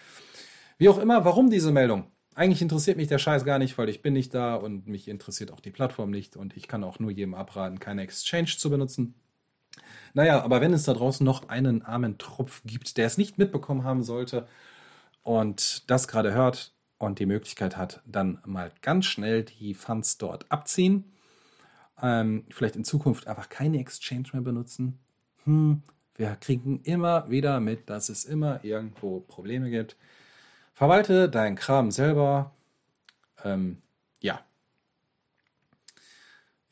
Wie 0.78 0.88
auch 0.88 0.98
immer, 0.98 1.24
warum 1.24 1.50
diese 1.50 1.72
Meldung? 1.72 2.10
Eigentlich 2.34 2.62
interessiert 2.62 2.96
mich 2.96 3.08
der 3.08 3.18
Scheiß 3.18 3.44
gar 3.44 3.58
nicht, 3.58 3.78
weil 3.78 3.88
ich 3.88 4.02
bin 4.02 4.12
nicht 4.12 4.34
da 4.34 4.56
und 4.56 4.88
mich 4.88 5.08
interessiert 5.08 5.52
auch 5.52 5.60
die 5.60 5.70
Plattform 5.70 6.10
nicht 6.10 6.36
und 6.36 6.56
ich 6.56 6.66
kann 6.66 6.82
auch 6.82 6.98
nur 6.98 7.10
jedem 7.10 7.34
abraten, 7.34 7.78
keine 7.78 8.02
Exchange 8.02 8.56
zu 8.58 8.70
benutzen. 8.70 9.14
Naja, 10.14 10.42
aber 10.42 10.60
wenn 10.60 10.72
es 10.72 10.84
da 10.84 10.94
draußen 10.94 11.24
noch 11.24 11.48
einen 11.48 11.82
armen 11.82 12.18
Tropf 12.18 12.62
gibt, 12.64 12.96
der 12.96 13.06
es 13.06 13.18
nicht 13.18 13.38
mitbekommen 13.38 13.84
haben 13.84 14.02
sollte 14.02 14.46
und 15.22 15.88
das 15.90 16.08
gerade 16.08 16.32
hört 16.32 16.74
und 16.98 17.18
die 17.18 17.26
Möglichkeit 17.26 17.76
hat, 17.76 18.02
dann 18.06 18.40
mal 18.44 18.72
ganz 18.82 19.06
schnell 19.06 19.44
die 19.44 19.74
Funds 19.74 20.18
dort 20.18 20.50
abziehen. 20.50 21.13
Ähm, 22.02 22.44
vielleicht 22.50 22.76
in 22.76 22.84
Zukunft 22.84 23.26
einfach 23.26 23.48
keine 23.48 23.78
Exchange 23.78 24.28
mehr 24.32 24.42
benutzen. 24.42 24.98
Hm, 25.44 25.82
wir 26.16 26.36
kriegen 26.36 26.80
immer 26.82 27.30
wieder 27.30 27.60
mit, 27.60 27.88
dass 27.90 28.08
es 28.08 28.24
immer 28.24 28.64
irgendwo 28.64 29.20
Probleme 29.20 29.70
gibt. 29.70 29.96
Verwalte 30.74 31.28
deinen 31.28 31.56
Kram 31.56 31.90
selber. 31.90 32.52
Ähm, 33.44 33.82
ja, 34.20 34.44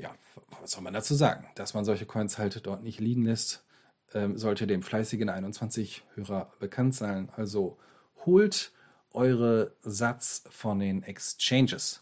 ja, 0.03 0.15
was 0.61 0.73
soll 0.73 0.83
man 0.83 0.93
dazu 0.93 1.15
sagen? 1.15 1.47
Dass 1.55 1.75
man 1.75 1.85
solche 1.85 2.07
Coins 2.07 2.37
halt 2.37 2.67
dort 2.67 2.83
nicht 2.83 3.01
liegen 3.01 3.25
lässt, 3.25 3.65
ähm, 4.13 4.37
sollte 4.37 4.67
dem 4.67 4.83
fleißigen 4.83 5.31
21-Hörer 5.31 6.53
bekannt 6.59 6.95
sein. 6.95 7.31
Also 7.37 7.79
holt 8.27 8.73
eure 9.13 9.75
Satz 9.83 10.45
von 10.51 10.81
den 10.81 11.03
Exchanges. 11.03 12.01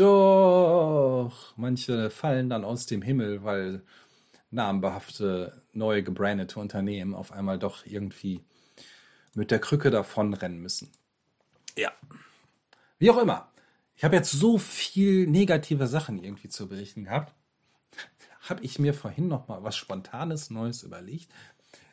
Doch, 0.00 1.52
manche 1.56 2.08
fallen 2.08 2.48
dann 2.48 2.64
aus 2.64 2.86
dem 2.86 3.02
Himmel, 3.02 3.44
weil 3.44 3.82
namenbehaftete, 4.50 5.62
neu 5.74 6.02
gebrandete 6.02 6.58
Unternehmen 6.58 7.14
auf 7.14 7.32
einmal 7.32 7.58
doch 7.58 7.84
irgendwie 7.84 8.40
mit 9.34 9.50
der 9.50 9.58
Krücke 9.58 9.90
davonrennen 9.90 10.58
müssen. 10.58 10.90
Ja. 11.76 11.92
Wie 12.98 13.10
auch 13.10 13.18
immer. 13.18 13.52
Ich 13.94 14.02
habe 14.02 14.16
jetzt 14.16 14.30
so 14.30 14.56
viel 14.56 15.26
negative 15.26 15.86
Sachen 15.86 16.24
irgendwie 16.24 16.48
zu 16.48 16.66
berichten 16.66 17.04
gehabt. 17.04 17.34
Habe 18.48 18.64
ich 18.64 18.78
mir 18.78 18.94
vorhin 18.94 19.28
noch 19.28 19.48
mal 19.48 19.62
was 19.62 19.76
Spontanes 19.76 20.48
Neues 20.48 20.82
überlegt. 20.82 21.30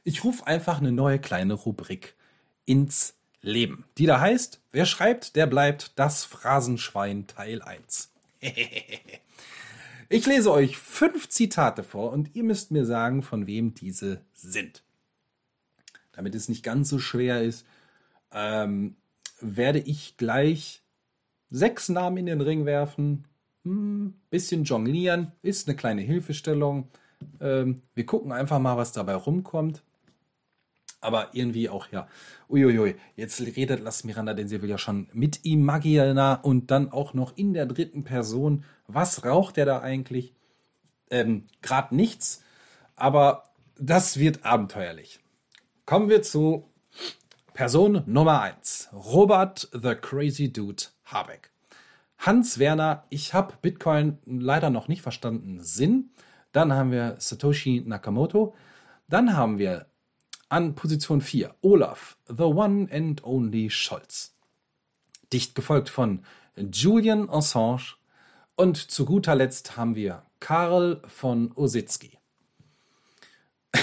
Ich 0.05 0.23
rufe 0.23 0.47
einfach 0.47 0.77
eine 0.77 0.93
neue 0.93 1.19
kleine 1.19 1.55
Rubrik 1.55 2.15
ins 2.63 3.16
Leben, 3.41 3.85
die 3.97 4.05
da 4.05 4.19
heißt, 4.19 4.61
wer 4.71 4.85
schreibt, 4.85 5.35
der 5.35 5.47
bleibt, 5.47 5.97
das 5.97 6.25
Phrasenschwein 6.25 7.27
Teil 7.27 7.61
1. 7.61 8.11
ich 10.09 10.25
lese 10.25 10.51
euch 10.51 10.77
fünf 10.77 11.29
Zitate 11.29 11.83
vor 11.83 12.11
und 12.11 12.35
ihr 12.35 12.43
müsst 12.43 12.71
mir 12.71 12.85
sagen, 12.85 13.23
von 13.23 13.47
wem 13.47 13.73
diese 13.73 14.21
sind. 14.33 14.83
Damit 16.11 16.35
es 16.35 16.49
nicht 16.49 16.63
ganz 16.63 16.89
so 16.89 16.99
schwer 16.99 17.43
ist, 17.43 17.65
ähm, 18.31 18.95
werde 19.39 19.79
ich 19.79 20.17
gleich 20.17 20.81
sechs 21.49 21.89
Namen 21.89 22.17
in 22.17 22.25
den 22.25 22.41
Ring 22.41 22.65
werfen. 22.65 23.25
Hm, 23.63 24.15
bisschen 24.29 24.63
jonglieren, 24.63 25.31
ist 25.41 25.67
eine 25.67 25.77
kleine 25.77 26.01
Hilfestellung. 26.01 26.89
Ähm, 27.39 27.81
wir 27.93 28.05
gucken 28.05 28.31
einfach 28.31 28.59
mal, 28.59 28.77
was 28.77 28.91
dabei 28.91 29.15
rumkommt. 29.15 29.83
Aber 31.07 31.29
irgendwie 31.31 31.69
auch, 31.69 31.87
ja, 31.89 32.05
uiuiui, 32.49 32.97
jetzt 33.15 33.39
redet 33.39 33.79
Las 33.79 34.03
Miranda, 34.03 34.33
denn 34.33 34.49
sie 34.49 34.61
will 34.61 34.69
ja 34.69 34.77
schon 34.77 35.07
mit 35.13 35.45
Imagina 35.45 36.33
und 36.33 36.69
dann 36.69 36.91
auch 36.91 37.13
noch 37.13 37.37
in 37.37 37.53
der 37.53 37.65
dritten 37.65 38.03
Person. 38.03 38.65
Was 38.87 39.23
raucht 39.23 39.55
der 39.55 39.65
da 39.65 39.79
eigentlich? 39.79 40.33
Ähm, 41.09 41.45
Gerade 41.61 41.95
nichts, 41.95 42.43
aber 42.97 43.43
das 43.79 44.19
wird 44.19 44.43
abenteuerlich. 44.43 45.21
Kommen 45.85 46.09
wir 46.09 46.23
zu 46.23 46.65
Person 47.53 48.03
Nummer 48.05 48.41
1. 48.41 48.89
Robert 48.91 49.69
the 49.71 49.95
Crazy 49.95 50.51
Dude 50.51 50.83
Habeck. 51.05 51.51
Hans 52.17 52.59
Werner, 52.59 53.05
ich 53.09 53.33
habe 53.33 53.53
Bitcoin 53.61 54.17
leider 54.25 54.69
noch 54.69 54.89
nicht 54.89 55.03
verstanden, 55.03 55.59
Sinn. 55.61 56.09
Dann 56.51 56.73
haben 56.73 56.91
wir 56.91 57.15
Satoshi 57.19 57.81
Nakamoto. 57.85 58.53
Dann 59.07 59.37
haben 59.37 59.57
wir 59.57 59.85
an 60.49 60.75
Position 60.75 61.21
4 61.21 61.55
Olaf, 61.61 62.17
the 62.27 62.43
one 62.43 62.87
and 62.91 63.23
only 63.23 63.69
Scholz. 63.69 64.33
Dicht 65.31 65.55
gefolgt 65.55 65.89
von 65.89 66.23
Julian 66.55 67.29
Assange. 67.29 67.95
Und 68.55 68.77
zu 68.77 69.05
guter 69.05 69.35
Letzt 69.35 69.77
haben 69.77 69.95
wir 69.95 70.23
Karl 70.39 71.01
von 71.07 71.51
Ositzky. 71.55 72.17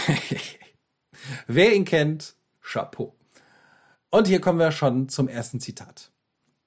Wer 1.47 1.75
ihn 1.75 1.85
kennt, 1.85 2.35
Chapeau. 2.61 3.15
Und 4.11 4.27
hier 4.27 4.41
kommen 4.41 4.59
wir 4.59 4.73
schon 4.73 5.09
zum 5.09 5.29
ersten 5.29 5.61
Zitat. 5.61 6.11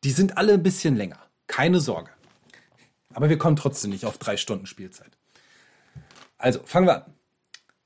Die 0.04 0.12
sind 0.12 0.38
alle 0.38 0.54
ein 0.54 0.64
bisschen 0.64 0.96
länger. 0.96 1.20
Keine 1.48 1.80
Sorge. 1.80 2.12
Aber 3.14 3.30
wir 3.30 3.38
kommen 3.38 3.56
trotzdem 3.56 3.92
nicht 3.92 4.06
auf 4.06 4.18
drei 4.18 4.38
Stunden 4.38 4.68
Spielzeit. 4.68 5.18
Also, 6.38 6.62
fangen 6.66 6.88
wir 6.88 7.06
an. 7.06 7.14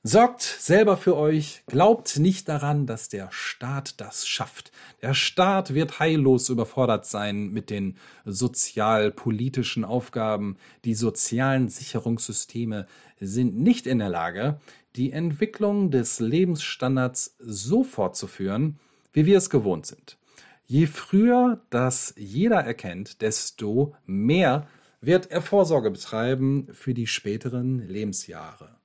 Sorgt 0.04 0.42
selber 0.42 0.98
für 0.98 1.16
euch, 1.16 1.62
glaubt 1.68 2.18
nicht 2.18 2.50
daran, 2.50 2.88
dass 2.88 3.08
der 3.08 3.28
Staat 3.30 4.02
das 4.02 4.28
schafft. 4.28 4.72
Der 5.04 5.14
Staat 5.14 5.76
wird 5.76 6.00
heillos 6.00 6.50
überfordert 6.50 7.06
sein 7.06 7.50
mit 7.50 7.70
den 7.70 7.98
sozialpolitischen 8.26 9.86
Aufgaben. 9.86 10.58
Die 10.86 10.96
sozialen 10.96 11.70
Sicherungssysteme 11.70 12.88
sind 13.20 13.60
nicht 13.60 13.86
in 13.86 14.00
der 14.00 14.10
Lage, 14.10 14.60
die 14.96 15.12
Entwicklung 15.12 15.92
des 15.92 16.20
Lebensstandards 16.20 17.36
so 17.38 17.84
fortzuführen, 17.84 18.80
wie 19.14 19.28
wir 19.28 19.38
es 19.38 19.52
gewohnt 19.52 19.86
sind. 19.86 20.18
Je 20.66 20.88
früher 20.88 21.62
das 21.70 22.16
jeder 22.18 22.62
erkennt, 22.62 23.22
desto 23.22 23.94
mehr 24.08 24.68
wird 25.00 25.30
er 25.30 25.44
Vorsorge 25.44 25.92
betreiben 25.92 26.70
für 26.72 26.96
die 26.96 27.06
späteren 27.06 27.88
Lebensjahre. 27.88 28.81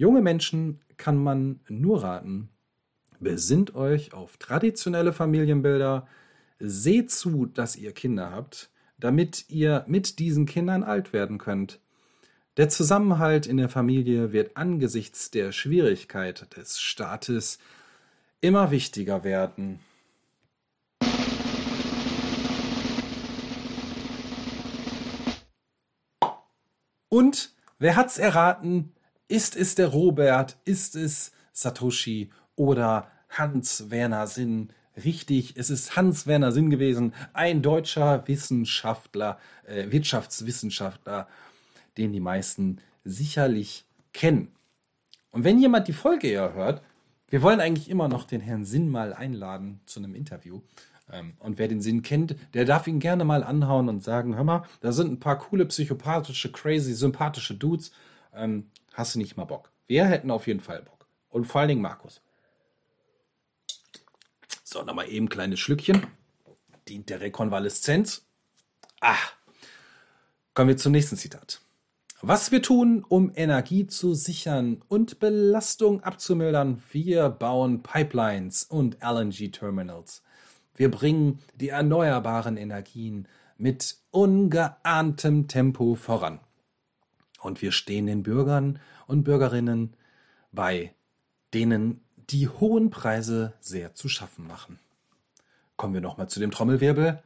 Junge 0.00 0.22
Menschen 0.22 0.80
kann 0.96 1.22
man 1.22 1.60
nur 1.68 2.02
raten, 2.02 2.48
besinnt 3.18 3.74
euch 3.74 4.14
auf 4.14 4.38
traditionelle 4.38 5.12
Familienbilder, 5.12 6.08
seht 6.58 7.10
zu, 7.10 7.44
dass 7.44 7.76
ihr 7.76 7.92
Kinder 7.92 8.30
habt, 8.30 8.70
damit 8.96 9.50
ihr 9.50 9.84
mit 9.88 10.18
diesen 10.18 10.46
Kindern 10.46 10.84
alt 10.84 11.12
werden 11.12 11.36
könnt. 11.36 11.80
Der 12.56 12.70
Zusammenhalt 12.70 13.46
in 13.46 13.58
der 13.58 13.68
Familie 13.68 14.32
wird 14.32 14.56
angesichts 14.56 15.30
der 15.30 15.52
Schwierigkeit 15.52 16.56
des 16.56 16.80
Staates 16.80 17.58
immer 18.40 18.70
wichtiger 18.70 19.22
werden. 19.22 19.80
Und 27.10 27.54
wer 27.78 27.96
hat's 27.96 28.16
erraten? 28.16 28.94
Ist 29.30 29.54
es 29.54 29.76
der 29.76 29.86
Robert? 29.86 30.56
Ist 30.64 30.96
es 30.96 31.30
Satoshi 31.52 32.30
oder 32.56 33.12
Hans 33.28 33.88
Werner 33.88 34.26
Sinn? 34.26 34.70
Richtig, 35.04 35.54
es 35.56 35.70
ist 35.70 35.94
Hans 35.94 36.26
Werner 36.26 36.50
Sinn 36.50 36.68
gewesen, 36.68 37.14
ein 37.32 37.62
deutscher 37.62 38.26
Wissenschaftler, 38.26 39.38
äh, 39.68 39.92
Wirtschaftswissenschaftler, 39.92 41.28
den 41.96 42.12
die 42.12 42.18
meisten 42.18 42.80
sicherlich 43.04 43.84
kennen. 44.12 44.48
Und 45.30 45.44
wenn 45.44 45.60
jemand 45.60 45.86
die 45.86 45.92
Folge 45.92 46.32
ja 46.32 46.52
hört, 46.52 46.82
wir 47.28 47.40
wollen 47.40 47.60
eigentlich 47.60 47.88
immer 47.88 48.08
noch 48.08 48.24
den 48.24 48.40
Herrn 48.40 48.64
Sinn 48.64 48.90
mal 48.90 49.14
einladen 49.14 49.78
zu 49.86 50.00
einem 50.00 50.16
Interview. 50.16 50.60
Ähm, 51.08 51.34
und 51.38 51.56
wer 51.56 51.68
den 51.68 51.80
Sinn 51.80 52.02
kennt, 52.02 52.34
der 52.54 52.64
darf 52.64 52.88
ihn 52.88 52.98
gerne 52.98 53.24
mal 53.24 53.44
anhauen 53.44 53.88
und 53.88 54.02
sagen, 54.02 54.34
hör 54.34 54.42
mal, 54.42 54.64
da 54.80 54.90
sind 54.90 55.12
ein 55.12 55.20
paar 55.20 55.38
coole, 55.38 55.66
psychopathische, 55.66 56.50
crazy, 56.50 56.94
sympathische 56.94 57.54
Dudes. 57.54 57.92
Hast 58.92 59.14
du 59.14 59.18
nicht 59.18 59.36
mal 59.36 59.44
Bock? 59.44 59.70
Wir 59.86 60.06
hätten 60.06 60.30
auf 60.30 60.46
jeden 60.46 60.60
Fall 60.60 60.82
Bock. 60.82 61.06
Und 61.28 61.46
vor 61.46 61.60
allen 61.60 61.68
Dingen 61.68 61.82
Markus. 61.82 62.20
So, 64.64 64.82
nochmal 64.82 65.08
eben 65.08 65.26
ein 65.26 65.30
kleines 65.30 65.60
Schlückchen. 65.60 66.06
Dient 66.88 67.08
der 67.08 67.20
Rekonvaleszenz. 67.20 68.26
Ah. 69.00 69.16
Kommen 70.54 70.68
wir 70.68 70.76
zum 70.76 70.92
nächsten 70.92 71.16
Zitat. 71.16 71.60
Was 72.22 72.52
wir 72.52 72.60
tun, 72.60 73.04
um 73.08 73.32
Energie 73.34 73.86
zu 73.86 74.12
sichern 74.12 74.82
und 74.88 75.20
Belastung 75.20 76.02
abzumildern, 76.02 76.82
wir 76.92 77.30
bauen 77.30 77.82
Pipelines 77.82 78.64
und 78.64 78.98
LNG-Terminals. 79.02 80.22
Wir 80.74 80.90
bringen 80.90 81.38
die 81.54 81.70
erneuerbaren 81.70 82.58
Energien 82.58 83.26
mit 83.56 83.96
ungeahntem 84.10 85.48
Tempo 85.48 85.94
voran. 85.94 86.40
Und 87.40 87.62
wir 87.62 87.72
stehen 87.72 88.06
den 88.06 88.22
Bürgern 88.22 88.78
und 89.06 89.24
Bürgerinnen 89.24 89.96
bei, 90.52 90.94
denen 91.54 92.00
die 92.16 92.48
hohen 92.48 92.90
Preise 92.90 93.54
sehr 93.60 93.94
zu 93.94 94.08
schaffen 94.08 94.46
machen. 94.46 94.78
Kommen 95.76 95.94
wir 95.94 96.00
nochmal 96.00 96.28
zu 96.28 96.38
dem 96.38 96.50
Trommelwirbel. 96.50 97.22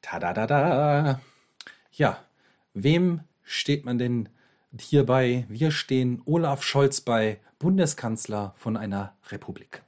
Tadadada. 0.00 1.20
Ja, 1.92 2.24
wem 2.72 3.20
steht 3.42 3.84
man 3.84 3.98
denn 3.98 4.28
hierbei? 4.78 5.46
Wir 5.48 5.72
stehen 5.72 6.22
Olaf 6.24 6.62
Scholz 6.62 7.00
bei, 7.00 7.40
Bundeskanzler 7.58 8.54
von 8.56 8.76
einer 8.76 9.16
Republik. 9.30 9.82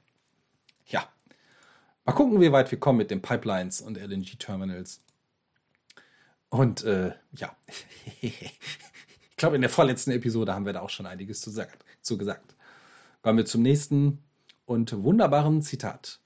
Mal 2.05 2.13
gucken, 2.13 2.41
wie 2.41 2.51
weit 2.51 2.71
wir 2.71 2.79
kommen 2.79 2.97
mit 2.97 3.11
den 3.11 3.21
Pipelines 3.21 3.81
und 3.81 3.97
LNG-Terminals. 3.97 5.01
Und 6.49 6.83
äh, 6.83 7.13
ja, 7.31 7.55
ich 8.21 8.51
glaube, 9.37 9.55
in 9.55 9.61
der 9.61 9.69
vorletzten 9.69 10.11
Episode 10.11 10.53
haben 10.53 10.65
wir 10.65 10.73
da 10.73 10.81
auch 10.81 10.89
schon 10.89 11.05
einiges 11.05 11.41
zu, 11.41 11.51
sagt, 11.51 11.85
zu 12.01 12.17
gesagt. 12.17 12.55
Kommen 13.21 13.37
wir 13.37 13.45
zum 13.45 13.61
nächsten 13.61 14.23
und 14.65 15.03
wunderbaren 15.03 15.61
Zitat. 15.61 16.19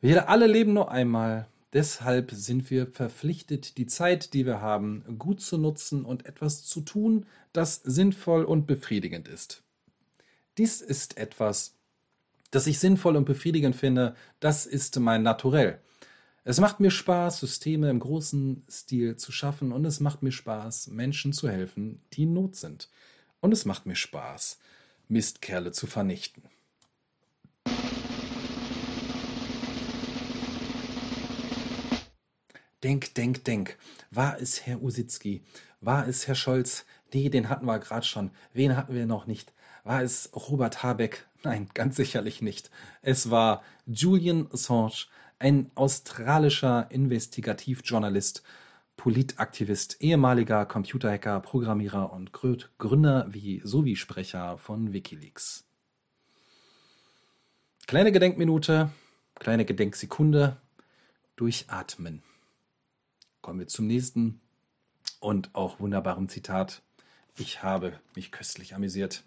Wir 0.00 0.28
alle 0.28 0.46
leben 0.46 0.72
nur 0.72 0.90
einmal, 0.90 1.48
deshalb 1.72 2.30
sind 2.30 2.70
wir 2.70 2.86
verpflichtet, 2.86 3.76
die 3.76 3.86
Zeit, 3.86 4.34
die 4.34 4.46
wir 4.46 4.60
haben, 4.60 5.18
gut 5.18 5.40
zu 5.40 5.58
nutzen 5.58 6.04
und 6.04 6.26
etwas 6.26 6.64
zu 6.64 6.80
tun, 6.82 7.26
das 7.52 7.76
sinnvoll 7.76 8.44
und 8.44 8.66
befriedigend 8.66 9.26
ist. 9.26 9.62
Dies 10.58 10.80
ist 10.80 11.16
etwas, 11.18 11.75
das 12.50 12.66
ich 12.66 12.78
sinnvoll 12.78 13.16
und 13.16 13.24
befriedigend 13.24 13.76
finde, 13.76 14.14
das 14.40 14.66
ist 14.66 14.98
mein 14.98 15.22
Naturell. 15.22 15.80
Es 16.44 16.60
macht 16.60 16.78
mir 16.78 16.92
Spaß, 16.92 17.40
Systeme 17.40 17.90
im 17.90 17.98
großen 17.98 18.64
Stil 18.70 19.16
zu 19.16 19.32
schaffen 19.32 19.72
und 19.72 19.84
es 19.84 19.98
macht 19.98 20.22
mir 20.22 20.30
Spaß, 20.30 20.88
Menschen 20.88 21.32
zu 21.32 21.48
helfen, 21.48 22.00
die 22.12 22.22
in 22.22 22.34
Not 22.34 22.54
sind. 22.54 22.88
Und 23.40 23.52
es 23.52 23.64
macht 23.64 23.84
mir 23.84 23.96
Spaß, 23.96 24.58
Mistkerle 25.08 25.72
zu 25.72 25.86
vernichten. 25.86 26.44
Denk, 32.82 33.14
denk, 33.14 33.42
denk. 33.42 33.76
War 34.12 34.40
es 34.40 34.64
Herr 34.66 34.80
Usitzki? 34.80 35.42
War 35.80 36.06
es 36.06 36.28
Herr 36.28 36.36
Scholz? 36.36 36.84
Nee, 37.12 37.30
den 37.30 37.48
hatten 37.48 37.66
wir 37.66 37.78
gerade 37.80 38.06
schon. 38.06 38.30
Wen 38.52 38.76
hatten 38.76 38.94
wir 38.94 39.06
noch 39.06 39.26
nicht? 39.26 39.52
War 39.82 40.02
es 40.02 40.30
Robert 40.34 40.82
Habeck? 40.82 41.26
Nein, 41.46 41.68
ganz 41.74 41.94
sicherlich 41.94 42.42
nicht. 42.42 42.72
Es 43.02 43.30
war 43.30 43.62
Julian 43.86 44.48
Assange, 44.52 45.06
ein 45.38 45.70
australischer 45.76 46.90
Investigativjournalist, 46.90 48.42
Politaktivist, 48.96 50.02
ehemaliger 50.02 50.66
Computerhacker, 50.66 51.38
Programmierer 51.38 52.12
und 52.12 52.32
Gründer 52.32 53.28
wie 53.30 53.60
sowie 53.62 53.94
Sprecher 53.94 54.58
von 54.58 54.92
Wikileaks. 54.92 55.68
Kleine 57.86 58.10
Gedenkminute, 58.10 58.90
kleine 59.36 59.64
Gedenksekunde, 59.64 60.56
durchatmen. 61.36 62.24
Kommen 63.40 63.60
wir 63.60 63.68
zum 63.68 63.86
nächsten 63.86 64.40
und 65.20 65.54
auch 65.54 65.78
wunderbaren 65.78 66.28
Zitat. 66.28 66.82
Ich 67.36 67.62
habe 67.62 68.00
mich 68.16 68.32
köstlich 68.32 68.74
amüsiert. 68.74 69.22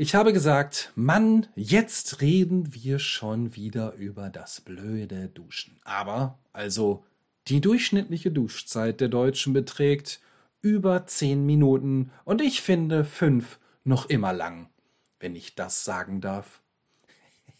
Ich 0.00 0.14
habe 0.14 0.32
gesagt, 0.32 0.92
Mann, 0.94 1.48
jetzt 1.56 2.20
reden 2.20 2.72
wir 2.72 3.00
schon 3.00 3.56
wieder 3.56 3.94
über 3.94 4.30
das 4.30 4.60
blöde 4.60 5.26
Duschen. 5.26 5.80
Aber, 5.82 6.38
also, 6.52 7.04
die 7.48 7.60
durchschnittliche 7.60 8.30
Duschzeit 8.30 9.00
der 9.00 9.08
Deutschen 9.08 9.52
beträgt 9.52 10.20
über 10.62 11.08
zehn 11.08 11.44
Minuten 11.44 12.12
und 12.24 12.40
ich 12.40 12.62
finde 12.62 13.04
fünf 13.04 13.58
noch 13.82 14.08
immer 14.08 14.32
lang, 14.32 14.68
wenn 15.18 15.34
ich 15.34 15.56
das 15.56 15.84
sagen 15.84 16.20
darf. 16.20 16.62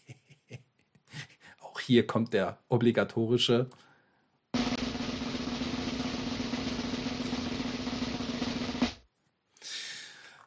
Auch 1.59 1.81
hier 1.81 2.07
kommt 2.07 2.33
der 2.33 2.57
obligatorische 2.69 3.69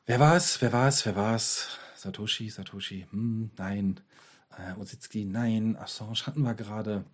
Wer 0.07 0.20
war 0.20 0.36
es? 0.36 0.61
Wer 0.62 0.72
war 0.72 0.88
es? 0.88 1.05
Wer 1.05 1.16
war 1.16 1.34
es? 1.34 1.78
Satoshi, 2.03 2.50
Satoshi, 2.50 3.07
hm, 3.11 3.53
nein. 3.57 4.00
Äh, 4.59 4.78
Ositski, 4.80 5.24
nein. 5.24 5.76
Assange 5.76 6.26
hatten 6.26 6.42
wir 6.42 6.55
gerade. 6.55 7.05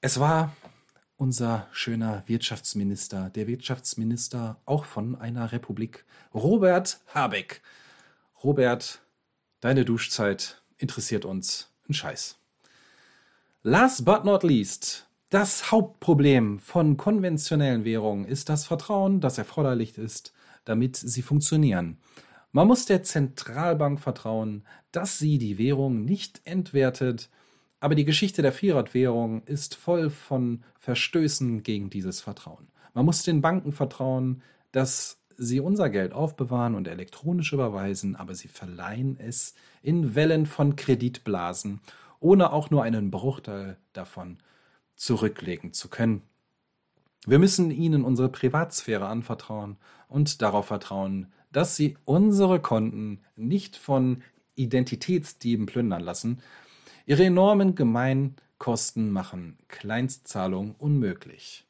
Es 0.00 0.18
war 0.18 0.56
unser 1.18 1.68
schöner 1.70 2.22
Wirtschaftsminister, 2.26 3.28
der 3.28 3.46
Wirtschaftsminister 3.46 4.58
auch 4.64 4.86
von 4.86 5.16
einer 5.16 5.52
Republik, 5.52 6.06
Robert 6.32 7.00
Habeck. 7.14 7.60
Robert, 8.42 9.02
deine 9.60 9.84
Duschzeit 9.84 10.62
interessiert 10.78 11.26
uns 11.26 11.70
ein 11.86 11.92
Scheiß. 11.92 12.38
Last 13.62 14.06
but 14.06 14.24
not 14.24 14.42
least, 14.42 15.06
das 15.28 15.70
Hauptproblem 15.70 16.58
von 16.58 16.96
konventionellen 16.96 17.84
Währungen 17.84 18.24
ist 18.24 18.48
das 18.48 18.64
Vertrauen, 18.64 19.20
das 19.20 19.36
erforderlich 19.36 19.98
ist, 19.98 20.32
damit 20.64 20.96
sie 20.96 21.20
funktionieren. 21.20 21.98
Man 22.52 22.66
muss 22.66 22.84
der 22.84 23.02
Zentralbank 23.04 24.00
vertrauen, 24.00 24.64
dass 24.90 25.18
sie 25.18 25.38
die 25.38 25.56
Währung 25.56 26.04
nicht 26.04 26.40
entwertet, 26.44 27.30
aber 27.78 27.94
die 27.94 28.04
Geschichte 28.04 28.42
der 28.42 28.52
Fiat-Währung 28.52 29.44
ist 29.44 29.76
voll 29.76 30.10
von 30.10 30.64
Verstößen 30.78 31.62
gegen 31.62 31.90
dieses 31.90 32.20
Vertrauen. 32.20 32.68
Man 32.92 33.04
muss 33.04 33.22
den 33.22 33.40
Banken 33.40 33.72
vertrauen, 33.72 34.42
dass 34.72 35.18
sie 35.36 35.60
unser 35.60 35.88
Geld 35.90 36.12
aufbewahren 36.12 36.74
und 36.74 36.88
elektronisch 36.88 37.52
überweisen, 37.52 38.16
aber 38.16 38.34
sie 38.34 38.48
verleihen 38.48 39.16
es 39.18 39.54
in 39.80 40.14
Wellen 40.14 40.44
von 40.44 40.76
Kreditblasen, 40.76 41.80
ohne 42.18 42.52
auch 42.52 42.70
nur 42.70 42.82
einen 42.82 43.10
Bruchteil 43.10 43.78
davon 43.92 44.38
zurücklegen 44.96 45.72
zu 45.72 45.88
können. 45.88 46.22
Wir 47.26 47.38
müssen 47.38 47.70
ihnen 47.70 48.04
unsere 48.04 48.28
Privatsphäre 48.28 49.06
anvertrauen 49.06 49.76
und 50.08 50.42
darauf 50.42 50.66
vertrauen, 50.66 51.28
dass 51.52 51.76
sie 51.76 51.96
unsere 52.04 52.60
Konten 52.60 53.20
nicht 53.36 53.76
von 53.76 54.22
Identitätsdieben 54.54 55.66
plündern 55.66 56.02
lassen. 56.02 56.40
Ihre 57.06 57.24
enormen 57.24 57.74
Gemeinkosten 57.74 59.10
machen 59.10 59.58
Kleinstzahlungen 59.68 60.74
unmöglich. 60.78 61.66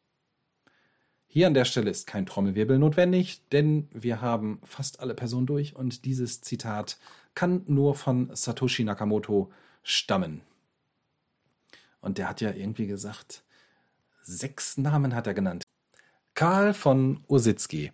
Hier 1.27 1.47
an 1.47 1.55
der 1.55 1.65
Stelle 1.65 1.91
ist 1.91 2.09
kein 2.09 2.27
Trommelwirbel 2.27 2.79
notwendig, 2.79 3.49
denn 3.51 3.89
wir 3.93 4.21
haben 4.21 4.61
fast 4.65 4.99
alle 4.99 5.15
Personen 5.15 5.47
durch 5.47 5.77
und 5.77 6.05
dieses 6.05 6.41
Zitat 6.41 6.99
kann 7.35 7.63
nur 7.67 7.95
von 7.95 8.35
Satoshi 8.35 8.83
Nakamoto 8.83 9.53
stammen. 9.85 10.43
Und 12.01 12.19
der 12.19 12.29
hat 12.29 12.41
ja 12.41 12.51
irgendwie 12.51 12.89
gesagt, 12.89 13.45
sechs 14.23 14.77
Namen 14.77 15.15
hat 15.15 15.29
er 15.29 15.35
genannt. 15.35 15.63
Karl 16.35 16.75
von 16.75 17.23
Ositsky. 17.29 17.93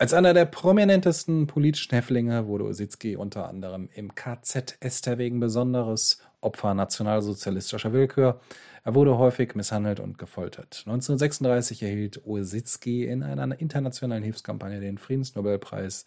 Als 0.00 0.14
einer 0.14 0.32
der 0.32 0.44
prominentesten 0.44 1.48
politischen 1.48 1.90
Häftlinge 1.90 2.46
wurde 2.46 2.64
Ositsky 2.66 3.16
unter 3.16 3.48
anderem 3.48 3.88
im 3.92 4.14
KZ 4.14 4.76
Ester 4.78 5.18
wegen 5.18 5.40
besonderes 5.40 6.20
Opfer 6.40 6.72
nationalsozialistischer 6.72 7.92
Willkür. 7.92 8.40
Er 8.84 8.94
wurde 8.94 9.18
häufig 9.18 9.56
misshandelt 9.56 9.98
und 9.98 10.16
gefoltert. 10.16 10.84
1936 10.86 11.82
erhielt 11.82 12.24
Ositsky 12.24 13.06
in 13.06 13.24
einer 13.24 13.60
internationalen 13.60 14.22
Hilfskampagne 14.22 14.78
den 14.78 14.98
Friedensnobelpreis. 14.98 16.04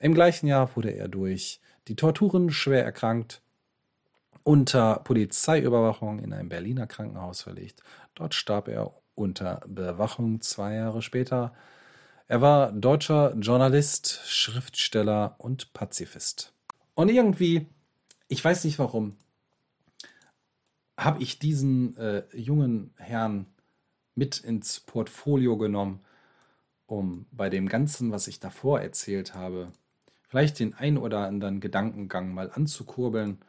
Im 0.00 0.12
gleichen 0.12 0.48
Jahr 0.48 0.74
wurde 0.74 0.90
er 0.90 1.06
durch 1.06 1.60
die 1.86 1.94
Torturen 1.94 2.50
schwer 2.50 2.84
erkrankt 2.84 3.42
unter 4.42 4.96
Polizeiüberwachung 5.04 6.18
in 6.18 6.32
ein 6.32 6.48
Berliner 6.48 6.88
Krankenhaus 6.88 7.42
verlegt. 7.42 7.84
Dort 8.16 8.34
starb 8.34 8.66
er 8.66 8.92
unter 9.14 9.60
Bewachung 9.68 10.40
zwei 10.40 10.74
Jahre 10.74 11.00
später. 11.00 11.52
Er 12.30 12.40
war 12.40 12.70
deutscher 12.70 13.34
Journalist, 13.34 14.20
Schriftsteller 14.24 15.34
und 15.38 15.72
Pazifist. 15.72 16.54
Und 16.94 17.08
irgendwie, 17.08 17.66
ich 18.28 18.44
weiß 18.44 18.62
nicht 18.62 18.78
warum, 18.78 19.16
habe 20.96 21.20
ich 21.24 21.40
diesen 21.40 21.96
äh, 21.96 22.22
jungen 22.32 22.94
Herrn 22.98 23.46
mit 24.14 24.38
ins 24.38 24.78
Portfolio 24.78 25.58
genommen, 25.58 26.02
um 26.86 27.26
bei 27.32 27.50
dem 27.50 27.68
Ganzen, 27.68 28.12
was 28.12 28.28
ich 28.28 28.38
davor 28.38 28.80
erzählt 28.80 29.34
habe, 29.34 29.72
vielleicht 30.28 30.60
den 30.60 30.74
ein 30.74 30.98
oder 30.98 31.26
anderen 31.26 31.58
Gedankengang 31.58 32.32
mal 32.32 32.52
anzukurbeln 32.52 33.40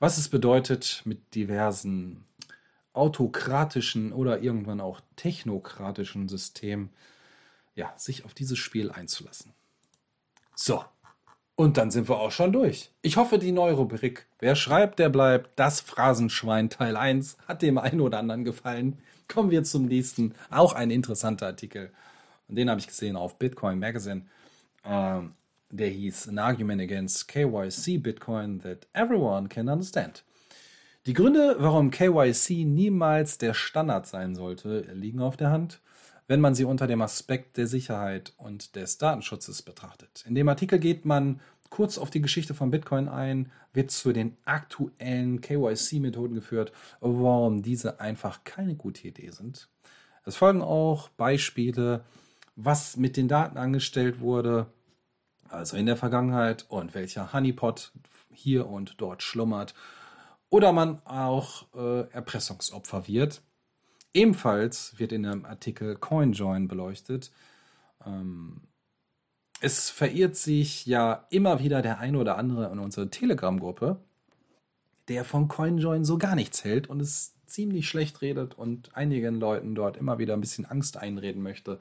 was 0.00 0.18
es 0.18 0.28
bedeutet, 0.28 1.00
mit 1.06 1.34
diversen 1.34 2.26
autokratischen 2.92 4.12
oder 4.12 4.42
irgendwann 4.42 4.82
auch 4.82 5.00
technokratischen 5.16 6.28
Systemen 6.28 6.90
ja, 7.78 7.94
sich 7.96 8.24
auf 8.24 8.34
dieses 8.34 8.58
Spiel 8.58 8.90
einzulassen. 8.90 9.52
So, 10.56 10.84
und 11.54 11.76
dann 11.76 11.90
sind 11.92 12.08
wir 12.08 12.18
auch 12.18 12.32
schon 12.32 12.52
durch. 12.52 12.90
Ich 13.02 13.16
hoffe, 13.16 13.38
die 13.38 13.52
neue 13.52 13.74
Rubrik 13.74 14.26
Wer 14.40 14.56
schreibt, 14.56 14.98
der 14.98 15.08
bleibt. 15.08 15.58
Das 15.58 15.80
Phrasenschwein 15.80 16.70
Teil 16.70 16.96
1 16.96 17.36
hat 17.46 17.62
dem 17.62 17.78
einen 17.78 18.00
oder 18.00 18.18
anderen 18.18 18.44
gefallen. 18.44 18.98
Kommen 19.26 19.50
wir 19.50 19.64
zum 19.64 19.86
nächsten. 19.86 20.34
Auch 20.50 20.72
ein 20.72 20.90
interessanter 20.90 21.46
Artikel. 21.46 21.90
Und 22.48 22.56
den 22.56 22.68
habe 22.68 22.80
ich 22.80 22.86
gesehen 22.86 23.16
auf 23.16 23.38
Bitcoin 23.38 23.78
Magazine. 23.78 24.22
Ähm, 24.84 25.34
der 25.70 25.88
hieß 25.88 26.28
An 26.28 26.38
Argument 26.38 26.80
Against 26.80 27.28
KYC 27.28 27.98
Bitcoin 27.98 28.60
that 28.60 28.86
everyone 28.92 29.48
can 29.48 29.68
understand. 29.68 30.24
Die 31.06 31.12
Gründe, 31.12 31.56
warum 31.58 31.90
KYC 31.90 32.64
niemals 32.64 33.38
der 33.38 33.54
Standard 33.54 34.06
sein 34.06 34.34
sollte, 34.34 34.80
liegen 34.92 35.20
auf 35.20 35.36
der 35.36 35.50
Hand, 35.50 35.80
wenn 36.28 36.40
man 36.40 36.54
sie 36.54 36.64
unter 36.64 36.86
dem 36.86 37.02
Aspekt 37.02 37.56
der 37.56 37.66
Sicherheit 37.66 38.34
und 38.36 38.76
des 38.76 38.98
Datenschutzes 38.98 39.62
betrachtet. 39.62 40.24
In 40.28 40.34
dem 40.34 40.48
Artikel 40.48 40.78
geht 40.78 41.04
man 41.04 41.40
kurz 41.70 41.98
auf 41.98 42.10
die 42.10 42.20
Geschichte 42.20 42.54
von 42.54 42.70
Bitcoin 42.70 43.08
ein, 43.08 43.50
wird 43.72 43.90
zu 43.90 44.12
den 44.12 44.36
aktuellen 44.44 45.40
KYC-Methoden 45.40 46.34
geführt, 46.34 46.72
warum 47.00 47.62
diese 47.62 48.00
einfach 48.00 48.44
keine 48.44 48.74
gute 48.74 49.08
Idee 49.08 49.30
sind. 49.30 49.68
Es 50.24 50.36
folgen 50.36 50.62
auch 50.62 51.08
Beispiele, 51.10 52.04
was 52.56 52.96
mit 52.96 53.16
den 53.16 53.28
Daten 53.28 53.56
angestellt 53.56 54.20
wurde, 54.20 54.66
also 55.48 55.76
in 55.76 55.86
der 55.86 55.96
Vergangenheit 55.96 56.66
und 56.68 56.94
welcher 56.94 57.32
Honeypot 57.32 57.92
hier 58.30 58.68
und 58.68 58.94
dort 58.98 59.22
schlummert 59.22 59.74
oder 60.50 60.72
man 60.72 61.00
auch 61.04 61.66
äh, 61.74 62.10
Erpressungsopfer 62.10 63.06
wird. 63.06 63.42
Ebenfalls 64.18 64.98
wird 64.98 65.12
in 65.12 65.24
einem 65.24 65.44
Artikel 65.44 65.94
CoinJoin 65.94 66.66
beleuchtet. 66.66 67.30
Ähm, 68.04 68.62
es 69.60 69.90
verirrt 69.90 70.34
sich 70.34 70.86
ja 70.86 71.24
immer 71.30 71.60
wieder 71.60 71.82
der 71.82 72.00
eine 72.00 72.18
oder 72.18 72.36
andere 72.36 72.68
in 72.72 72.80
unserer 72.80 73.12
Telegram-Gruppe, 73.12 74.00
der 75.06 75.24
von 75.24 75.46
CoinJoin 75.46 76.04
so 76.04 76.18
gar 76.18 76.34
nichts 76.34 76.64
hält 76.64 76.88
und 76.88 76.98
es 76.98 77.36
ziemlich 77.46 77.88
schlecht 77.88 78.20
redet 78.20 78.58
und 78.58 78.96
einigen 78.96 79.38
Leuten 79.38 79.76
dort 79.76 79.96
immer 79.96 80.18
wieder 80.18 80.34
ein 80.34 80.40
bisschen 80.40 80.66
Angst 80.66 80.96
einreden 80.96 81.40
möchte. 81.40 81.78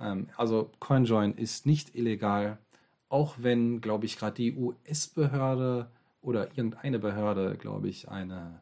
Ähm, 0.00 0.30
also 0.36 0.72
CoinJoin 0.80 1.34
ist 1.34 1.66
nicht 1.66 1.94
illegal, 1.94 2.58
auch 3.08 3.36
wenn, 3.38 3.80
glaube 3.80 4.06
ich, 4.06 4.18
gerade 4.18 4.34
die 4.34 4.56
US-Behörde 4.56 5.88
oder 6.20 6.48
irgendeine 6.58 6.98
Behörde, 6.98 7.56
glaube 7.56 7.88
ich, 7.88 8.08
eine, 8.08 8.60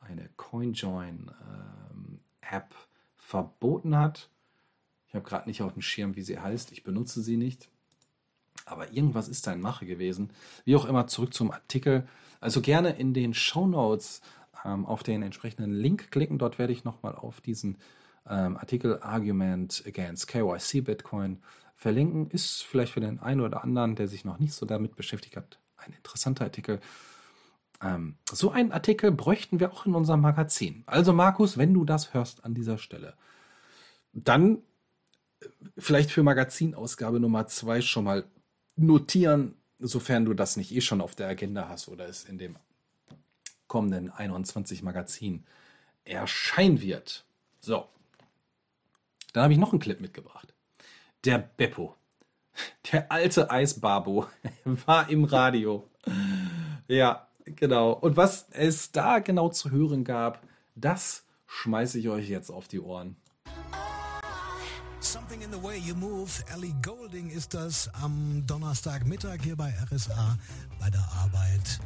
eine 0.00 0.28
CoinJoin-App 0.36 1.83
ähm, 2.50 2.74
verboten 3.16 3.96
hat. 3.96 4.30
Ich 5.08 5.14
habe 5.14 5.24
gerade 5.24 5.48
nicht 5.48 5.62
auf 5.62 5.72
dem 5.72 5.82
Schirm, 5.82 6.16
wie 6.16 6.22
sie 6.22 6.38
heißt. 6.38 6.72
Ich 6.72 6.84
benutze 6.84 7.22
sie 7.22 7.36
nicht. 7.36 7.68
Aber 8.66 8.92
irgendwas 8.92 9.28
ist 9.28 9.46
da 9.46 9.52
in 9.52 9.60
Mache 9.60 9.86
gewesen. 9.86 10.30
Wie 10.64 10.76
auch 10.76 10.84
immer, 10.84 11.06
zurück 11.06 11.34
zum 11.34 11.50
Artikel. 11.50 12.06
Also 12.40 12.60
gerne 12.60 12.90
in 12.90 13.14
den 13.14 13.34
Show 13.34 13.66
Notes 13.66 14.20
ähm, 14.64 14.86
auf 14.86 15.02
den 15.02 15.22
entsprechenden 15.22 15.72
Link 15.72 16.10
klicken. 16.10 16.38
Dort 16.38 16.58
werde 16.58 16.72
ich 16.72 16.84
nochmal 16.84 17.14
auf 17.14 17.40
diesen 17.40 17.78
ähm, 18.28 18.56
Artikel 18.56 19.00
Argument 19.02 19.82
Against 19.86 20.28
KYC 20.28 20.82
Bitcoin 20.82 21.42
verlinken. 21.76 22.30
Ist 22.30 22.62
vielleicht 22.62 22.92
für 22.92 23.00
den 23.00 23.20
einen 23.20 23.40
oder 23.40 23.62
anderen, 23.64 23.96
der 23.96 24.08
sich 24.08 24.24
noch 24.24 24.38
nicht 24.38 24.54
so 24.54 24.66
damit 24.66 24.96
beschäftigt 24.96 25.36
hat, 25.36 25.58
ein 25.76 25.92
interessanter 25.92 26.44
Artikel. 26.44 26.80
Ähm, 27.82 28.16
so 28.30 28.50
einen 28.50 28.72
Artikel 28.72 29.10
bräuchten 29.12 29.60
wir 29.60 29.72
auch 29.72 29.86
in 29.86 29.94
unserem 29.94 30.20
Magazin. 30.20 30.84
Also 30.86 31.12
Markus, 31.12 31.58
wenn 31.58 31.74
du 31.74 31.84
das 31.84 32.14
hörst 32.14 32.44
an 32.44 32.54
dieser 32.54 32.78
Stelle, 32.78 33.14
dann 34.12 34.58
äh, 35.40 35.46
vielleicht 35.78 36.10
für 36.10 36.22
Magazinausgabe 36.22 37.20
Nummer 37.20 37.46
zwei 37.46 37.80
schon 37.80 38.04
mal 38.04 38.24
notieren, 38.76 39.54
sofern 39.78 40.24
du 40.24 40.34
das 40.34 40.56
nicht 40.56 40.72
eh 40.74 40.80
schon 40.80 41.00
auf 41.00 41.14
der 41.14 41.28
Agenda 41.28 41.68
hast 41.68 41.88
oder 41.88 42.08
es 42.08 42.24
in 42.24 42.38
dem 42.38 42.56
kommenden 43.66 44.10
21 44.10 44.82
Magazin 44.82 45.44
erscheinen 46.04 46.80
wird. 46.80 47.24
So. 47.60 47.88
Dann 49.32 49.44
habe 49.44 49.52
ich 49.52 49.58
noch 49.58 49.72
einen 49.72 49.80
Clip 49.80 50.00
mitgebracht. 50.00 50.54
Der 51.24 51.38
Beppo, 51.38 51.96
der 52.92 53.10
alte 53.10 53.50
Eisbabo, 53.50 54.26
war 54.64 55.08
im 55.08 55.24
Radio. 55.24 55.88
Ja, 56.86 57.26
genau. 57.44 57.92
Und 57.92 58.16
was 58.16 58.46
es 58.50 58.92
da 58.92 59.18
genau 59.18 59.48
zu 59.48 59.70
hören 59.70 60.04
gab, 60.04 60.42
das 60.74 61.24
schmeiße 61.46 61.98
ich 61.98 62.08
euch 62.08 62.28
jetzt 62.28 62.50
auf 62.50 62.68
die 62.68 62.80
Ohren. 62.80 63.16
Something 65.00 65.42
in 65.42 65.52
the 65.52 65.62
way 65.62 65.78
you 65.78 65.94
move. 65.94 66.30
Ellie 66.54 66.74
Golding 66.82 67.28
ist 67.28 67.52
das 67.52 67.90
am 67.92 68.42
Donnerstagmittag 68.46 69.42
hier 69.42 69.54
bei 69.54 69.72
RSA 69.92 70.38
bei 70.80 70.88
der 70.88 71.06
Arbeit. 71.22 71.78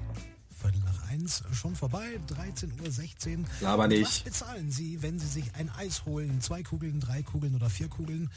Viertel 0.51 0.81
nach 0.85 1.09
eins 1.09 1.43
schon 1.53 1.75
vorbei, 1.75 2.21
13.16 2.29 3.39
Uhr. 3.39 3.45
Laber 3.61 3.89
nicht. 3.89 4.07
Was 4.07 4.21
bezahlen 4.21 4.71
Sie, 4.71 5.03
wenn 5.03 5.19
Sie 5.19 5.27
sich 5.27 5.55
ein 5.57 5.69
Eis 5.71 6.05
holen? 6.05 6.41
Zwei 6.41 6.63
Kugeln, 6.63 7.01
drei 7.01 7.23
Kugeln 7.23 7.55
oder 7.55 7.69
vier 7.69 7.89
Kugeln? 7.89 8.31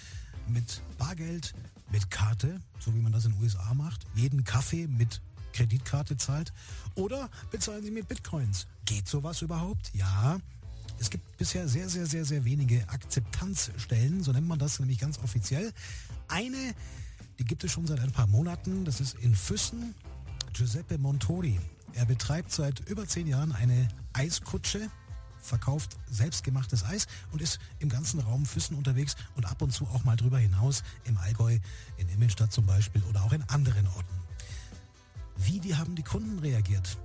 Mit 0.48 0.82
Bargeld, 0.98 1.54
mit 1.92 2.10
Karte, 2.10 2.60
so 2.80 2.94
wie 2.96 3.02
man 3.02 3.12
das 3.12 3.26
in 3.26 3.34
den 3.34 3.42
USA 3.42 3.74
macht. 3.76 4.06
Jeden 4.16 4.44
Kaffee 4.44 4.88
mit 4.88 5.22
Kreditkarte 5.54 6.18
zahlt. 6.18 6.54
Oder 6.96 7.30
bezahlen 7.50 7.84
Sie 7.84 7.92
mit 7.92 8.08
Bitcoins? 8.08 8.68
Geht 8.86 9.08
sowas 9.08 9.42
überhaupt? 9.42 9.92
Ja. 9.94 10.40
Es 11.00 11.10
gibt 11.10 11.38
bisher 11.38 11.68
sehr, 11.68 11.90
sehr, 11.90 12.06
sehr, 12.06 12.26
sehr 12.26 12.46
wenige 12.46 12.88
Akzeptanzstellen, 12.88 14.24
so 14.24 14.32
nennt 14.32 14.48
man 14.48 14.60
das 14.60 14.80
nämlich 14.80 15.00
ganz 15.00 15.18
offiziell. 15.20 15.74
Eine, 16.28 16.76
die 17.40 17.46
gibt 17.46 17.64
es 17.64 17.72
schon 17.72 17.88
seit 17.88 18.00
ein 18.00 18.12
paar 18.12 18.28
Monaten, 18.28 18.86
das 18.86 19.02
ist 19.02 19.16
in 19.16 19.34
Füssen. 19.34 19.96
Giuseppe 20.54 20.98
Montori. 20.98 21.60
Er 21.94 22.06
betreibt 22.06 22.52
seit 22.52 22.82
über 22.82 23.08
zehn 23.08 23.28
Jahren 23.28 23.52
eine 23.52 23.88
Eiskutsche, 24.14 24.90
verkauft 25.42 25.98
selbstgemachtes 26.10 26.84
Eis 26.84 27.08
und 27.32 27.42
ist 27.42 27.60
im 27.80 27.90
ganzen 27.90 28.20
Raum 28.20 28.46
Füssen 28.46 28.76
unterwegs 28.76 29.16
und 29.36 29.46
ab 29.46 29.62
und 29.62 29.72
zu 29.72 29.88
auch 29.88 30.04
mal 30.04 30.16
drüber 30.16 30.38
hinaus 30.38 30.84
im 31.06 31.18
Allgäu, 31.18 31.58
in 31.98 32.10
Immenstadt 32.10 32.54
zum 32.54 32.66
Beispiel 32.66 33.02
oder 33.10 33.24
auch 33.24 33.34
in 33.34 33.42
anderen 33.50 33.88
Orten. 33.88 34.22
Wie 35.38 35.60
die 35.60 35.76
haben 35.76 35.96
die 35.96 36.04
Kunden 36.04 36.40
reagiert 36.40 36.98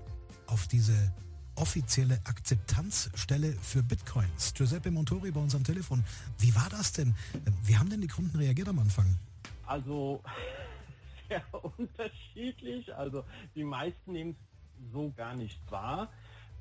auf 0.46 0.66
diese 0.68 1.12
offizielle 1.54 2.20
Akzeptanzstelle 2.24 3.52
für 3.52 3.82
Bitcoins? 3.82 4.52
Giuseppe 4.54 4.90
Montori 4.90 5.30
bei 5.30 5.40
uns 5.40 5.54
am 5.54 5.64
Telefon. 5.64 6.04
Wie 6.38 6.54
war 6.54 6.68
das 6.70 6.92
denn? 6.92 7.14
Wie 7.62 7.76
haben 7.76 7.90
denn 7.90 8.00
die 8.00 8.08
Kunden 8.08 8.36
reagiert 8.36 8.68
am 8.68 8.78
Anfang? 8.78 9.06
Also 9.66 10.22
sehr 11.28 11.42
unterschiedlich. 11.52 12.94
Also 12.94 13.24
die 13.54 13.64
meisten 13.64 14.12
nehmen 14.12 14.30
es 14.30 14.92
so 14.92 15.12
gar 15.16 15.34
nicht 15.34 15.60
wahr. 15.70 16.10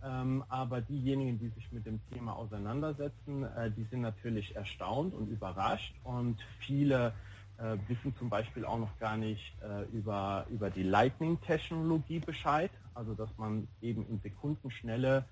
Ähm, 0.04 0.44
aber 0.50 0.82
diejenigen, 0.82 1.40
die 1.40 1.50
sich 1.50 1.72
mit 1.72 1.86
dem 1.86 2.00
Thema 2.12 2.34
auseinandersetzen, 2.34 3.44
äh, 3.44 3.72
die 3.72 3.86
sind 3.86 4.02
natürlich 4.02 4.56
erstaunt 4.56 5.14
und 5.14 5.30
überrascht. 5.30 5.96
Und 6.04 6.40
viele 6.60 7.14
äh, 7.58 7.78
wissen 7.88 8.16
zum 8.18 8.30
Beispiel 8.30 8.66
auch 8.66 8.80
noch 8.80 8.98
gar 9.00 9.18
nicht 9.18 9.54
äh, 9.62 9.84
über, 9.96 10.46
über 10.50 10.70
die 10.70 10.84
Lightning-Technologie 10.84 12.20
Bescheid. 12.20 12.72
Also 12.94 13.14
dass 13.14 13.30
man 13.38 13.68
eben 13.82 14.08
in 14.08 14.20
Sekundenschnelle 14.22 15.26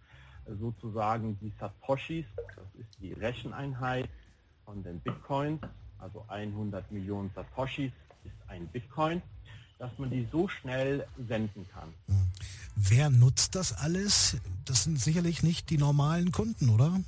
äh, 0.46 0.56
sozusagen 0.56 1.38
die 1.40 1.52
Satoshis, 1.60 2.26
das 2.36 2.66
ist 2.80 3.02
die 3.02 3.14
Recheneinheit 3.14 4.10
von 4.66 4.84
den 4.84 5.00
Bitcoins, 5.00 5.62
also 6.00 6.26
100 6.28 6.92
Millionen 6.92 7.32
Satoshis 7.36 7.92
ist 8.26 8.50
ein 8.50 8.68
Bitcoin, 8.68 9.22
dass 9.80 9.98
man 9.98 10.10
die 10.10 10.28
so 10.32 10.48
schnell 10.48 11.06
senden 11.28 11.68
kann. 11.74 11.94
Hm. 12.08 12.28
Wer 12.76 13.10
nutzt 13.10 13.56
das 13.56 13.74
alles? 13.74 14.38
Das 14.66 14.84
sind 14.84 15.00
sicherlich 15.00 15.44
nicht 15.44 15.70
die 15.70 15.78
normalen 15.78 16.32
Kunden, 16.32 16.70
oder? 16.70 17.00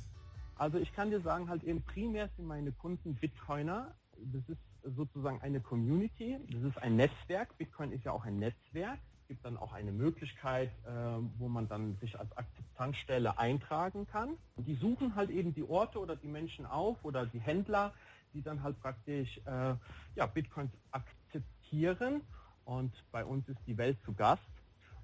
Also 0.56 0.78
ich 0.78 0.92
kann 0.94 1.10
dir 1.10 1.20
sagen, 1.20 1.48
halt 1.48 1.64
eben 1.64 1.82
primär 1.82 2.30
sind 2.36 2.46
meine 2.46 2.72
Kunden 2.72 3.14
Bitcoiner. 3.14 3.94
Das 4.32 4.42
ist 4.48 4.58
sozusagen 4.94 5.40
eine 5.40 5.60
Community, 5.60 6.38
das 6.50 6.62
ist 6.62 6.82
ein 6.82 6.96
Netzwerk. 6.96 7.56
Bitcoin 7.58 7.92
ist 7.92 8.04
ja 8.04 8.12
auch 8.12 8.24
ein 8.24 8.38
Netzwerk. 8.38 8.98
Gibt 9.28 9.44
dann 9.44 9.56
auch 9.56 9.72
eine 9.72 9.90
Möglichkeit, 9.90 10.70
äh, 10.86 10.90
wo 11.38 11.48
man 11.48 11.66
dann 11.68 11.96
sich 11.96 12.18
als 12.18 12.30
Akzeptanzstelle 12.36 13.38
eintragen 13.38 14.06
kann. 14.06 14.36
Und 14.54 14.68
die 14.68 14.76
suchen 14.76 15.16
halt 15.16 15.30
eben 15.30 15.52
die 15.52 15.64
Orte 15.64 15.98
oder 15.98 16.14
die 16.14 16.28
Menschen 16.28 16.64
auf 16.64 17.04
oder 17.04 17.26
die 17.26 17.40
Händler, 17.40 17.92
die 18.34 18.42
dann 18.42 18.62
halt 18.62 18.80
praktisch 18.80 19.40
äh, 19.46 19.74
ja, 20.14 20.26
Bitcoins 20.26 20.70
akzeptieren. 20.92 22.20
Und 22.64 22.92
bei 23.10 23.24
uns 23.24 23.48
ist 23.48 23.58
die 23.66 23.76
Welt 23.76 23.98
zu 24.04 24.12
Gast. 24.12 24.42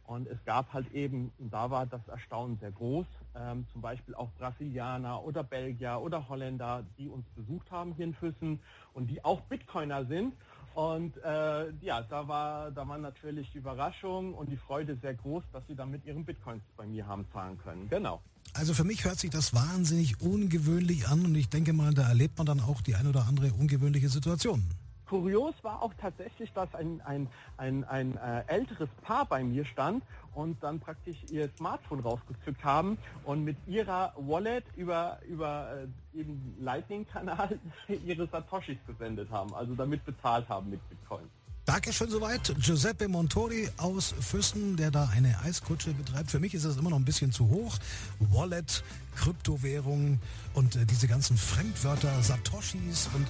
Und 0.04 0.28
es 0.28 0.44
gab 0.44 0.72
halt 0.72 0.92
eben, 0.92 1.32
und 1.38 1.52
da 1.52 1.70
war 1.70 1.86
das 1.86 2.06
Erstaunen 2.06 2.58
sehr 2.58 2.72
groß, 2.72 3.06
ähm, 3.34 3.66
zum 3.72 3.80
Beispiel 3.80 4.14
auch 4.14 4.30
Brasilianer 4.38 5.22
oder 5.24 5.42
Belgier 5.42 6.00
oder 6.00 6.28
Holländer, 6.28 6.84
die 6.98 7.08
uns 7.08 7.26
besucht 7.36 7.70
haben 7.70 7.94
hier 7.94 8.06
in 8.06 8.14
Füssen 8.14 8.60
und 8.94 9.08
die 9.08 9.24
auch 9.24 9.40
Bitcoiner 9.42 10.04
sind. 10.06 10.34
Und 10.74 11.16
äh, 11.22 11.70
ja, 11.82 12.00
da 12.02 12.26
war, 12.28 12.70
da 12.70 12.88
war 12.88 12.96
natürlich 12.96 13.50
die 13.52 13.58
Überraschung 13.58 14.32
und 14.32 14.50
die 14.50 14.56
Freude 14.56 14.96
sehr 15.02 15.14
groß, 15.14 15.44
dass 15.52 15.62
sie 15.66 15.74
dann 15.74 15.90
mit 15.90 16.04
ihren 16.06 16.24
Bitcoins 16.24 16.62
bei 16.76 16.86
mir 16.86 17.06
haben 17.06 17.26
zahlen 17.32 17.58
können. 17.58 17.88
Genau. 17.90 18.22
Also 18.54 18.74
für 18.74 18.84
mich 18.84 19.04
hört 19.04 19.18
sich 19.18 19.30
das 19.30 19.54
wahnsinnig 19.54 20.20
ungewöhnlich 20.20 21.08
an 21.08 21.24
und 21.24 21.34
ich 21.34 21.48
denke 21.48 21.72
mal, 21.72 21.92
da 21.92 22.08
erlebt 22.08 22.38
man 22.38 22.46
dann 22.46 22.60
auch 22.60 22.80
die 22.80 22.94
ein 22.94 23.06
oder 23.06 23.26
andere 23.26 23.52
ungewöhnliche 23.52 24.08
Situation. 24.08 24.64
Kurios 25.12 25.54
war 25.60 25.82
auch 25.82 25.92
tatsächlich, 26.00 26.50
dass 26.54 26.74
ein, 26.74 27.02
ein, 27.02 27.28
ein, 27.58 27.84
ein 27.84 28.16
äh, 28.16 28.44
älteres 28.46 28.88
Paar 29.02 29.26
bei 29.26 29.44
mir 29.44 29.66
stand 29.66 30.02
und 30.34 30.62
dann 30.62 30.80
praktisch 30.80 31.18
ihr 31.30 31.50
Smartphone 31.58 32.00
rausgezückt 32.00 32.64
haben 32.64 32.96
und 33.24 33.44
mit 33.44 33.58
ihrer 33.66 34.14
Wallet 34.16 34.64
über, 34.74 35.18
über 35.28 35.86
äh, 36.14 36.18
eben 36.18 36.56
Lightning-Kanal 36.60 37.58
ihre 38.06 38.26
Satoshis 38.26 38.78
gesendet 38.86 39.30
haben, 39.30 39.52
also 39.52 39.74
damit 39.74 40.02
bezahlt 40.06 40.48
haben 40.48 40.70
mit 40.70 40.80
Bitcoin. 40.88 41.28
Dankeschön 41.66 42.08
soweit. 42.08 42.54
Giuseppe 42.58 43.06
Montori 43.06 43.68
aus 43.76 44.14
Füssen, 44.18 44.78
der 44.78 44.90
da 44.90 45.10
eine 45.14 45.38
Eiskutsche 45.44 45.92
betreibt. 45.92 46.30
Für 46.30 46.40
mich 46.40 46.54
ist 46.54 46.64
das 46.64 46.78
immer 46.78 46.90
noch 46.90 46.96
ein 46.96 47.04
bisschen 47.04 47.32
zu 47.32 47.50
hoch. 47.50 47.76
Wallet, 48.18 48.82
Kryptowährung 49.16 50.20
und 50.54 50.74
äh, 50.74 50.86
diese 50.86 51.06
ganzen 51.06 51.36
Fremdwörter, 51.36 52.22
Satoshis 52.22 53.10
und 53.14 53.26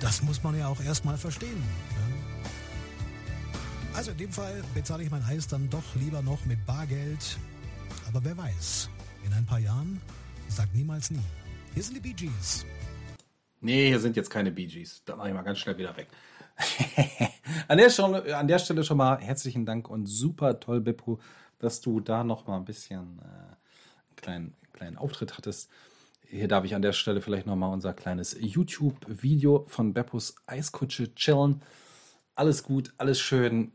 das 0.00 0.22
muss 0.22 0.42
man 0.42 0.58
ja 0.58 0.68
auch 0.68 0.80
erstmal 0.80 1.16
verstehen. 1.16 1.62
Ja. 1.90 2.14
Also 3.96 4.10
in 4.10 4.16
dem 4.18 4.32
Fall 4.32 4.62
bezahle 4.74 5.04
ich 5.04 5.10
mein 5.10 5.22
Eis 5.22 5.46
dann 5.46 5.70
doch 5.70 5.94
lieber 5.94 6.20
noch 6.20 6.44
mit 6.46 6.64
Bargeld. 6.66 7.38
Aber 8.08 8.24
wer 8.24 8.36
weiß, 8.36 8.90
in 9.24 9.32
ein 9.32 9.46
paar 9.46 9.60
Jahren 9.60 10.00
sagt 10.48 10.74
niemals 10.74 11.10
nie. 11.10 11.22
Hier 11.74 11.82
sind 11.82 11.94
die 11.96 12.00
Bee 12.00 12.12
Gees. 12.12 12.66
Nee, 13.60 13.88
hier 13.88 14.00
sind 14.00 14.16
jetzt 14.16 14.30
keine 14.30 14.50
Bee 14.50 14.66
Gees. 14.66 15.02
Da 15.04 15.16
mache 15.16 15.28
ich 15.28 15.34
mal 15.34 15.42
ganz 15.42 15.58
schnell 15.58 15.78
wieder 15.78 15.96
weg. 15.96 16.08
an, 17.68 17.78
der 17.78 17.90
Stelle, 17.90 18.36
an 18.36 18.48
der 18.48 18.58
Stelle 18.58 18.84
schon 18.84 18.96
mal 18.96 19.18
herzlichen 19.20 19.64
Dank 19.64 19.88
und 19.88 20.06
super 20.06 20.60
toll, 20.60 20.80
Beppo, 20.80 21.20
dass 21.58 21.80
du 21.80 22.00
da 22.00 22.24
noch 22.24 22.46
mal 22.46 22.56
ein 22.56 22.64
bisschen 22.64 23.18
äh, 23.18 23.22
einen 23.22 24.16
kleinen, 24.16 24.54
kleinen 24.72 24.98
Auftritt 24.98 25.38
hattest. 25.38 25.70
Hier 26.34 26.48
darf 26.48 26.64
ich 26.64 26.74
an 26.74 26.82
der 26.82 26.92
Stelle 26.92 27.20
vielleicht 27.20 27.46
noch 27.46 27.54
mal 27.54 27.68
unser 27.68 27.94
kleines 27.94 28.36
YouTube-Video 28.40 29.66
von 29.68 29.94
Beppos 29.94 30.34
Eiskutsche 30.48 31.14
chillen. 31.14 31.62
Alles 32.34 32.64
gut, 32.64 32.92
alles 32.98 33.20
schön. 33.20 33.70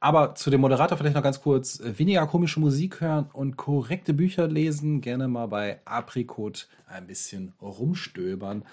Aber 0.00 0.34
zu 0.34 0.50
dem 0.50 0.60
Moderator 0.60 0.98
vielleicht 0.98 1.16
noch 1.16 1.22
ganz 1.22 1.40
kurz. 1.40 1.80
Weniger 1.82 2.26
komische 2.26 2.60
Musik 2.60 3.00
hören 3.00 3.30
und 3.32 3.56
korrekte 3.56 4.12
Bücher 4.12 4.48
lesen. 4.48 5.00
Gerne 5.00 5.28
mal 5.28 5.46
bei 5.46 5.80
Apricot 5.86 6.68
ein 6.86 7.06
bisschen 7.06 7.54
rumstöbern. 7.62 8.66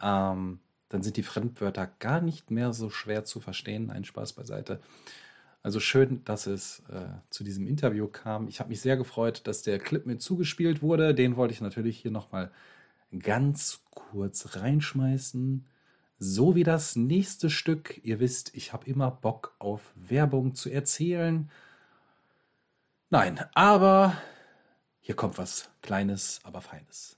Ähm, 0.00 0.60
dann 0.88 1.02
sind 1.02 1.16
die 1.16 1.24
Fremdwörter 1.24 1.90
gar 1.98 2.20
nicht 2.20 2.52
mehr 2.52 2.72
so 2.72 2.90
schwer 2.90 3.24
zu 3.24 3.40
verstehen. 3.40 3.90
Ein 3.90 4.04
Spaß 4.04 4.34
beiseite. 4.34 4.78
Also 5.62 5.80
schön, 5.80 6.24
dass 6.24 6.46
es 6.46 6.82
äh, 6.90 7.06
zu 7.30 7.44
diesem 7.44 7.66
Interview 7.66 8.06
kam. 8.06 8.48
Ich 8.48 8.60
habe 8.60 8.70
mich 8.70 8.80
sehr 8.80 8.96
gefreut, 8.96 9.46
dass 9.46 9.62
der 9.62 9.78
Clip 9.78 10.06
mir 10.06 10.18
zugespielt 10.18 10.82
wurde. 10.82 11.14
Den 11.14 11.36
wollte 11.36 11.52
ich 11.52 11.60
natürlich 11.60 11.98
hier 11.98 12.10
nochmal 12.10 12.50
ganz 13.18 13.80
kurz 13.90 14.56
reinschmeißen. 14.56 15.66
So 16.18 16.54
wie 16.54 16.64
das 16.64 16.96
nächste 16.96 17.50
Stück. 17.50 18.00
Ihr 18.02 18.20
wisst, 18.20 18.54
ich 18.54 18.72
habe 18.72 18.88
immer 18.88 19.10
Bock 19.10 19.54
auf 19.58 19.92
Werbung 19.94 20.54
zu 20.54 20.70
erzählen. 20.70 21.50
Nein, 23.10 23.40
aber 23.54 24.16
hier 25.00 25.16
kommt 25.16 25.38
was 25.38 25.70
Kleines, 25.82 26.40
aber 26.44 26.60
Feines. 26.60 27.16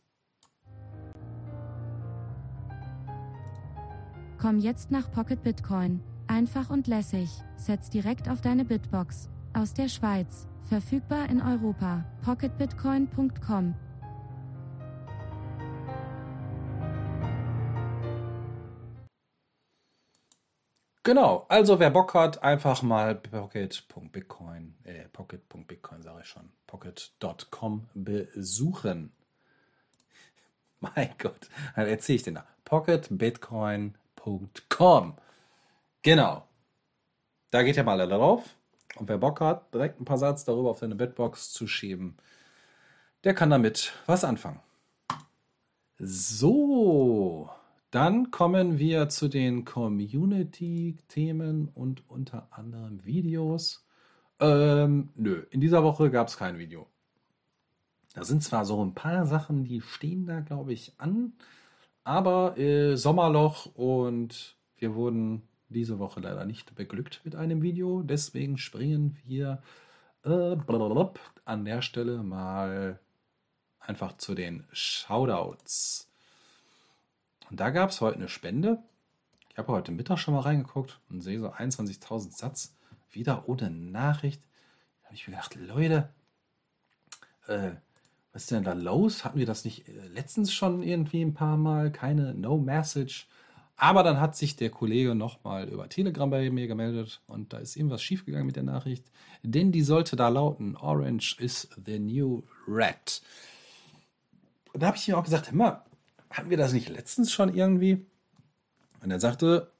Komm 4.39 4.59
jetzt 4.59 4.91
nach 4.91 5.11
Pocket 5.13 5.43
Bitcoin. 5.43 6.03
Einfach 6.31 6.71
und 6.71 6.87
lässig. 6.87 7.29
Setz 7.57 7.91
direkt 7.91 8.29
auf 8.29 8.41
deine 8.41 8.65
Bitbox. 8.65 9.29
Aus 9.53 9.75
der 9.75 9.89
Schweiz. 9.89 10.47
Verfügbar 10.69 11.29
in 11.29 11.43
Europa. 11.43 12.05
pocketbitcoin.com. 12.25 13.75
Genau, 21.03 21.47
also 21.49 21.81
wer 21.81 21.91
Bock 21.91 22.15
hat, 22.15 22.45
einfach 22.45 22.83
mal 22.83 23.17
pocket.bitcoin, 23.17 24.77
äh, 24.85 25.09
pocket.bitcoin 25.09 26.03
sage 26.03 26.21
ich 26.23 26.29
schon, 26.29 26.53
pocket.com 26.69 27.89
besuchen. 27.95 29.13
Mein 30.81 31.11
Gott, 31.19 31.49
dann 31.75 31.89
erzähle 31.89 32.17
ich 32.17 32.23
den 32.23 32.37
da. 32.37 32.47
pocketbitcoin.com. 32.65 35.17
Genau. 36.03 36.47
Da 37.51 37.63
geht 37.63 37.77
ihr 37.77 37.85
mal 37.85 38.01
alle 38.01 38.15
drauf. 38.15 38.57
Und 38.97 39.09
wer 39.09 39.19
Bock 39.19 39.41
hat, 39.41 39.73
direkt 39.73 40.01
ein 40.01 40.05
paar 40.05 40.19
Satz 40.19 40.45
darüber 40.45 40.71
auf 40.71 40.79
seine 40.79 40.97
Bitbox 40.97 41.53
zu 41.53 41.67
schieben, 41.67 42.17
der 43.25 43.35
kann 43.35 43.51
damit 43.51 43.93
was 44.07 44.25
anfangen. 44.25 44.61
So, 45.99 47.51
dann 47.91 48.31
kommen 48.31 48.79
wir 48.79 49.09
zu 49.09 49.29
den 49.29 49.65
Community-Themen 49.65 51.69
und 51.69 52.09
unter 52.09 52.49
anderem 52.51 53.05
Videos. 53.05 53.87
Ähm, 54.41 55.11
nö, 55.15 55.45
in 55.51 55.61
dieser 55.61 55.85
Woche 55.85 56.11
gab 56.11 56.29
es 56.29 56.37
kein 56.37 56.59
Video. 56.59 56.89
Da 58.15 58.25
sind 58.25 58.43
zwar 58.43 58.65
so 58.65 58.85
ein 58.85 58.95
paar 58.95 59.27
Sachen, 59.27 59.65
die 59.65 59.83
stehen 59.83 60.27
da, 60.27 60.41
glaube 60.41 60.73
ich, 60.73 60.95
an, 60.99 61.35
aber 62.03 62.59
äh, 62.59 62.97
Sommerloch 62.97 63.67
und 63.75 64.57
wir 64.79 64.95
wurden 64.95 65.43
diese 65.71 65.99
Woche 65.99 66.21
leider 66.21 66.45
nicht 66.45 66.75
beglückt 66.75 67.21
mit 67.25 67.35
einem 67.35 67.63
Video. 67.63 68.03
Deswegen 68.03 68.59
springen 68.59 69.19
wir 69.25 69.63
äh, 70.25 70.57
an 71.45 71.65
der 71.65 71.83
Stelle 71.83 72.23
mal 72.23 73.01
einfach 73.81 74.17
zu 74.17 74.35
den 74.35 74.67
Shoutouts. 74.73 76.11
Und 77.51 77.59
da 77.59 77.71
gab 77.71 77.91
es 77.91 78.01
heute 78.01 78.17
eine 78.17 78.29
Spende. 78.29 78.83
Ich 79.51 79.59
habe 79.59 79.73
heute 79.73 79.93
Mittag 79.93 80.19
schon 80.19 80.35
mal 80.35 80.41
reingeguckt 80.41 81.01
und 81.11 81.21
sehe 81.21 81.41
so 81.41 81.51
21.000 81.51 82.37
Satz. 82.37 82.77
Wieder 83.11 83.49
ohne 83.49 83.71
Nachricht. 83.71 84.43
Da 85.03 85.07
habe 85.07 85.17
ich 85.17 85.27
mir 85.27 85.35
gedacht, 85.35 85.57
Leute, 85.57 86.09
äh, 87.49 87.73
was 88.33 88.43
ist 88.43 88.51
denn 88.53 88.63
da 88.63 88.75
los? 88.75 89.25
Hatten 89.25 89.39
wir 89.39 89.47
das 89.47 89.65
nicht 89.65 89.89
äh, 89.89 90.07
letztens 90.09 90.53
schon 90.53 90.83
irgendwie 90.83 91.23
ein 91.23 91.35
paar 91.35 91.57
Mal? 91.57 91.91
Keine 91.91 92.35
No 92.35 92.59
Message. 92.59 93.27
Aber 93.83 94.03
dann 94.03 94.21
hat 94.21 94.37
sich 94.37 94.57
der 94.57 94.69
Kollege 94.69 95.15
nochmal 95.15 95.67
über 95.67 95.89
Telegram 95.89 96.29
bei 96.29 96.51
mir 96.51 96.67
gemeldet 96.67 97.23
und 97.27 97.55
da 97.55 97.57
ist 97.57 97.77
irgendwas 97.77 98.03
schiefgegangen 98.03 98.45
mit 98.45 98.57
der 98.57 98.63
Nachricht. 98.63 99.11
Denn 99.43 99.73
die 99.73 99.81
sollte 99.81 100.17
da 100.17 100.29
lauten: 100.29 100.77
Orange 100.77 101.39
is 101.39 101.67
the 101.87 101.99
new 101.99 102.43
red. 102.69 103.23
Und 104.75 104.83
da 104.83 104.89
habe 104.89 104.99
ich 104.99 105.09
ihm 105.09 105.15
auch 105.15 105.25
gesagt: 105.25 105.51
Hör 105.51 105.57
mal, 105.57 105.85
hatten 106.29 106.51
wir 106.51 106.59
das 106.59 106.75
nicht 106.75 106.91
letztens 106.91 107.33
schon 107.33 107.55
irgendwie? 107.55 108.05
Und 109.03 109.11
er 109.11 109.19
sagte, 109.19 109.73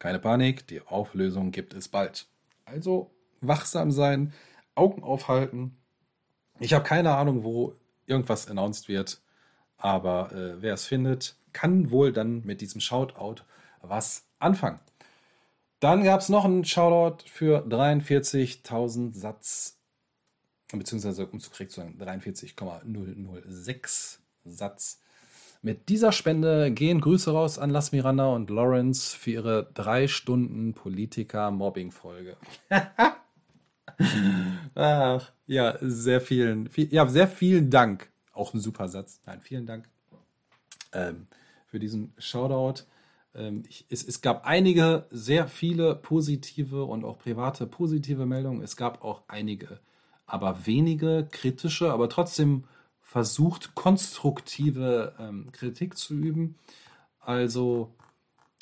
keine 0.00 0.18
Panik, 0.18 0.66
die 0.66 0.80
Auflösung 0.80 1.52
gibt 1.52 1.72
es 1.72 1.86
bald. 1.86 2.26
Also 2.64 3.14
wachsam 3.40 3.92
sein, 3.92 4.32
Augen 4.74 5.04
aufhalten. 5.04 5.76
Ich 6.58 6.74
habe 6.74 6.82
keine 6.82 7.14
Ahnung, 7.14 7.44
wo 7.44 7.76
irgendwas 8.06 8.48
announced 8.48 8.88
wird, 8.88 9.22
aber 9.76 10.32
äh, 10.32 10.60
wer 10.60 10.74
es 10.74 10.84
findet, 10.84 11.36
kann 11.54 11.90
wohl 11.90 12.12
dann 12.12 12.42
mit 12.44 12.60
diesem 12.60 12.82
Shoutout 12.82 13.36
was 13.80 14.28
anfangen. 14.38 14.80
Dann 15.80 16.04
gab 16.04 16.20
es 16.20 16.28
noch 16.28 16.44
einen 16.44 16.66
Shoutout 16.66 17.24
für 17.26 17.66
43.000 17.66 19.14
Satz, 19.14 19.78
beziehungsweise 20.72 21.26
um 21.26 21.40
zu 21.40 21.50
korrekt 21.50 21.72
zu 21.72 21.80
sagen, 21.80 21.98
43,006 21.98 24.20
Satz 24.44 25.00
mit 25.62 25.88
dieser 25.88 26.12
Spende 26.12 26.70
gehen 26.70 27.00
Grüße 27.00 27.32
raus 27.32 27.58
an 27.58 27.70
Las 27.70 27.90
Miranda 27.92 28.26
und 28.26 28.50
Lawrence 28.50 29.16
für 29.16 29.30
ihre 29.30 29.70
drei 29.72 30.06
Stunden 30.08 30.74
Politiker-Mobbing-Folge. 30.74 32.36
Ach, 34.74 35.32
ja, 35.46 35.78
sehr 35.80 36.20
vielen, 36.20 36.68
viel, 36.68 36.92
ja, 36.92 37.06
sehr 37.06 37.28
vielen 37.28 37.70
Dank. 37.70 38.10
Auch 38.32 38.52
ein 38.52 38.60
super 38.60 38.88
Satz. 38.88 39.22
Nein, 39.24 39.40
vielen 39.40 39.64
Dank 39.64 39.88
ähm, 40.94 41.26
für 41.74 41.80
diesen 41.80 42.12
Shoutout. 42.18 42.84
Ähm, 43.34 43.64
ich, 43.68 43.84
es, 43.90 44.06
es 44.06 44.20
gab 44.20 44.46
einige, 44.46 45.08
sehr 45.10 45.48
viele 45.48 45.96
positive 45.96 46.84
und 46.84 47.04
auch 47.04 47.18
private 47.18 47.66
positive 47.66 48.26
Meldungen. 48.26 48.62
Es 48.62 48.76
gab 48.76 49.02
auch 49.02 49.22
einige, 49.26 49.80
aber 50.24 50.68
wenige 50.68 51.26
kritische, 51.28 51.92
aber 51.92 52.08
trotzdem 52.08 52.62
versucht, 53.00 53.74
konstruktive 53.74 55.16
ähm, 55.18 55.50
Kritik 55.50 55.98
zu 55.98 56.14
üben. 56.14 56.54
Also, 57.18 57.92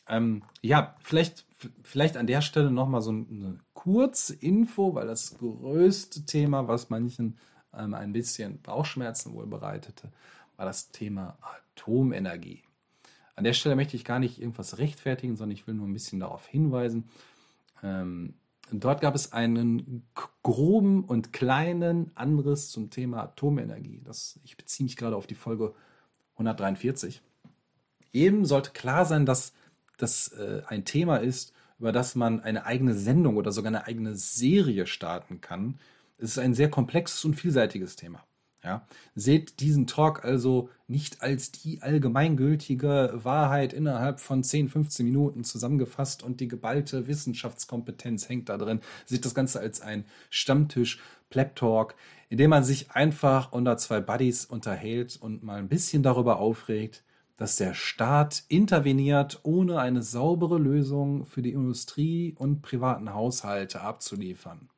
ähm, 0.09 0.43
ja, 0.63 0.97
vielleicht, 1.01 1.45
vielleicht 1.83 2.17
an 2.17 2.27
der 2.27 2.41
Stelle 2.41 2.71
nochmal 2.71 3.03
so 3.03 3.11
eine 3.11 3.59
Kurzinfo, 3.75 4.95
weil 4.95 5.07
das 5.07 5.37
größte 5.37 6.25
Thema, 6.25 6.67
was 6.67 6.89
manchen 6.89 7.37
ähm, 7.75 7.93
ein 7.93 8.15
bisschen 8.15 8.63
Bauchschmerzen 8.63 9.35
wohl 9.35 9.47
bereitete, 9.47 10.11
war 10.57 10.65
das 10.65 10.93
Thema 10.93 11.37
Atomenergie. 11.43 12.63
An 13.35 13.45
der 13.45 13.53
Stelle 13.53 13.77
möchte 13.77 13.97
ich 13.97 14.05
gar 14.05 14.19
nicht 14.19 14.41
irgendwas 14.41 14.79
rechtfertigen, 14.79 15.37
sondern 15.37 15.57
ich 15.57 15.67
will 15.67 15.75
nur 15.75 15.89
ein 15.89 15.93
bisschen 15.93 16.21
darauf 16.21 16.47
hinweisen. 16.47 17.09
Ähm, 17.83 18.35
Dort 18.71 19.03
gab 19.03 19.15
es 19.15 19.33
einen 19.33 20.05
groben 20.43 21.05
und 21.05 21.33
kleinen 21.33 22.11
Anriss 22.15 22.71
zum 22.71 22.89
Thema 22.89 23.23
Atomenergie. 23.23 24.01
Das, 24.05 24.41
ich 24.45 24.57
beziehe 24.57 24.85
mich 24.85 24.97
gerade 24.97 25.17
auf 25.17 25.27
die 25.27 25.35
Folge 25.35 25.75
143. 26.35 27.21
Eben 28.15 28.47
sollte 28.47 28.71
klar 28.71 29.05
sein, 29.05 29.27
dass 29.27 29.53
das 29.99 30.29
äh, 30.29 30.63
ein 30.67 30.87
Thema 30.87 31.19
ist, 31.19 31.53
über 31.79 31.93
das 31.93 32.15
man 32.15 32.41
eine 32.41 32.65
eigene 32.65 32.95
Sendung 32.95 33.37
oder 33.37 33.53
sogar 33.53 33.69
eine 33.69 33.87
eigene 33.87 34.15
Serie 34.15 34.87
starten 34.87 35.41
kann. 35.43 35.79
Es 36.17 36.31
ist 36.31 36.39
ein 36.39 36.55
sehr 36.55 36.71
komplexes 36.71 37.25
und 37.27 37.35
vielseitiges 37.35 37.97
Thema. 37.97 38.25
Ja, 38.65 38.87
seht 39.17 39.59
diesen 39.59 39.89
Talk 39.89 40.25
also 40.25 40.69
nicht 40.87 41.21
als 41.21 41.51
die 41.51 41.83
allgemeingültige 41.83 43.11
Wahrheit 43.15 43.73
innerhalb 43.73 44.21
von 44.21 44.45
10, 44.45 44.69
15 44.69 45.05
Minuten 45.05 45.43
zusammengefasst 45.43 46.23
und 46.23 46.39
die 46.39 46.47
geballte 46.47 47.09
Wissenschaftskompetenz 47.09 48.29
hängt 48.29 48.49
da 48.49 48.59
drin. 48.59 48.81
Seht 49.05 49.25
das 49.25 49.35
Ganze 49.35 49.59
als 49.59 49.81
ein 49.81 50.05
Stammtisch, 50.31 51.01
Pleb 51.29 51.57
Talk, 51.57 51.97
in 52.29 52.39
dem 52.39 52.51
man 52.51 52.63
sich 52.63 52.93
einfach 52.93 53.51
unter 53.51 53.77
zwei 53.79 54.01
Buddies 54.01 54.45
unterhält 54.45 55.19
und 55.21 55.43
mal 55.43 55.59
ein 55.59 55.69
bisschen 55.69 56.05
darüber 56.05 56.39
aufregt, 56.39 57.03
dass 57.37 57.57
der 57.57 57.75
Staat 57.75 58.45
interveniert, 58.47 59.41
ohne 59.43 59.81
eine 59.81 60.03
saubere 60.03 60.59
Lösung 60.59 61.27
für 61.27 61.43
die 61.43 61.53
Industrie 61.53 62.37
und 62.39 62.63
privaten 62.63 63.13
Haushalte 63.13 63.81
abzuliefern. 63.81 64.69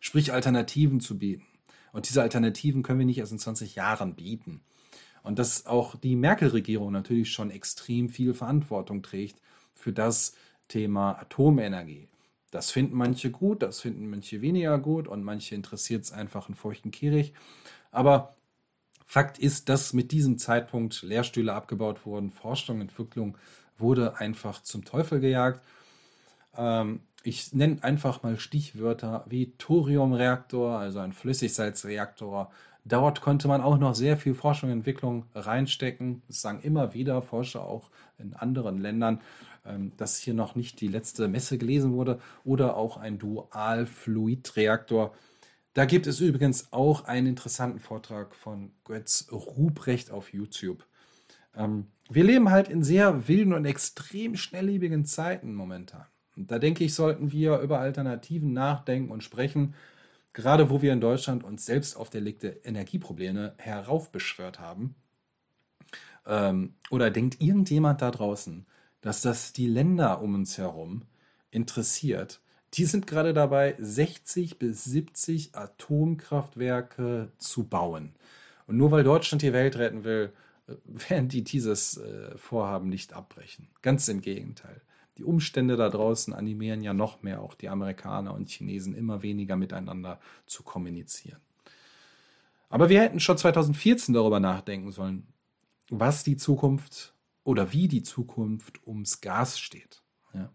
Sprich 0.00 0.32
Alternativen 0.32 1.00
zu 1.00 1.18
bieten. 1.18 1.44
Und 1.94 2.08
diese 2.08 2.20
Alternativen 2.22 2.82
können 2.82 2.98
wir 2.98 3.06
nicht 3.06 3.18
erst 3.18 3.32
in 3.32 3.38
20 3.38 3.76
Jahren 3.76 4.16
bieten. 4.16 4.60
Und 5.22 5.38
dass 5.38 5.64
auch 5.66 5.94
die 5.94 6.16
Merkel-Regierung 6.16 6.92
natürlich 6.92 7.32
schon 7.32 7.50
extrem 7.50 8.10
viel 8.10 8.34
Verantwortung 8.34 9.02
trägt 9.02 9.40
für 9.74 9.92
das 9.92 10.34
Thema 10.66 11.12
Atomenergie. 11.12 12.08
Das 12.50 12.72
finden 12.72 12.96
manche 12.96 13.30
gut, 13.30 13.62
das 13.62 13.80
finden 13.80 14.10
manche 14.10 14.42
weniger 14.42 14.76
gut 14.78 15.06
und 15.06 15.22
manche 15.22 15.54
interessiert 15.54 16.02
es 16.02 16.12
einfach 16.12 16.48
einen 16.48 16.56
feuchten 16.56 16.90
Kehricht. 16.90 17.32
Aber 17.92 18.34
Fakt 19.06 19.38
ist, 19.38 19.68
dass 19.68 19.92
mit 19.92 20.10
diesem 20.10 20.36
Zeitpunkt 20.38 21.02
Lehrstühle 21.02 21.52
abgebaut 21.52 22.04
wurden, 22.04 22.32
Forschung, 22.32 22.80
Entwicklung 22.80 23.38
wurde 23.78 24.18
einfach 24.18 24.62
zum 24.62 24.84
Teufel 24.84 25.20
gejagt. 25.20 25.60
Ähm, 26.56 27.00
ich 27.24 27.54
nenne 27.54 27.82
einfach 27.82 28.22
mal 28.22 28.38
Stichwörter 28.38 29.24
wie 29.28 29.54
Thoriumreaktor, 29.56 30.78
also 30.78 30.98
ein 31.00 31.12
Flüssigsalzreaktor. 31.12 32.50
Dort 32.84 33.22
konnte 33.22 33.48
man 33.48 33.62
auch 33.62 33.78
noch 33.78 33.94
sehr 33.94 34.18
viel 34.18 34.34
Forschung 34.34 34.70
und 34.70 34.76
Entwicklung 34.78 35.24
reinstecken. 35.34 36.22
Das 36.28 36.42
sagen 36.42 36.60
immer 36.62 36.92
wieder 36.92 37.22
Forscher 37.22 37.64
auch 37.64 37.90
in 38.18 38.34
anderen 38.34 38.78
Ländern, 38.78 39.22
ähm, 39.64 39.92
dass 39.96 40.18
hier 40.18 40.34
noch 40.34 40.54
nicht 40.54 40.82
die 40.82 40.88
letzte 40.88 41.26
Messe 41.26 41.56
gelesen 41.56 41.94
wurde. 41.94 42.20
Oder 42.44 42.76
auch 42.76 42.98
ein 42.98 43.18
Dualfluidreaktor. 43.18 45.14
Da 45.72 45.86
gibt 45.86 46.06
es 46.06 46.20
übrigens 46.20 46.72
auch 46.74 47.06
einen 47.06 47.28
interessanten 47.28 47.80
Vortrag 47.80 48.34
von 48.34 48.70
Götz 48.84 49.28
Ruprecht 49.32 50.10
auf 50.10 50.34
YouTube. 50.34 50.84
Ähm, 51.56 51.86
wir 52.10 52.24
leben 52.24 52.50
halt 52.50 52.68
in 52.68 52.82
sehr 52.82 53.28
wilden 53.28 53.54
und 53.54 53.64
extrem 53.64 54.36
schnelllebigen 54.36 55.06
Zeiten 55.06 55.54
momentan. 55.54 56.04
Da 56.36 56.58
denke 56.58 56.84
ich, 56.84 56.94
sollten 56.94 57.32
wir 57.32 57.58
über 57.60 57.78
Alternativen 57.78 58.52
nachdenken 58.52 59.10
und 59.10 59.22
sprechen, 59.22 59.74
gerade 60.32 60.68
wo 60.68 60.82
wir 60.82 60.92
in 60.92 61.00
Deutschland 61.00 61.44
uns 61.44 61.64
selbst 61.64 61.96
auferlegte 61.96 62.48
Energieprobleme 62.64 63.54
heraufbeschwört 63.58 64.58
haben. 64.58 64.96
Ähm, 66.26 66.74
oder 66.90 67.10
denkt 67.10 67.40
irgendjemand 67.40 68.02
da 68.02 68.10
draußen, 68.10 68.66
dass 69.00 69.22
das 69.22 69.52
die 69.52 69.68
Länder 69.68 70.20
um 70.22 70.34
uns 70.34 70.58
herum 70.58 71.02
interessiert? 71.50 72.40
Die 72.74 72.86
sind 72.86 73.06
gerade 73.06 73.32
dabei, 73.32 73.76
60 73.78 74.58
bis 74.58 74.82
70 74.84 75.54
Atomkraftwerke 75.54 77.30
zu 77.38 77.64
bauen. 77.68 78.14
Und 78.66 78.76
nur 78.76 78.90
weil 78.90 79.04
Deutschland 79.04 79.42
die 79.42 79.52
Welt 79.52 79.76
retten 79.76 80.02
will, 80.02 80.32
werden 80.84 81.28
die 81.28 81.44
dieses 81.44 81.98
äh, 81.98 82.36
Vorhaben 82.36 82.88
nicht 82.88 83.12
abbrechen. 83.12 83.68
Ganz 83.82 84.08
im 84.08 84.20
Gegenteil 84.20 84.80
die 85.18 85.24
Umstände 85.24 85.76
da 85.76 85.88
draußen 85.88 86.32
animieren 86.32 86.82
ja 86.82 86.92
noch 86.92 87.22
mehr 87.22 87.40
auch 87.40 87.54
die 87.54 87.68
Amerikaner 87.68 88.34
und 88.34 88.48
Chinesen 88.48 88.94
immer 88.94 89.22
weniger 89.22 89.56
miteinander 89.56 90.20
zu 90.46 90.62
kommunizieren. 90.62 91.40
Aber 92.68 92.88
wir 92.88 93.00
hätten 93.00 93.20
schon 93.20 93.38
2014 93.38 94.14
darüber 94.14 94.40
nachdenken 94.40 94.90
sollen, 94.90 95.28
was 95.90 96.24
die 96.24 96.36
Zukunft 96.36 97.14
oder 97.44 97.72
wie 97.72 97.88
die 97.88 98.02
Zukunft 98.02 98.84
ums 98.86 99.20
Gas 99.20 99.58
steht. 99.60 100.02
Ja. 100.32 100.50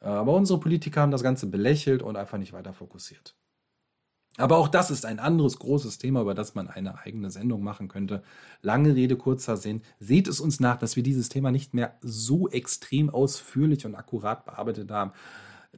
Aber 0.00 0.34
unsere 0.34 0.58
Politiker 0.58 1.02
haben 1.02 1.12
das 1.12 1.22
Ganze 1.22 1.46
belächelt 1.46 2.02
und 2.02 2.16
einfach 2.16 2.38
nicht 2.38 2.52
weiter 2.52 2.72
fokussiert. 2.72 3.36
Aber 4.38 4.58
auch 4.58 4.68
das 4.68 4.90
ist 4.90 5.06
ein 5.06 5.18
anderes 5.18 5.58
großes 5.58 5.98
Thema, 5.98 6.20
über 6.20 6.34
das 6.34 6.54
man 6.54 6.68
eine 6.68 6.98
eigene 6.98 7.30
Sendung 7.30 7.62
machen 7.62 7.88
könnte. 7.88 8.22
Lange 8.60 8.94
Rede, 8.94 9.16
kurzer 9.16 9.56
Sinn. 9.56 9.82
Seht 9.98 10.28
es 10.28 10.40
uns 10.40 10.60
nach, 10.60 10.78
dass 10.78 10.96
wir 10.96 11.02
dieses 11.02 11.28
Thema 11.28 11.50
nicht 11.50 11.72
mehr 11.72 11.94
so 12.02 12.48
extrem 12.48 13.08
ausführlich 13.08 13.86
und 13.86 13.94
akkurat 13.94 14.44
bearbeitet 14.44 14.90
haben. 14.90 15.12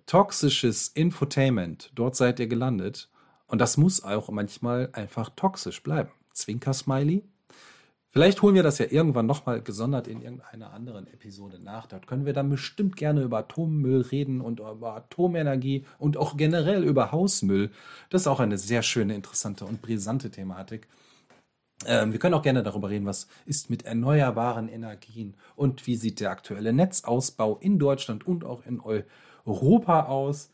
Toxisches 0.06 0.88
Infotainment, 0.88 1.92
dort 1.94 2.16
seid 2.16 2.40
ihr 2.40 2.48
gelandet. 2.48 3.08
Und 3.46 3.60
das 3.60 3.76
muss 3.76 4.02
auch 4.02 4.28
manchmal 4.30 4.90
einfach 4.92 5.30
toxisch 5.30 5.82
bleiben. 5.82 6.10
Zwinker-Smiley, 6.32 7.24
Vielleicht 8.10 8.40
holen 8.40 8.54
wir 8.54 8.62
das 8.62 8.78
ja 8.78 8.86
irgendwann 8.88 9.26
nochmal 9.26 9.60
gesondert 9.60 10.08
in 10.08 10.22
irgendeiner 10.22 10.72
anderen 10.72 11.06
Episode 11.08 11.58
nach. 11.58 11.86
Dort 11.86 12.06
können 12.06 12.24
wir 12.24 12.32
dann 12.32 12.48
bestimmt 12.48 12.96
gerne 12.96 13.22
über 13.22 13.38
Atommüll 13.38 14.00
reden 14.00 14.40
und 14.40 14.60
über 14.60 14.96
Atomenergie 14.96 15.84
und 15.98 16.16
auch 16.16 16.36
generell 16.38 16.84
über 16.84 17.12
Hausmüll. 17.12 17.70
Das 18.08 18.22
ist 18.22 18.26
auch 18.26 18.40
eine 18.40 18.56
sehr 18.56 18.82
schöne, 18.82 19.14
interessante 19.14 19.66
und 19.66 19.82
brisante 19.82 20.30
Thematik. 20.30 20.88
Ähm, 21.86 22.12
wir 22.12 22.18
können 22.18 22.34
auch 22.34 22.42
gerne 22.42 22.62
darüber 22.62 22.88
reden, 22.88 23.04
was 23.04 23.28
ist 23.44 23.68
mit 23.68 23.84
erneuerbaren 23.84 24.68
Energien 24.68 25.36
und 25.54 25.86
wie 25.86 25.96
sieht 25.96 26.20
der 26.20 26.30
aktuelle 26.30 26.72
Netzausbau 26.72 27.58
in 27.58 27.78
Deutschland 27.78 28.26
und 28.26 28.42
auch 28.42 28.64
in 28.64 28.80
Europa 29.44 30.04
aus. 30.04 30.50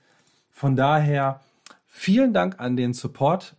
Von 0.50 0.74
daher 0.74 1.40
vielen 1.86 2.32
Dank 2.32 2.58
an 2.58 2.76
den 2.76 2.94
Support 2.94 3.56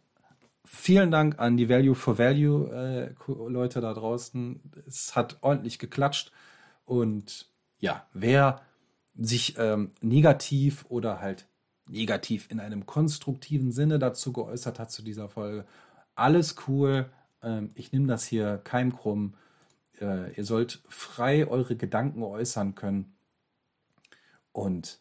Vielen 0.66 1.12
Dank 1.12 1.40
an 1.40 1.58
die 1.58 1.70
Value 1.70 1.96
for 1.96 2.18
Value 2.18 2.72
äh, 2.72 3.32
Leute 3.32 3.82
da 3.82 3.94
draußen. 3.94 4.62
Es 4.88 5.16
hat 5.16 5.38
ordentlich 5.42 5.78
geklatscht. 5.78 6.32
Und 6.86 7.48
ja, 7.80 8.08
wer 8.14 8.62
sich 9.16 9.58
ähm, 9.58 9.92
negativ 10.02 10.86
oder 10.90 11.22
halt 11.22 11.48
negativ 11.88 12.50
in 12.50 12.60
einem 12.60 12.86
konstruktiven 12.88 13.72
Sinne 13.72 14.00
dazu 14.00 14.34
geäußert 14.34 14.80
hat 14.80 14.92
zu 14.92 15.04
dieser 15.04 15.30
Folge, 15.30 15.66
alles 16.16 16.56
cool. 16.68 17.12
Ähm, 17.44 17.72
ich 17.76 17.92
nehme 17.92 18.08
das 18.08 18.26
hier 18.26 18.58
keimkrumm. 18.64 19.36
Äh, 20.02 20.34
ihr 20.34 20.46
sollt 20.46 20.82
frei 20.90 21.48
eure 21.48 21.76
Gedanken 21.76 22.24
äußern 22.24 22.74
können. 22.74 23.16
Und 24.52 25.00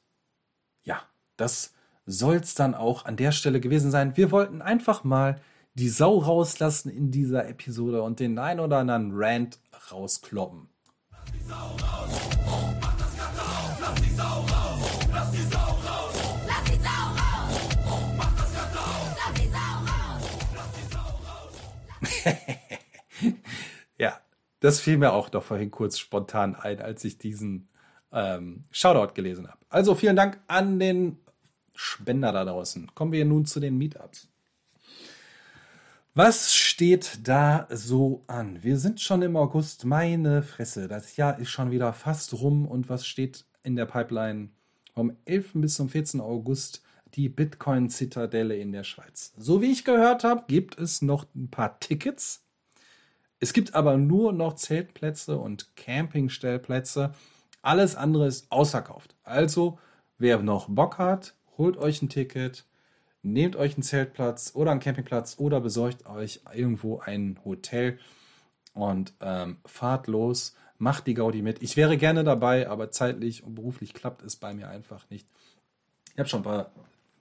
ja, 0.83 1.03
das 1.37 1.73
soll 2.05 2.37
es 2.37 2.55
dann 2.55 2.75
auch 2.75 3.07
an 3.07 3.17
der 3.17 3.33
Stelle 3.33 3.61
gewesen 3.61 3.91
sein. 3.91 4.17
Wir 4.17 4.31
wollten 4.31 4.61
einfach 4.61 5.05
mal 5.05 5.41
die 5.75 5.89
Sau 5.89 6.19
rauslassen 6.19 6.89
in 6.89 7.11
dieser 7.11 7.49
Episode 7.49 8.03
und 8.03 8.21
den 8.21 8.39
ein 8.39 8.61
oder 8.61 8.79
anderen 8.79 9.11
Rant 9.13 9.59
rauskloppen. 9.91 10.69
Ja, 23.97 24.21
das 24.59 24.81
fiel 24.81 24.99
mir 24.99 25.13
auch 25.13 25.29
doch 25.29 25.45
vorhin 25.45 25.71
kurz 25.71 25.99
spontan 25.99 26.57
ein, 26.57 26.81
als 26.81 27.05
ich 27.05 27.17
diesen 27.17 27.69
ähm, 28.13 28.65
Shoutout 28.73 29.15
gelesen 29.15 29.49
habe. 29.49 29.59
Also 29.69 29.95
vielen 29.95 30.17
Dank 30.17 30.41
an 30.49 30.81
den 30.81 31.19
Spender 31.75 32.33
da 32.33 32.45
draußen. 32.45 32.93
Kommen 32.95 33.13
wir 33.13 33.25
nun 33.25 33.47
zu 33.47 33.61
den 33.61 33.79
Meetups. 33.79 34.29
Was 36.17 36.55
steht 36.55 37.19
da 37.25 37.67
so 37.71 38.23
an? 38.29 38.63
Wir 38.63 38.79
sind 38.79 39.01
schon 39.01 39.23
im 39.23 39.37
August. 39.37 39.85
Meine 39.85 40.45
Fresse, 40.45 40.87
das 40.87 41.17
Jahr 41.17 41.41
ist 41.41 41.51
schon 41.51 41.73
wieder 41.73 41.93
fast 41.93 42.35
rum. 42.35 42.69
Und 42.69 42.89
was 42.89 43.05
steht 43.05 43.45
in 43.65 43.75
der 43.75 43.87
Pipeline? 43.87 44.51
Vom 44.95 45.17
11. 45.25 45.55
bis 45.55 45.75
zum 45.75 45.89
14. 45.89 46.21
August 46.21 46.85
die 47.15 47.29
Bitcoin-Zitadelle 47.29 48.57
in 48.57 48.71
der 48.71 48.85
Schweiz. 48.85 49.33
So 49.37 49.61
wie 49.61 49.73
ich 49.73 49.85
gehört 49.85 50.23
habe, 50.23 50.45
gibt 50.47 50.79
es 50.79 51.03
noch 51.03 51.27
ein 51.35 51.51
paar 51.51 51.81
Tickets. 51.81 52.45
Es 53.41 53.53
gibt 53.53 53.75
aber 53.75 53.97
nur 53.97 54.33
noch 54.33 54.55
Zeltplätze 54.55 55.37
und 55.37 55.75
Campingstellplätze. 55.75 57.13
Alles 57.61 57.97
andere 57.97 58.29
ist 58.29 58.53
ausverkauft. 58.53 59.17
Also, 59.25 59.81
wer 60.19 60.39
noch 60.39 60.69
Bock 60.69 60.99
hat, 60.99 61.35
holt 61.59 61.77
euch 61.77 62.03
ein 62.03 62.09
Ticket 62.09 62.67
nehmt 63.25 63.57
euch 63.57 63.75
einen 63.75 63.83
Zeltplatz 63.83 64.53
oder 64.55 64.71
einen 64.71 64.81
Campingplatz 64.81 65.37
oder 65.39 65.61
besorgt 65.61 66.07
euch 66.07 66.43
irgendwo 66.55 67.01
ein 67.01 67.39
Hotel 67.45 67.99
und 68.75 69.15
ähm, 69.21 69.59
fahrt 69.65 70.07
los, 70.07 70.55
macht 70.79 71.07
die 71.07 71.15
Gaudi 71.15 71.43
mit. 71.43 71.63
Ich 71.63 71.77
wäre 71.77 71.97
gerne 71.97 72.25
dabei, 72.25 72.69
aber 72.69 72.91
zeitlich 72.91 73.45
und 73.45 73.55
beruflich 73.55 73.95
klappt 73.95 74.23
es 74.23 74.37
bei 74.37 74.53
mir 74.53 74.69
einfach 74.69 75.09
nicht. 75.11 75.27
Ich 76.13 76.19
habe 76.19 76.29
schon 76.29 76.41
ein 76.41 76.45
paar 76.45 76.73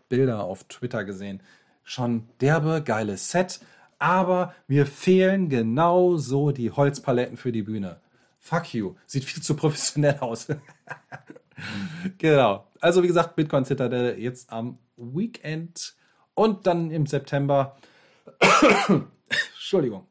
Bilder 0.10 0.43
auf 0.43 0.66
Twitter 0.66 1.04
gesehen. 1.04 1.41
Schon 1.84 2.28
derbe, 2.41 2.82
geiles 2.84 3.32
Set, 3.32 3.62
aber 3.99 4.54
mir 4.68 4.86
fehlen 4.86 5.49
genauso 5.49 6.51
die 6.51 6.72
Holzpaletten 6.72 7.38
für 7.38 7.51
die 7.51 7.64
Bühne. 7.64 8.01
Fuck 8.39 8.74
you. 8.74 8.95
Sieht 9.06 9.24
viel 9.24 9.41
zu 9.41 9.56
professionell 9.56 10.20
aus. 10.20 10.47
genau. 12.18 12.68
Also 12.80 13.04
wie 13.04 13.08
gesagt, 13.08 13.36
Bitcoin 13.36 13.66
Citadel 13.66 14.20
jetzt 14.20 14.51
am 14.51 14.78
Weekend 14.97 15.95
und 16.34 16.68
dann 16.68 16.91
im 16.91 17.06
September. 17.06 17.78
Entschuldigung. 19.54 20.08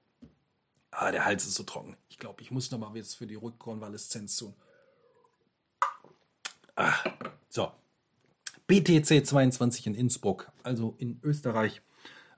Ah, 0.91 1.11
der 1.11 1.25
Hals 1.25 1.47
ist 1.47 1.55
so 1.55 1.63
trocken. 1.63 1.97
Ich 2.09 2.19
glaube, 2.19 2.43
ich 2.43 2.51
muss 2.51 2.71
noch 2.71 2.79
mal 2.79 2.95
jetzt 2.95 3.15
für 3.15 3.27
die 3.27 3.35
Rückkonvaleszenz 3.35 4.37
tun. 4.37 4.55
Ah, 6.77 6.95
so. 7.49 7.73
BTC 8.67 9.27
22 9.27 9.89
in 9.89 9.95
Innsbruck, 9.95 10.51
also 10.63 10.95
in 10.99 11.21
Österreich. 11.23 11.83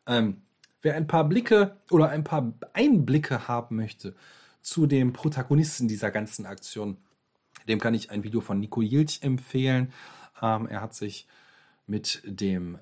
Ähm, 0.07 0.43
wer 0.83 0.97
ein 0.97 1.07
paar 1.07 1.25
Blicke 1.25 1.77
oder 1.91 2.09
ein 2.09 2.25
paar 2.25 2.53
Einblicke 2.73 3.47
haben 3.49 3.77
möchte 3.77 4.15
zu 4.63 4.87
dem 4.87 5.13
Protagonisten 5.13 5.89
dieser 5.89 6.11
ganzen 6.11 6.47
Aktion, 6.47 6.97
dem 7.69 7.81
kann 7.81 7.95
ich 7.95 8.11
ein 8.11 8.25
Video 8.25 8.41
von 8.41 8.61
Nico 8.61 8.83
Jilch 8.83 9.21
empfehlen. 9.23 9.93
Ähm, 10.43 10.67
er 10.67 10.81
hat 10.81 10.95
sich 10.95 11.27
mit 11.87 12.23
dem 12.25 12.77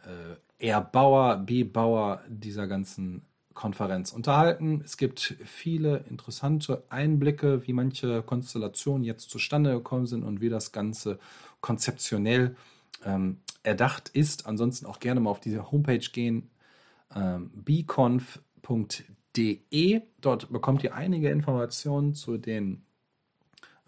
äh, 0.58 0.68
R. 0.68 0.80
Bauer, 0.80 1.36
B. 1.36 1.64
Bauer 1.64 2.22
dieser 2.28 2.66
ganzen 2.66 3.26
Konferenz 3.54 4.12
unterhalten. 4.12 4.82
Es 4.84 4.96
gibt 4.96 5.36
viele 5.44 6.04
interessante 6.08 6.84
Einblicke, 6.88 7.66
wie 7.66 7.72
manche 7.72 8.22
Konstellationen 8.22 9.04
jetzt 9.04 9.30
zustande 9.30 9.72
gekommen 9.72 10.06
sind 10.06 10.22
und 10.22 10.40
wie 10.40 10.48
das 10.48 10.72
Ganze 10.72 11.18
konzeptionell 11.60 12.56
ähm, 13.04 13.40
erdacht 13.62 14.08
ist. 14.10 14.46
Ansonsten 14.46 14.86
auch 14.86 15.00
gerne 15.00 15.20
mal 15.20 15.30
auf 15.30 15.40
diese 15.40 15.70
Homepage 15.70 15.98
gehen, 15.98 16.50
ähm, 17.14 17.50
bconf.de. 17.54 18.42
Dort 20.20 20.52
bekommt 20.52 20.84
ihr 20.84 20.94
einige 20.94 21.28
Informationen 21.30 22.14
zu 22.14 22.38
den 22.38 22.84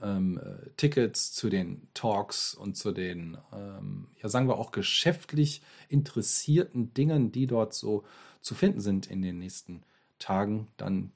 ähm, 0.05 0.39
äh, 0.39 0.71
Tickets, 0.77 1.33
zu 1.33 1.49
den 1.49 1.89
Talks 1.95 2.55
und 2.55 2.77
zu 2.77 2.93
den, 2.93 3.39
ähm, 3.53 4.09
ja 4.23 4.29
sagen 4.29 4.49
wir 4.49 4.59
auch 4.59 4.71
geschäftlich 4.71 5.63
interessierten 5.89 6.93
Dingen, 6.95 7.33
die 7.33 7.47
dort 7.47 7.75
so 7.75 8.05
zu 8.41 8.55
finden 8.55 8.81
sind 8.81 9.07
in 9.07 9.23
den 9.23 9.39
nächsten 9.39 9.83
Tagen, 10.19 10.69
dann 10.77 11.11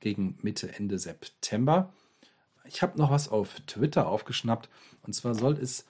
gegen 0.00 0.36
Mitte, 0.42 0.74
Ende 0.74 0.98
September. 0.98 1.92
Ich 2.64 2.82
habe 2.82 2.98
noch 2.98 3.10
was 3.10 3.28
auf 3.28 3.60
Twitter 3.66 4.08
aufgeschnappt 4.08 4.68
und 5.02 5.14
zwar 5.14 5.34
soll 5.34 5.54
es 5.54 5.86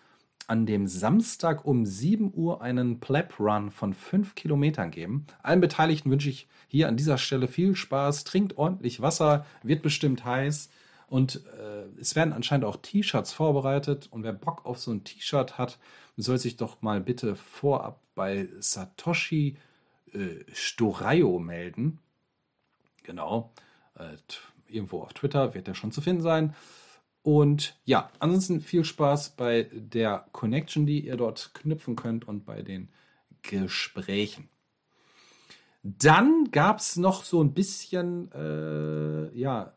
an 0.48 0.66
dem 0.66 0.86
Samstag 0.86 1.64
um 1.64 1.86
7 1.86 2.32
Uhr 2.34 2.60
einen 2.62 3.00
Pleb 3.00 3.38
Run 3.38 3.70
von 3.70 3.94
5 3.94 4.34
Kilometern 4.34 4.90
geben. 4.90 5.26
Allen 5.42 5.60
Beteiligten 5.60 6.10
wünsche 6.10 6.28
ich 6.28 6.48
hier 6.68 6.88
an 6.88 6.96
dieser 6.96 7.16
Stelle 7.16 7.48
viel 7.48 7.76
Spaß. 7.76 8.24
Trinkt 8.24 8.58
ordentlich 8.58 9.00
Wasser, 9.00 9.46
wird 9.62 9.82
bestimmt 9.82 10.24
heiß. 10.24 10.68
Und 11.12 11.44
äh, 11.58 11.84
es 12.00 12.16
werden 12.16 12.32
anscheinend 12.32 12.64
auch 12.64 12.76
T-Shirts 12.76 13.34
vorbereitet. 13.34 14.08
Und 14.10 14.22
wer 14.22 14.32
Bock 14.32 14.64
auf 14.64 14.78
so 14.78 14.90
ein 14.90 15.04
T-Shirt 15.04 15.58
hat, 15.58 15.78
soll 16.16 16.38
sich 16.38 16.56
doch 16.56 16.80
mal 16.80 17.02
bitte 17.02 17.36
vorab 17.36 18.00
bei 18.14 18.48
Satoshi 18.60 19.58
äh, 20.14 20.42
Storayo 20.54 21.38
melden. 21.38 21.98
Genau. 23.02 23.52
Äh, 23.94 24.16
irgendwo 24.66 25.02
auf 25.02 25.12
Twitter 25.12 25.52
wird 25.52 25.66
der 25.66 25.74
schon 25.74 25.92
zu 25.92 26.00
finden 26.00 26.22
sein. 26.22 26.54
Und 27.20 27.78
ja, 27.84 28.10
ansonsten 28.18 28.62
viel 28.62 28.82
Spaß 28.82 29.36
bei 29.36 29.68
der 29.70 30.24
Connection, 30.32 30.86
die 30.86 31.04
ihr 31.04 31.18
dort 31.18 31.50
knüpfen 31.52 31.94
könnt 31.94 32.26
und 32.26 32.46
bei 32.46 32.62
den 32.62 32.88
Gesprächen. 33.42 34.48
Dann 35.82 36.50
gab 36.52 36.78
es 36.78 36.96
noch 36.96 37.22
so 37.22 37.44
ein 37.44 37.52
bisschen 37.52 38.32
äh, 38.32 39.38
ja, 39.38 39.76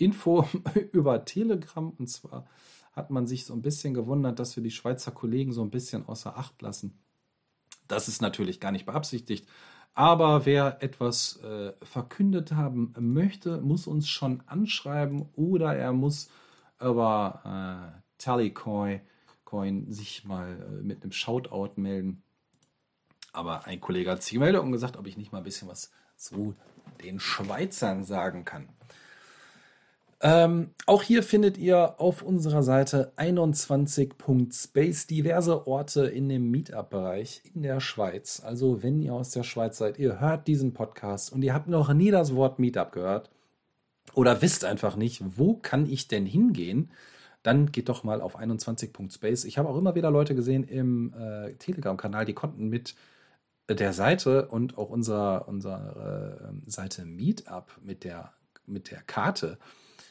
Info 0.00 0.48
über 0.92 1.24
Telegram. 1.24 1.90
Und 1.90 2.08
zwar 2.08 2.46
hat 2.92 3.10
man 3.10 3.26
sich 3.26 3.44
so 3.46 3.54
ein 3.54 3.62
bisschen 3.62 3.94
gewundert, 3.94 4.38
dass 4.38 4.56
wir 4.56 4.62
die 4.62 4.70
Schweizer 4.70 5.12
Kollegen 5.12 5.52
so 5.52 5.62
ein 5.62 5.70
bisschen 5.70 6.06
außer 6.06 6.36
Acht 6.36 6.60
lassen. 6.62 6.98
Das 7.88 8.08
ist 8.08 8.22
natürlich 8.22 8.60
gar 8.60 8.72
nicht 8.72 8.86
beabsichtigt. 8.86 9.48
Aber 9.94 10.46
wer 10.46 10.82
etwas 10.82 11.40
äh, 11.42 11.72
verkündet 11.82 12.52
haben 12.52 12.94
möchte, 12.98 13.60
muss 13.60 13.86
uns 13.86 14.08
schon 14.08 14.42
anschreiben 14.46 15.28
oder 15.34 15.74
er 15.74 15.92
muss 15.92 16.30
über 16.80 17.92
äh, 17.96 18.00
Tallycoin 18.18 19.00
Coin 19.50 19.90
sich 19.90 20.24
mal 20.24 20.48
äh, 20.48 20.82
mit 20.82 21.02
einem 21.02 21.10
Shoutout 21.10 21.72
melden. 21.74 22.22
Aber 23.32 23.66
ein 23.66 23.80
Kollege 23.80 24.12
hat 24.12 24.22
sich 24.22 24.34
gemeldet 24.34 24.62
und 24.62 24.70
gesagt, 24.70 24.96
ob 24.96 25.06
ich 25.06 25.16
nicht 25.16 25.32
mal 25.32 25.38
ein 25.38 25.44
bisschen 25.44 25.68
was 25.68 25.90
zu 26.16 26.54
den 27.02 27.18
Schweizern 27.18 28.04
sagen 28.04 28.44
kann. 28.44 28.68
Ähm, 30.22 30.74
auch 30.86 31.02
hier 31.02 31.22
findet 31.22 31.56
ihr 31.56 31.98
auf 31.98 32.20
unserer 32.22 32.62
Seite 32.62 33.12
21.space 33.16 35.06
diverse 35.06 35.66
Orte 35.66 36.06
in 36.06 36.28
dem 36.28 36.50
Meetup-Bereich 36.50 37.42
in 37.54 37.62
der 37.62 37.80
Schweiz. 37.80 38.42
Also 38.44 38.82
wenn 38.82 39.00
ihr 39.00 39.14
aus 39.14 39.30
der 39.30 39.44
Schweiz 39.44 39.78
seid, 39.78 39.98
ihr 39.98 40.20
hört 40.20 40.46
diesen 40.46 40.74
Podcast 40.74 41.32
und 41.32 41.42
ihr 41.42 41.54
habt 41.54 41.68
noch 41.68 41.92
nie 41.94 42.10
das 42.10 42.34
Wort 42.34 42.58
Meetup 42.58 42.92
gehört, 42.92 43.30
oder 44.14 44.42
wisst 44.42 44.64
einfach 44.64 44.96
nicht, 44.96 45.22
wo 45.38 45.54
kann 45.54 45.86
ich 45.88 46.08
denn 46.08 46.26
hingehen, 46.26 46.90
dann 47.42 47.72
geht 47.72 47.88
doch 47.88 48.04
mal 48.04 48.20
auf 48.20 48.38
21.space. 48.38 49.44
Ich 49.44 49.56
habe 49.56 49.68
auch 49.68 49.76
immer 49.76 49.94
wieder 49.94 50.10
Leute 50.10 50.34
gesehen 50.34 50.64
im 50.64 51.14
äh, 51.14 51.54
Telegram-Kanal, 51.54 52.24
die 52.24 52.34
konnten 52.34 52.68
mit 52.68 52.94
der 53.68 53.92
Seite 53.92 54.48
und 54.48 54.76
auch 54.76 54.90
unserer, 54.90 55.48
unserer 55.48 56.50
äh, 56.50 56.70
Seite 56.70 57.04
Meetup 57.04 57.78
mit 57.82 58.04
der, 58.04 58.34
mit 58.66 58.90
der 58.90 59.00
Karte 59.02 59.58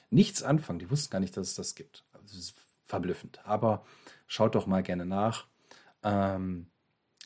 nichts 0.09 0.43
anfangen. 0.43 0.79
Die 0.79 0.89
wussten 0.89 1.11
gar 1.11 1.19
nicht, 1.19 1.35
dass 1.37 1.49
es 1.49 1.55
das 1.55 1.75
gibt. 1.75 2.03
Das 2.13 2.33
ist 2.33 2.55
verblüffend. 2.85 3.39
Aber 3.45 3.85
schaut 4.27 4.55
doch 4.55 4.67
mal 4.67 4.83
gerne 4.83 5.05
nach. 5.05 5.47
Ähm, 6.03 6.67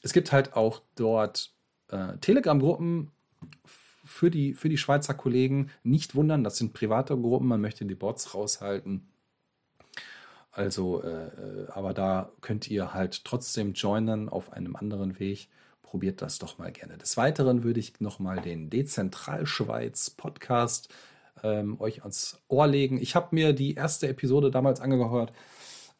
es 0.02 0.14
gibt 0.14 0.32
halt 0.32 0.54
auch 0.54 0.82
dort 0.96 1.54
äh, 1.90 2.18
Telegram-Gruppen 2.18 3.12
für 4.06 4.30
die, 4.30 4.54
für 4.54 4.70
die 4.70 4.78
Schweizer 4.78 5.14
Kollegen 5.14 5.70
nicht 5.84 6.16
wundern, 6.16 6.44
das 6.44 6.58
sind 6.58 6.74
private 6.74 7.18
Gruppen, 7.18 7.48
man 7.48 7.62
möchte 7.62 7.86
die 7.86 7.96
Bots 7.96 8.34
raushalten. 8.34 9.08
Also, 10.52 11.02
äh, 11.02 11.28
äh, 11.28 11.68
aber 11.72 11.94
da 11.94 12.32
könnt 12.42 12.70
ihr 12.70 12.94
halt 12.94 13.26
trotzdem 13.26 13.74
joinen 13.74 14.30
auf 14.30 14.54
einem 14.54 14.76
anderen 14.76 15.20
Weg. 15.20 15.50
Probiert 15.82 16.22
das 16.22 16.38
doch 16.38 16.58
mal 16.58 16.72
gerne. 16.72 16.98
Des 16.98 17.18
Weiteren 17.18 17.64
würde 17.64 17.80
ich 17.80 18.00
nochmal 18.00 18.40
den 18.40 18.70
Dezentralschweiz 18.70 20.12
Podcast 20.12 20.94
ähm, 21.42 21.80
euch 21.80 22.02
ans 22.02 22.42
Ohr 22.48 22.68
legen. 22.68 23.02
Ich 23.02 23.16
habe 23.16 23.30
mir 23.32 23.54
die 23.54 23.76
erste 23.76 24.08
Episode 24.08 24.52
damals 24.52 24.82
angehört. 24.82 25.34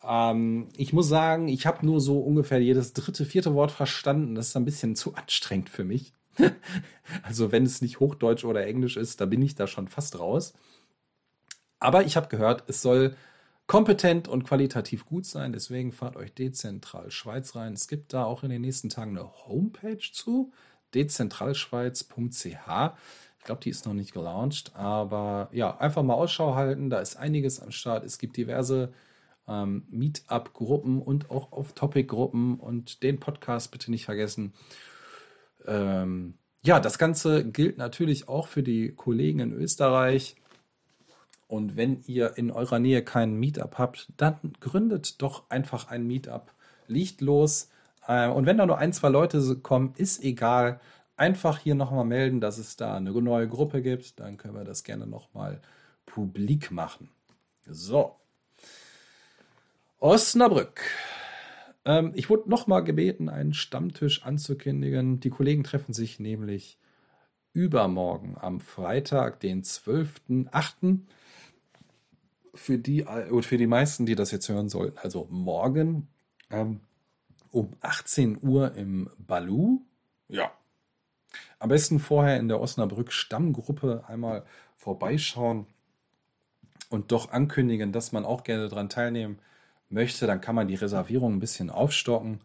Ähm, 0.04 0.68
ich 0.78 0.94
muss 0.94 1.08
sagen, 1.08 1.48
ich 1.48 1.66
habe 1.66 1.86
nur 1.86 2.02
so 2.02 2.20
ungefähr 2.20 2.62
jedes 2.62 2.94
dritte, 2.94 3.26
vierte 3.26 3.54
Wort 3.54 3.72
verstanden. 3.72 4.36
Das 4.36 4.50
ist 4.50 4.58
ein 4.58 4.66
bisschen 4.66 4.96
zu 4.96 5.16
anstrengend 5.16 5.70
für 5.70 5.84
mich. 5.84 6.14
also 7.24 7.52
wenn 7.52 7.64
es 7.64 7.82
nicht 7.82 8.00
Hochdeutsch 8.00 8.44
oder 8.44 8.66
Englisch 8.66 8.98
ist, 8.98 9.22
da 9.22 9.26
bin 9.26 9.42
ich 9.42 9.56
da 9.56 9.68
schon 9.68 9.88
fast 9.88 10.20
raus. 10.20 10.54
Aber 11.80 12.04
ich 12.04 12.16
habe 12.16 12.30
gehört, 12.30 12.64
es 12.68 12.82
soll 12.82 13.16
kompetent 13.68 14.28
und 14.28 14.44
qualitativ 14.44 15.06
gut 15.06 15.26
sein. 15.26 15.54
Deswegen 15.54 15.92
fahrt 15.92 16.16
euch 16.16 16.34
dezentral 16.34 17.12
Schweiz 17.12 17.56
rein. 17.56 17.74
Es 17.74 17.88
gibt 17.88 18.14
da 18.14 18.26
auch 18.26 18.44
in 18.44 18.50
den 18.50 18.62
nächsten 18.62 18.90
Tagen 18.90 19.18
eine 19.18 19.48
Homepage 19.48 20.12
zu, 20.12 20.52
dezentralschweiz.ch. 20.94 22.94
Ich 23.44 23.48
glaube, 23.48 23.60
die 23.62 23.72
ist 23.72 23.86
noch 23.86 23.94
nicht 23.94 24.14
gelauncht, 24.14 24.74
aber 24.74 25.50
ja, 25.52 25.76
einfach 25.78 26.02
mal 26.02 26.14
Ausschau 26.14 26.56
halten. 26.56 26.90
Da 26.90 27.00
ist 27.00 27.18
einiges 27.18 27.60
am 27.60 27.72
Start. 27.72 28.06
Es 28.06 28.18
gibt 28.18 28.38
diverse 28.38 28.94
ähm, 29.50 29.84
Meetup-Gruppen 29.90 31.02
und 31.02 31.30
auch 31.30 31.52
Off-Topic-Gruppen 31.52 32.58
und 32.58 33.04
den 33.04 33.20
Podcast 33.20 33.72
bitte 33.72 33.92
nicht 33.92 34.06
vergessen. 34.06 34.54
Ähm, 35.66 36.36
ja, 36.64 36.80
das 36.80 36.98
Ganze 36.98 37.44
gilt 37.44 37.78
natürlich 37.78 38.30
auch 38.30 38.48
für 38.48 38.64
die 38.64 38.96
Kollegen 38.96 39.40
in 39.40 39.52
Österreich. 39.52 40.38
Und 41.50 41.76
wenn 41.76 42.02
ihr 42.06 42.38
in 42.38 42.50
eurer 42.50 42.80
Nähe 42.80 43.04
keinen 43.04 43.38
Meetup 43.38 43.78
habt, 43.78 44.08
dann 44.16 44.38
gründet 44.62 45.22
doch 45.22 45.50
einfach 45.50 45.90
ein 45.90 46.08
Meetup. 46.08 46.54
Liegt 46.88 47.20
los. 47.20 47.68
Äh, 48.08 48.30
und 48.30 48.46
wenn 48.46 48.58
da 48.58 48.66
nur 48.66 48.78
ein, 48.78 48.94
zwei 48.94 49.10
Leute 49.10 49.58
kommen, 49.58 49.96
ist 49.98 50.24
egal. 50.24 50.80
Einfach 51.16 51.60
hier 51.60 51.76
nochmal 51.76 52.06
melden, 52.06 52.42
dass 52.42 52.58
es 52.58 52.76
da 52.76 52.96
eine 52.96 53.12
neue 53.12 53.48
Gruppe 53.48 53.82
gibt. 53.82 54.20
Dann 54.20 54.38
können 54.38 54.56
wir 54.56 54.64
das 54.64 54.84
gerne 54.84 55.06
nochmal 55.06 55.62
publik 56.06 56.72
machen. 56.72 57.10
So. 57.66 58.16
Osnabrück. 60.00 60.82
Ähm, 61.86 62.12
ich 62.16 62.30
wurde 62.30 62.50
nochmal 62.50 62.84
gebeten, 62.84 63.30
einen 63.30 63.54
Stammtisch 63.54 64.24
anzukündigen. 64.24 65.20
Die 65.20 65.30
Kollegen 65.30 65.64
treffen 65.64 65.94
sich 65.94 66.20
nämlich 66.20 66.78
übermorgen 67.54 68.36
am 68.40 68.60
Freitag, 68.60 69.40
den 69.40 69.64
12.8. 69.64 71.00
Für 72.56 72.78
die, 72.78 73.02
äh, 73.02 73.42
für 73.42 73.58
die 73.58 73.68
meisten, 73.68 74.06
die 74.06 74.16
das 74.16 74.32
jetzt 74.32 74.50
hören 74.50 74.70
sollten, 74.70 74.98
also 74.98 75.28
morgen 75.30 76.08
ähm, 76.50 76.82
um 77.52 77.72
18 77.82 78.40
Uhr 78.42 78.76
im 78.76 79.10
Balu. 79.18 79.82
Ja. 80.28 80.52
Am 81.64 81.70
besten 81.70 82.00
vorher 82.00 82.42
in 82.42 82.50
der 82.50 82.60
Osnabrück 82.60 83.14
Stammgruppe 83.14 84.04
einmal 84.06 84.44
vorbeischauen. 84.76 85.66
und 86.90 87.14
doch 87.14 87.32
ankündigen, 87.32 87.94
dass 87.94 88.12
man 88.12 88.26
auch 88.26 88.44
gerne 88.44 88.68
daran 88.68 88.90
teilnehmen 88.90 89.40
möchte, 89.88 90.28
dann 90.28 90.42
kann 90.42 90.56
man 90.56 90.68
die 90.68 90.76
Reservierung 90.76 91.36
ein 91.36 91.40
bisschen 91.40 91.70
aufstocken. 91.70 92.42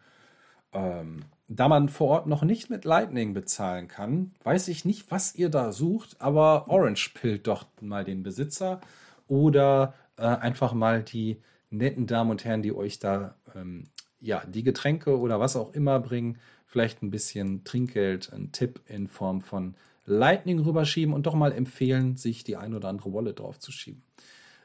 Ähm, 0.73 1.24
da 1.49 1.66
man 1.66 1.89
vor 1.89 2.11
Ort 2.11 2.27
noch 2.28 2.45
nicht 2.45 2.70
mit 2.70 2.85
Lightning 2.85 3.35
bezahlen 3.35 3.89
kann, 3.89 4.31
weiß 4.45 4.69
ich 4.69 4.85
nicht, 4.85 5.11
was 5.11 5.35
ihr 5.35 5.49
da 5.49 5.73
sucht, 5.73 6.20
aber 6.20 6.69
Orange 6.69 7.11
pillt 7.12 7.49
doch 7.49 7.66
mal 7.81 8.05
den 8.05 8.23
Besitzer 8.23 8.81
oder 9.27 9.95
äh, 10.16 10.27
einfach 10.27 10.74
mal 10.74 11.03
die 11.03 11.43
netten 11.70 12.07
Damen 12.07 12.31
und 12.31 12.45
Herren, 12.45 12.62
die 12.62 12.73
euch 12.73 13.01
da 13.01 13.35
ähm, 13.57 13.89
ja 14.20 14.45
die 14.47 14.62
Getränke 14.62 15.19
oder 15.19 15.40
was 15.40 15.57
auch 15.57 15.74
immer 15.74 15.99
bringen, 15.99 16.39
vielleicht 16.69 17.03
ein 17.03 17.11
bisschen 17.11 17.65
Trinkgeld, 17.65 18.32
ein 18.32 18.53
Tipp 18.53 18.81
in 18.86 19.09
Form 19.09 19.40
von 19.40 19.74
Lightning 20.05 20.61
rüberschieben 20.61 21.12
und 21.15 21.27
doch 21.27 21.35
mal 21.35 21.53
empfehlen, 21.53 22.16
sich 22.16 22.45
die 22.45 22.57
ein 22.57 22.74
oder 22.74 22.89
andere 22.89 23.12
Wallet 23.12 23.40
draufzuschieben. 23.40 24.03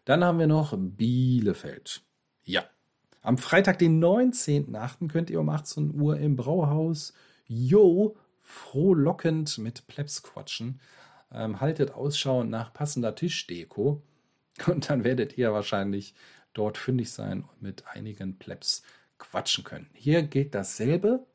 Dann 0.05 0.23
haben 0.23 0.37
wir 0.37 0.47
noch 0.47 0.75
Bielefeld. 0.77 2.01
Ja, 2.43 2.65
am 3.21 3.37
Freitag, 3.37 3.79
den 3.79 4.03
19.8. 4.03 5.07
könnt 5.07 5.29
ihr 5.29 5.39
um 5.39 5.47
18 5.47 5.99
Uhr 5.99 6.17
im 6.17 6.35
Brauhaus 6.35 7.13
Jo 7.47 8.17
frohlockend 8.41 9.57
mit 9.57 9.87
Plebs 9.87 10.23
quatschen. 10.23 10.81
Ähm, 11.31 11.61
haltet 11.61 11.91
Ausschau 11.91 12.43
nach 12.43 12.73
passender 12.73 13.15
Tischdeko 13.15 14.01
und 14.67 14.89
dann 14.89 15.05
werdet 15.05 15.37
ihr 15.37 15.53
wahrscheinlich 15.53 16.15
dort 16.53 16.77
fündig 16.77 17.11
sein 17.11 17.43
und 17.43 17.61
mit 17.61 17.87
einigen 17.87 18.37
Plebs 18.37 18.83
quatschen 19.17 19.63
können. 19.63 19.89
Hier 19.93 20.23
gilt 20.23 20.53
dasselbe 20.53 21.25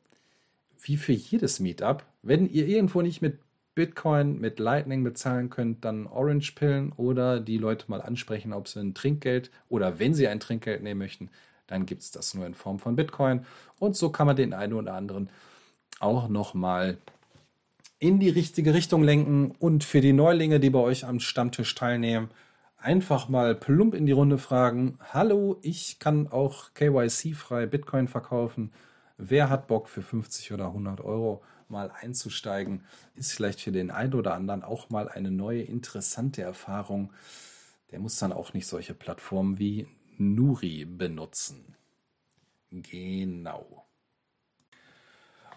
wie 0.81 0.97
für 0.97 1.13
jedes 1.13 1.59
Meetup. 1.59 2.05
Wenn 2.21 2.49
ihr 2.49 2.67
irgendwo 2.67 3.01
nicht 3.01 3.21
mit 3.21 3.39
Bitcoin, 3.75 4.39
mit 4.39 4.59
Lightning 4.59 5.03
bezahlen 5.03 5.49
könnt, 5.49 5.85
dann 5.85 6.07
Orange 6.07 6.53
pillen 6.53 6.91
oder 6.93 7.39
die 7.39 7.57
Leute 7.57 7.85
mal 7.87 8.01
ansprechen, 8.01 8.51
ob 8.51 8.67
sie 8.67 8.79
ein 8.79 8.93
Trinkgeld 8.93 9.51
oder 9.69 9.99
wenn 9.99 10.13
sie 10.13 10.27
ein 10.27 10.39
Trinkgeld 10.39 10.83
nehmen 10.83 10.99
möchten, 10.99 11.29
dann 11.67 11.85
gibt 11.85 12.01
es 12.01 12.11
das 12.11 12.33
nur 12.33 12.45
in 12.45 12.55
Form 12.55 12.79
von 12.79 12.95
Bitcoin. 12.95 13.45
Und 13.77 13.95
so 13.95 14.09
kann 14.09 14.27
man 14.27 14.35
den 14.35 14.53
einen 14.53 14.73
oder 14.73 14.95
anderen 14.95 15.29
auch 15.99 16.27
nochmal 16.27 16.97
in 17.99 18.19
die 18.19 18.29
richtige 18.29 18.73
Richtung 18.73 19.03
lenken. 19.03 19.53
Und 19.59 19.83
für 19.83 20.01
die 20.01 20.13
Neulinge, 20.13 20.59
die 20.59 20.69
bei 20.69 20.79
euch 20.79 21.05
am 21.05 21.19
Stammtisch 21.19 21.75
teilnehmen, 21.75 22.29
einfach 22.77 23.29
mal 23.29 23.55
plump 23.55 23.93
in 23.93 24.05
die 24.05 24.13
Runde 24.13 24.37
fragen, 24.37 24.97
hallo, 25.13 25.57
ich 25.61 25.99
kann 25.99 26.27
auch 26.27 26.73
KYC-frei 26.73 27.65
Bitcoin 27.65 28.07
verkaufen. 28.07 28.71
Wer 29.21 29.49
hat 29.49 29.67
Bock 29.67 29.89
für 29.89 30.01
50 30.01 30.53
oder 30.53 30.67
100 30.67 31.01
Euro 31.01 31.43
mal 31.67 31.91
einzusteigen? 31.91 32.85
Ist 33.15 33.33
vielleicht 33.33 33.59
für 33.59 33.73
den 33.73 33.91
einen 33.91 34.13
oder 34.13 34.33
anderen 34.33 34.63
auch 34.63 34.89
mal 34.89 35.09
eine 35.09 35.29
neue, 35.29 35.61
interessante 35.61 36.41
Erfahrung. 36.41 37.11
Der 37.91 37.99
muss 37.99 38.17
dann 38.17 38.31
auch 38.31 38.53
nicht 38.53 38.65
solche 38.65 38.93
Plattformen 38.93 39.59
wie 39.59 39.87
Nuri 40.17 40.85
benutzen. 40.85 41.75
Genau. 42.71 43.85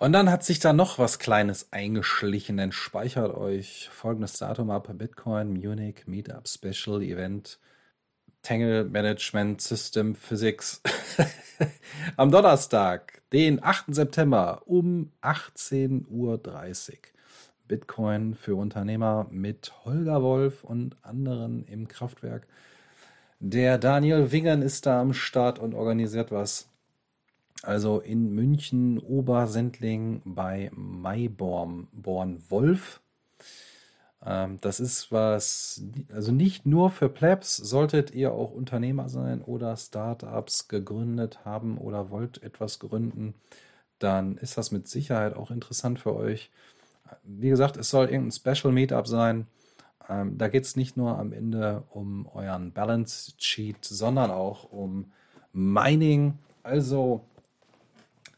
Und 0.01 0.13
dann 0.13 0.29
hat 0.29 0.43
sich 0.43 0.59
da 0.59 0.73
noch 0.73 0.99
was 0.99 1.21
Kleines 1.21 1.73
eingeschlichen. 1.73 2.57
Dann 2.57 2.73
speichert 2.73 3.33
euch 3.33 3.89
folgendes 3.93 4.33
Datum 4.39 4.73
ab: 4.73 4.89
Bitcoin 4.93 5.53
Munich 5.53 6.09
Meetup 6.09 6.49
Special 6.49 7.01
Event 7.01 7.61
Tangle 8.43 8.85
Management 8.85 9.61
System 9.61 10.15
Physics. 10.15 10.83
Am 12.17 12.31
Donnerstag, 12.31 13.23
den 13.33 13.63
8. 13.63 13.95
September 13.95 14.63
um 14.67 15.13
18.30 15.23 16.07
Uhr. 16.09 16.41
Bitcoin 17.69 18.35
für 18.35 18.57
Unternehmer 18.57 19.27
mit 19.31 19.73
Holger 19.85 20.23
Wolf 20.23 20.65
und 20.65 20.97
anderen 21.03 21.65
im 21.67 21.87
Kraftwerk. 21.87 22.47
Der 23.39 23.79
Daniel 23.79 24.33
Wingern 24.33 24.63
ist 24.63 24.87
da 24.87 25.01
am 25.01 25.13
Start 25.13 25.59
und 25.59 25.75
organisiert 25.75 26.33
was. 26.33 26.69
Also 27.63 28.01
in 28.01 28.35
München, 28.35 28.99
Obersendling 28.99 30.23
bei 30.25 30.71
Maiborn 30.75 31.87
Born 31.93 32.43
Wolf. 32.49 33.01
Ähm, 34.25 34.59
das 34.61 34.81
ist 34.81 35.11
was, 35.11 35.83
also 36.13 36.33
nicht 36.33 36.67
nur 36.67 36.91
für 36.91 37.09
Plebs, 37.09 37.57
solltet 37.57 38.15
ihr 38.15 38.33
auch 38.33 38.53
Unternehmer 38.53 39.09
sein 39.09 39.43
oder 39.43 39.77
Startups 39.77 40.69
gegründet 40.69 41.45
haben 41.45 41.79
oder 41.79 42.11
wollt 42.11 42.43
etwas 42.43 42.79
gründen, 42.79 43.35
dann 43.99 44.37
ist 44.39 44.59
das 44.59 44.71
mit 44.71 44.89
Sicherheit 44.89 45.35
auch 45.37 45.51
interessant 45.51 46.01
für 46.01 46.15
euch. 46.15 46.51
Wie 47.25 47.51
gesagt, 47.51 47.77
es 47.77 47.91
soll 47.91 48.07
irgendein 48.09 48.33
Special 48.33 48.73
Meetup 48.73 49.07
sein. 49.07 49.47
Ähm, 50.09 50.39
da 50.39 50.49
geht 50.49 50.65
es 50.65 50.77
nicht 50.77 50.97
nur 50.97 51.19
am 51.19 51.33
Ende 51.33 51.85
um 51.91 52.27
euren 52.35 52.73
Balance 52.73 53.33
Sheet, 53.39 53.85
sondern 53.85 54.31
auch 54.31 54.71
um 54.73 55.13
Mining. 55.53 56.39
Also 56.63 57.25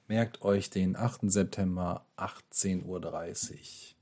merkt 0.09 0.43
euch 0.43 0.70
den 0.70 0.97
8. 0.97 1.31
September 1.31 2.05
18.30 2.16 2.85
Uhr. 2.86 3.93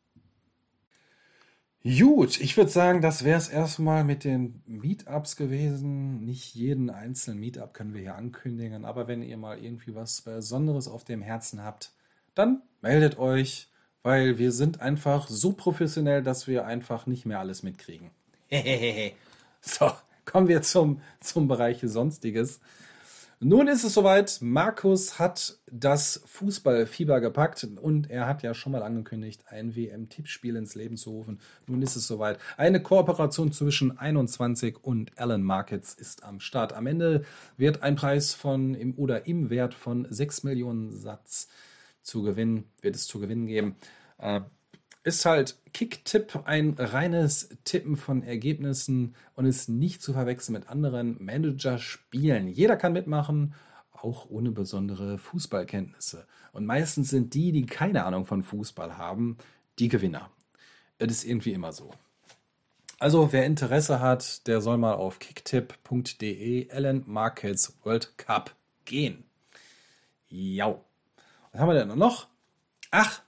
Gut, 1.85 2.41
ich 2.41 2.57
würde 2.57 2.71
sagen, 2.71 3.01
das 3.01 3.25
wäre 3.25 3.39
es 3.39 3.49
erstmal 3.49 4.05
mit 4.05 4.25
den 4.25 4.63
Meetups 4.67 5.37
gewesen. 5.37 6.25
Nicht 6.25 6.55
jeden 6.55 6.91
einzelnen 6.91 7.41
Meetup 7.41 7.75
können 7.75 7.93
wir 7.93 8.01
hier 8.01 8.15
ankündigen, 8.15 8.85
aber 8.85 9.09
wenn 9.09 9.23
ihr 9.23 9.37
mal 9.37 9.59
irgendwie 9.59 9.95
was 9.95 10.21
Besonderes 10.21 10.87
auf 10.87 11.05
dem 11.05 11.23
Herzen 11.23 11.65
habt, 11.65 11.93
dann 12.35 12.63
meldet 12.81 13.19
euch 13.19 13.69
weil 14.03 14.39
wir 14.39 14.53
sind 14.53 14.81
einfach 14.81 15.29
so 15.29 15.53
professionell, 15.53 16.23
dass 16.23 16.47
wir 16.47 16.67
einfach 16.67 17.07
nicht 17.07 17.25
mehr 17.25 17.39
alles 17.39 17.63
mitkriegen. 17.63 18.11
so, 19.61 19.93
kommen 20.25 20.49
wir 20.49 20.63
zum, 20.63 21.01
zum 21.21 21.49
Bereich 21.49 21.81
Sonstiges. 21.83 22.61
Nun 23.45 23.67
ist 23.67 23.83
es 23.83 23.95
soweit. 23.95 24.39
Markus 24.41 25.19
hat 25.19 25.59
das 25.67 26.23
Fußballfieber 26.27 27.21
gepackt 27.21 27.67
und 27.83 28.09
er 28.09 28.29
hat 28.29 28.45
ja 28.45 28.55
schon 28.55 28.71
mal 28.71 28.85
angekündigt, 28.85 29.43
ein 29.49 29.75
WM-Tippspiel 29.75 30.55
ins 30.55 30.77
Leben 30.77 30.97
zu 30.97 31.11
rufen. 31.11 31.41
Nun 31.67 31.83
ist 31.83 31.97
es 31.97 32.07
soweit. 32.07 32.39
Eine 32.57 32.81
Kooperation 32.81 33.51
zwischen 33.51 33.99
21 33.99 34.85
und 34.85 35.19
Allen 35.19 35.43
Markets 35.43 35.93
ist 35.93 36.23
am 36.23 36.39
Start. 36.39 36.73
Am 36.73 36.87
Ende 36.87 37.25
wird 37.57 37.83
ein 37.83 37.97
Preis 37.97 38.33
von 38.33 38.77
im 38.77 38.97
oder 38.97 39.27
im 39.27 39.51
Wert 39.51 39.75
von 39.75 40.07
6 40.09 40.45
Millionen 40.45 40.93
Satz 40.93 41.49
zu 42.05 42.23
gewinnen, 42.23 42.71
wird 42.81 42.95
es 42.95 43.09
zu 43.09 43.19
gewinnen 43.19 43.49
geben. 43.49 43.75
Ist 45.05 45.25
halt 45.25 45.59
Kicktipp 45.73 46.43
ein 46.45 46.75
reines 46.79 47.49
Tippen 47.65 47.97
von 47.97 48.23
Ergebnissen 48.23 49.15
und 49.35 49.47
ist 49.47 49.69
nicht 49.69 50.01
zu 50.01 50.13
verwechseln 50.13 50.55
mit 50.55 50.69
anderen 50.69 51.23
Manager-Spielen. 51.23 52.49
Jeder 52.49 52.77
kann 52.77 52.93
mitmachen, 52.93 53.55
auch 53.93 54.31
ohne 54.31 54.53
besondere 54.53 55.19
Fußballkenntnisse. 55.19 56.27
Und 56.53 56.67
meistens 56.67 57.11
sind 57.11 57.35
die, 57.35 57.51
die 57.53 57.67
keine 57.67 58.05
Ahnung 58.05 58.27
von 58.27 58.43
Fußball 58.43 58.97
haben, 58.97 59.39
die 59.79 59.89
Gewinner. 59.89 60.31
Das 60.99 61.11
ist 61.11 61.25
irgendwie 61.25 61.53
immer 61.53 61.73
so. 61.73 61.91
Also 63.01 63.33
wer 63.33 63.45
Interesse 63.45 63.99
hat, 63.99 64.47
der 64.47 64.61
soll 64.61 64.79
mal 64.79 64.95
auf 64.95 65.19
kicktip.de 65.19 66.71
Allen 66.71 67.03
Markets 67.07 67.77
World 67.83 68.17
Cup 68.19 68.55
gehen. 68.85 69.25
Ja. 70.29 70.81
Was 71.51 71.61
haben 71.61 71.69
wir 71.69 71.75
denn 71.75 71.99
noch? 71.99 72.29
Ach, 72.93 73.23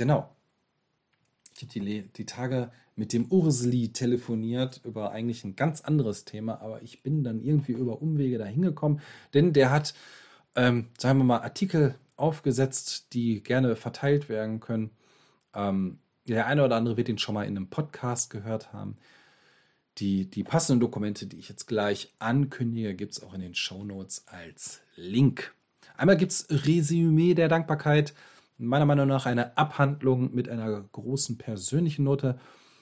Genau. 0.00 0.34
Habe 1.62 1.72
die, 1.72 2.02
die 2.08 2.26
Tage 2.26 2.70
mit 2.96 3.12
dem 3.12 3.26
Ursli 3.26 3.92
telefoniert 3.92 4.80
über 4.84 5.12
eigentlich 5.12 5.44
ein 5.44 5.56
ganz 5.56 5.80
anderes 5.80 6.24
Thema, 6.24 6.60
aber 6.60 6.82
ich 6.82 7.02
bin 7.02 7.24
dann 7.24 7.40
irgendwie 7.40 7.72
über 7.72 8.02
Umwege 8.02 8.38
da 8.38 8.44
hingekommen, 8.44 9.00
denn 9.34 9.52
der 9.52 9.70
hat, 9.70 9.94
ähm, 10.54 10.88
sagen 10.98 11.18
wir 11.18 11.24
mal, 11.24 11.40
Artikel 11.40 11.94
aufgesetzt, 12.16 13.14
die 13.14 13.42
gerne 13.42 13.76
verteilt 13.76 14.28
werden 14.28 14.60
können. 14.60 14.90
Ähm, 15.54 15.98
der 16.28 16.46
eine 16.46 16.64
oder 16.64 16.76
andere 16.76 16.96
wird 16.96 17.08
ihn 17.08 17.18
schon 17.18 17.34
mal 17.34 17.44
in 17.44 17.56
einem 17.56 17.70
Podcast 17.70 18.30
gehört 18.30 18.72
haben. 18.72 18.96
Die, 19.98 20.30
die 20.30 20.44
passenden 20.44 20.80
Dokumente, 20.80 21.26
die 21.26 21.38
ich 21.38 21.48
jetzt 21.48 21.66
gleich 21.66 22.14
ankündige, 22.18 22.94
gibt 22.94 23.12
es 23.12 23.22
auch 23.22 23.34
in 23.34 23.40
den 23.40 23.54
Show 23.54 23.82
Notes 23.82 24.24
als 24.28 24.82
Link. 24.94 25.54
Einmal 25.96 26.16
gibt 26.16 26.32
es 26.32 26.46
Resümee 26.50 27.34
der 27.34 27.48
Dankbarkeit 27.48 28.14
meiner 28.60 28.86
Meinung 28.86 29.08
nach 29.08 29.26
eine 29.26 29.56
Abhandlung 29.56 30.34
mit 30.34 30.48
einer 30.48 30.82
großen 30.92 31.38
persönlichen 31.38 32.04
Note, 32.04 32.38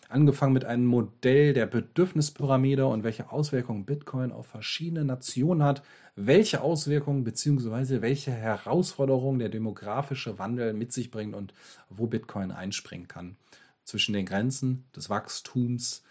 angefangen 0.08 0.54
mit 0.54 0.64
einem 0.64 0.86
Modell 0.86 1.52
der 1.52 1.66
Bedürfnispyramide 1.66 2.86
und 2.86 3.04
welche 3.04 3.30
Auswirkungen 3.30 3.84
Bitcoin 3.84 4.32
auf 4.32 4.46
verschiedene 4.46 5.04
Nationen 5.04 5.62
hat, 5.62 5.82
welche 6.16 6.62
Auswirkungen 6.62 7.24
bzw. 7.24 8.00
welche 8.00 8.32
Herausforderungen 8.32 9.38
der 9.38 9.50
demografische 9.50 10.38
Wandel 10.38 10.72
mit 10.72 10.92
sich 10.92 11.10
bringt 11.10 11.34
und 11.34 11.54
wo 11.90 12.06
Bitcoin 12.06 12.50
einspringen 12.50 13.06
kann 13.06 13.36
zwischen 13.84 14.14
den 14.14 14.26
Grenzen 14.26 14.84
des 14.96 15.10
Wachstums 15.10 16.02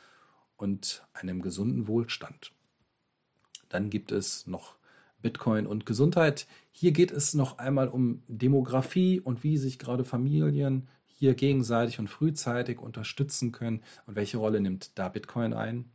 und 0.56 1.06
einem 1.14 1.42
gesunden 1.42 1.88
Wohlstand. 1.88 2.52
Dann 3.70 3.90
gibt 3.90 4.12
es 4.12 4.48
noch 4.48 4.77
Bitcoin 5.22 5.68
und 5.68 5.86
Gesundheit. 5.86 6.48
Hier 6.72 6.92
geht 6.92 7.12
es 7.12 7.34
noch 7.34 7.58
einmal 7.58 7.88
um 7.88 8.24
Demografie 8.28 9.20
und 9.20 9.44
wie 9.44 9.58
sich 9.58 9.80
gerade 9.80 10.06
Familien 10.06 10.88
hier 11.06 11.34
gegenseitig 11.34 12.00
und 12.00 12.10
frühzeitig 12.10 12.80
unterstützen 12.80 13.52
können 13.52 13.82
und 14.06 14.16
welche 14.16 14.38
Rolle 14.38 14.62
nimmt 14.62 14.98
da 14.98 15.10
Bitcoin 15.10 15.54
ein. 15.54 15.92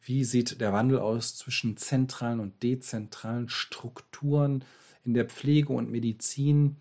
Wie 0.00 0.24
sieht 0.24 0.60
der 0.60 0.72
Wandel 0.72 0.98
aus 0.98 1.36
zwischen 1.36 1.76
zentralen 1.76 2.40
und 2.40 2.62
dezentralen 2.62 3.48
Strukturen 3.48 4.64
in 5.04 5.14
der 5.14 5.26
Pflege 5.26 5.72
und 5.72 5.90
Medizin? 5.90 6.76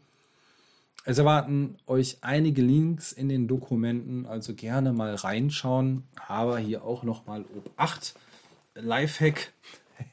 Es 1.05 1.19
erwarten 1.19 1.77
euch 1.87 2.17
einige 2.21 2.61
Links 2.61 3.13
in 3.13 3.29
den 3.29 3.47
Dokumenten, 3.47 4.25
also 4.25 4.53
gerne 4.53 4.91
mal 4.91 5.15
reinschauen. 5.15 6.03
Aber 6.27 6.59
hier 6.59 6.83
auch 6.83 7.03
nochmal 7.03 7.45
Obacht. 7.55 8.15
Lifehack. 8.75 9.53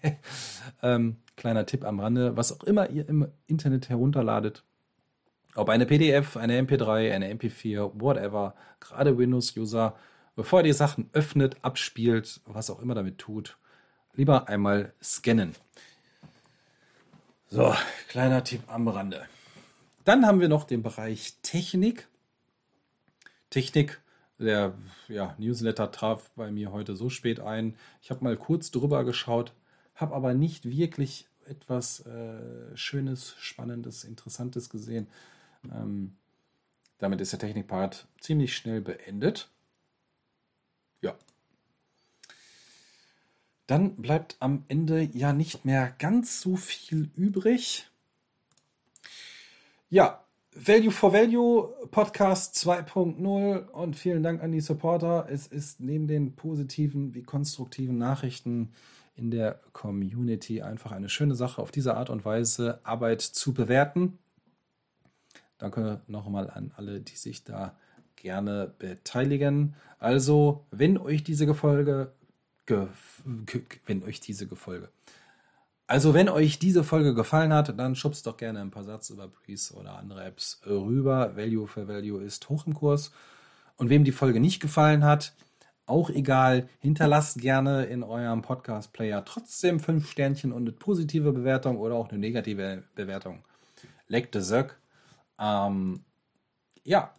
ähm, 0.82 1.16
kleiner 1.36 1.66
Tipp 1.66 1.84
am 1.84 2.00
Rande. 2.00 2.36
Was 2.36 2.58
auch 2.58 2.64
immer 2.64 2.90
ihr 2.90 3.08
im 3.08 3.28
Internet 3.46 3.88
herunterladet, 3.88 4.64
ob 5.54 5.68
eine 5.68 5.86
PDF, 5.86 6.36
eine 6.36 6.60
MP3, 6.60 7.12
eine 7.12 7.32
MP4, 7.32 7.92
whatever, 7.94 8.54
gerade 8.80 9.16
Windows-User, 9.16 9.96
bevor 10.36 10.60
ihr 10.60 10.64
die 10.64 10.72
Sachen 10.72 11.10
öffnet, 11.12 11.56
abspielt, 11.62 12.40
was 12.44 12.70
auch 12.70 12.80
immer 12.80 12.94
damit 12.94 13.18
tut, 13.18 13.56
lieber 14.14 14.48
einmal 14.48 14.92
scannen. 15.02 15.54
So, 17.48 17.74
kleiner 18.08 18.42
Tipp 18.42 18.62
am 18.66 18.88
Rande. 18.88 19.26
Dann 20.04 20.26
haben 20.26 20.40
wir 20.40 20.48
noch 20.48 20.64
den 20.64 20.82
Bereich 20.82 21.34
Technik. 21.42 22.08
Technik, 23.48 24.00
der 24.38 24.74
ja, 25.08 25.34
Newsletter 25.38 25.92
traf 25.92 26.30
bei 26.34 26.50
mir 26.50 26.72
heute 26.72 26.96
so 26.96 27.10
spät 27.10 27.38
ein. 27.38 27.76
Ich 28.02 28.10
habe 28.10 28.24
mal 28.24 28.36
kurz 28.36 28.70
drüber 28.72 29.04
geschaut, 29.04 29.52
habe 29.94 30.14
aber 30.14 30.34
nicht 30.34 30.68
wirklich 30.68 31.26
etwas 31.46 32.00
äh, 32.06 32.76
Schönes, 32.76 33.34
Spannendes, 33.38 34.04
Interessantes 34.04 34.70
gesehen. 34.70 35.06
Ähm, 35.72 36.16
damit 36.98 37.20
ist 37.20 37.32
der 37.32 37.38
Technikpart 37.38 38.06
ziemlich 38.18 38.56
schnell 38.56 38.80
beendet. 38.80 39.50
Ja. 41.00 41.16
Dann 43.66 43.96
bleibt 43.96 44.36
am 44.40 44.64
Ende 44.68 45.02
ja 45.02 45.32
nicht 45.32 45.64
mehr 45.64 45.94
ganz 45.98 46.40
so 46.40 46.56
viel 46.56 47.10
übrig. 47.16 47.88
Ja, 49.90 50.24
Value 50.56 50.90
for 50.90 51.12
Value 51.12 51.88
Podcast 51.90 52.56
2.0 52.56 53.68
und 53.68 53.96
vielen 53.96 54.22
Dank 54.22 54.42
an 54.42 54.52
die 54.52 54.60
Supporter. 54.60 55.26
Es 55.28 55.46
ist 55.46 55.80
neben 55.80 56.06
den 56.06 56.36
positiven 56.36 57.14
wie 57.14 57.22
konstruktiven 57.22 57.98
Nachrichten 57.98 58.72
in 59.14 59.30
der 59.30 59.60
Community 59.72 60.62
einfach 60.62 60.92
eine 60.92 61.08
schöne 61.08 61.34
Sache, 61.34 61.62
auf 61.62 61.70
diese 61.70 61.96
Art 61.96 62.10
und 62.10 62.24
Weise 62.24 62.80
Arbeit 62.82 63.22
zu 63.22 63.54
bewerten. 63.54 64.18
Danke 65.58 66.00
nochmal 66.08 66.50
an 66.50 66.72
alle, 66.76 67.00
die 67.00 67.16
sich 67.16 67.44
da 67.44 67.76
gerne 68.16 68.74
beteiligen. 68.78 69.76
Also, 69.98 70.66
wenn 70.70 70.98
euch 70.98 71.22
diese 71.22 71.54
Folge, 71.54 72.12
wenn 72.66 74.02
euch 74.02 74.20
diese 74.20 74.48
Folge, 74.56 74.88
also 75.86 76.14
wenn 76.14 76.28
euch 76.28 76.58
diese 76.58 76.82
Folge 76.82 77.14
gefallen 77.14 77.52
hat, 77.52 77.78
dann 77.78 77.94
schubst 77.94 78.26
doch 78.26 78.36
gerne 78.36 78.60
ein 78.60 78.70
paar 78.70 78.84
Satz 78.84 79.10
über 79.10 79.28
Breeze 79.28 79.74
oder 79.74 79.98
andere 79.98 80.24
Apps 80.24 80.60
rüber. 80.66 81.36
Value 81.36 81.66
for 81.66 81.86
Value 81.86 82.22
ist 82.22 82.48
hoch 82.48 82.66
im 82.66 82.74
Kurs. 82.74 83.12
Und 83.76 83.90
wem 83.90 84.04
die 84.04 84.12
Folge 84.12 84.40
nicht 84.40 84.60
gefallen 84.60 85.04
hat, 85.04 85.34
auch 85.86 86.10
egal, 86.10 86.68
hinterlasst 86.80 87.40
gerne 87.40 87.84
in 87.84 88.02
eurem 88.02 88.42
Podcast-Player 88.42 89.24
trotzdem 89.24 89.80
fünf 89.80 90.10
Sternchen 90.10 90.52
und 90.52 90.62
eine 90.62 90.72
positive 90.72 91.32
Bewertung 91.32 91.78
oder 91.78 91.94
auch 91.94 92.08
eine 92.08 92.18
negative 92.18 92.84
Bewertung. 92.94 93.40
Leckt 94.08 94.34
Söck. 94.34 94.78
Ähm, 95.38 96.04
ja. 96.84 97.12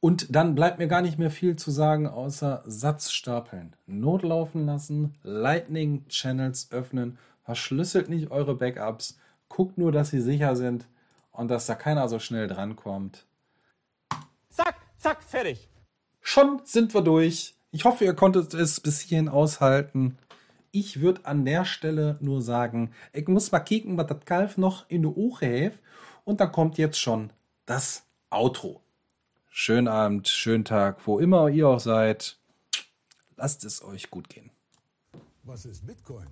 Und 0.00 0.34
dann 0.34 0.54
bleibt 0.54 0.78
mir 0.78 0.86
gar 0.88 1.02
nicht 1.02 1.18
mehr 1.18 1.30
viel 1.30 1.56
zu 1.56 1.70
sagen, 1.70 2.06
außer 2.06 2.62
Satz 2.66 3.10
stapeln, 3.10 3.74
Notlaufen 3.86 4.64
lassen, 4.64 5.16
Lightning 5.22 6.06
Channels 6.08 6.68
öffnen, 6.70 7.18
verschlüsselt 7.42 8.08
nicht 8.08 8.30
eure 8.30 8.54
Backups, 8.54 9.18
guckt 9.48 9.76
nur, 9.76 9.90
dass 9.90 10.10
sie 10.10 10.20
sicher 10.20 10.54
sind 10.54 10.86
und 11.32 11.48
dass 11.48 11.66
da 11.66 11.74
keiner 11.74 12.08
so 12.08 12.20
schnell 12.20 12.46
drankommt. 12.46 13.26
Zack, 14.50 14.76
zack, 14.98 15.22
fertig. 15.22 15.68
Schon 16.30 16.60
sind 16.64 16.92
wir 16.92 17.00
durch. 17.00 17.54
Ich 17.70 17.86
hoffe, 17.86 18.04
ihr 18.04 18.12
konntet 18.12 18.52
es 18.52 18.80
bis 18.80 19.00
hierhin 19.00 19.30
aushalten. 19.30 20.18
Ich 20.72 21.00
würde 21.00 21.24
an 21.24 21.46
der 21.46 21.64
Stelle 21.64 22.18
nur 22.20 22.42
sagen, 22.42 22.92
ich 23.14 23.26
muss 23.28 23.50
mal 23.50 23.60
kicken, 23.60 23.96
was 23.96 24.08
das 24.08 24.26
Kalf 24.26 24.58
noch 24.58 24.90
in 24.90 25.04
die 25.04 25.08
Uche 25.08 25.46
heeft. 25.46 25.78
Und 26.26 26.40
dann 26.40 26.52
kommt 26.52 26.76
jetzt 26.76 27.00
schon 27.00 27.32
das 27.64 28.04
Outro. 28.28 28.82
Schönen 29.48 29.88
Abend, 29.88 30.28
schönen 30.28 30.66
Tag, 30.66 30.98
wo 31.06 31.18
immer 31.18 31.48
ihr 31.48 31.66
auch 31.66 31.80
seid. 31.80 32.38
Lasst 33.38 33.64
es 33.64 33.82
euch 33.82 34.10
gut 34.10 34.28
gehen. 34.28 34.50
Was 35.44 35.64
ist 35.64 35.86
Bitcoin? 35.86 36.26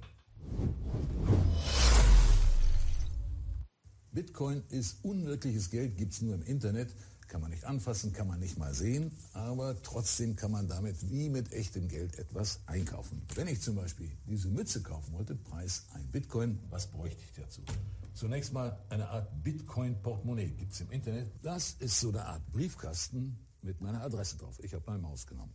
Bitcoin 4.13 4.63
ist 4.69 5.03
unwirkliches 5.03 5.71
Geld, 5.71 5.97
gibt 5.97 6.13
es 6.13 6.21
nur 6.21 6.35
im 6.35 6.43
Internet, 6.43 6.95
kann 7.29 7.41
man 7.41 7.51
nicht 7.51 7.65
anfassen, 7.65 8.13
kann 8.13 8.29
man 8.29 8.41
nicht 8.41 8.59
mal 8.59 8.75
sehen, 8.75 9.13
aber 9.33 9.81
trotzdem 9.83 10.37
kann 10.37 10.51
man 10.51 10.69
damit 10.69 11.11
wie 11.11 11.29
mit 11.29 11.53
echtem 11.53 11.89
Geld 11.89 12.19
etwas 12.19 12.61
einkaufen. 12.67 13.23
Wenn 13.35 13.49
ich 13.49 13.61
zum 13.61 13.77
Beispiel 13.77 14.11
diese 14.27 14.49
Mütze 14.49 14.83
kaufen 14.83 15.13
wollte, 15.13 15.35
Preis 15.35 15.87
ein 15.95 16.07
Bitcoin, 16.11 16.59
was 16.71 16.87
bräuchte 16.87 17.23
ich 17.25 17.33
dazu? 17.33 17.63
Zunächst 18.15 18.53
mal 18.53 18.79
eine 18.89 19.09
Art 19.09 19.29
Bitcoin-Portemonnaie 19.43 20.51
gibt 20.51 20.73
es 20.73 20.81
im 20.81 20.91
Internet. 20.91 21.31
Das 21.43 21.73
ist 21.81 22.01
so 22.01 22.09
eine 22.09 22.25
Art 22.25 22.51
Briefkasten 22.51 23.39
mit 23.61 23.81
meiner 23.81 24.03
Adresse 24.03 24.39
drauf. 24.39 24.59
Ich 24.63 24.73
habe 24.73 24.85
meine 24.87 25.03
Maus 25.03 25.27
genommen. 25.27 25.53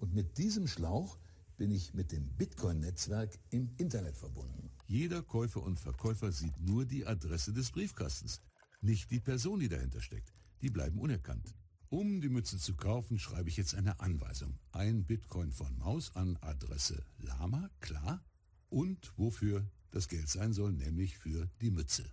Und 0.00 0.14
mit 0.14 0.38
diesem 0.38 0.66
Schlauch 0.66 1.18
bin 1.56 1.70
ich 1.70 1.94
mit 1.94 2.10
dem 2.10 2.26
Bitcoin-Netzwerk 2.36 3.38
im 3.50 3.70
Internet 3.76 4.16
verbunden. 4.16 4.70
Jeder 4.86 5.22
Käufer 5.22 5.62
und 5.62 5.78
Verkäufer 5.78 6.32
sieht 6.32 6.58
nur 6.58 6.84
die 6.84 7.06
Adresse 7.06 7.52
des 7.52 7.70
Briefkastens, 7.70 8.40
nicht 8.80 9.10
die 9.10 9.20
Person, 9.20 9.60
die 9.60 9.68
dahinter 9.68 10.00
steckt. 10.00 10.32
Die 10.62 10.70
bleiben 10.70 10.98
unerkannt. 10.98 11.54
Um 11.88 12.20
die 12.20 12.28
Mütze 12.28 12.58
zu 12.58 12.76
kaufen, 12.76 13.18
schreibe 13.18 13.48
ich 13.48 13.56
jetzt 13.56 13.74
eine 13.74 13.98
Anweisung. 13.98 14.58
Ein 14.72 15.04
Bitcoin 15.04 15.50
von 15.50 15.76
Maus 15.78 16.14
an 16.14 16.38
Adresse 16.40 17.02
Lama, 17.18 17.68
klar. 17.80 18.24
Und 18.68 19.12
wofür 19.16 19.66
das 19.90 20.06
Geld 20.08 20.28
sein 20.28 20.52
soll, 20.52 20.72
nämlich 20.72 21.18
für 21.18 21.48
die 21.60 21.70
Mütze. 21.70 22.04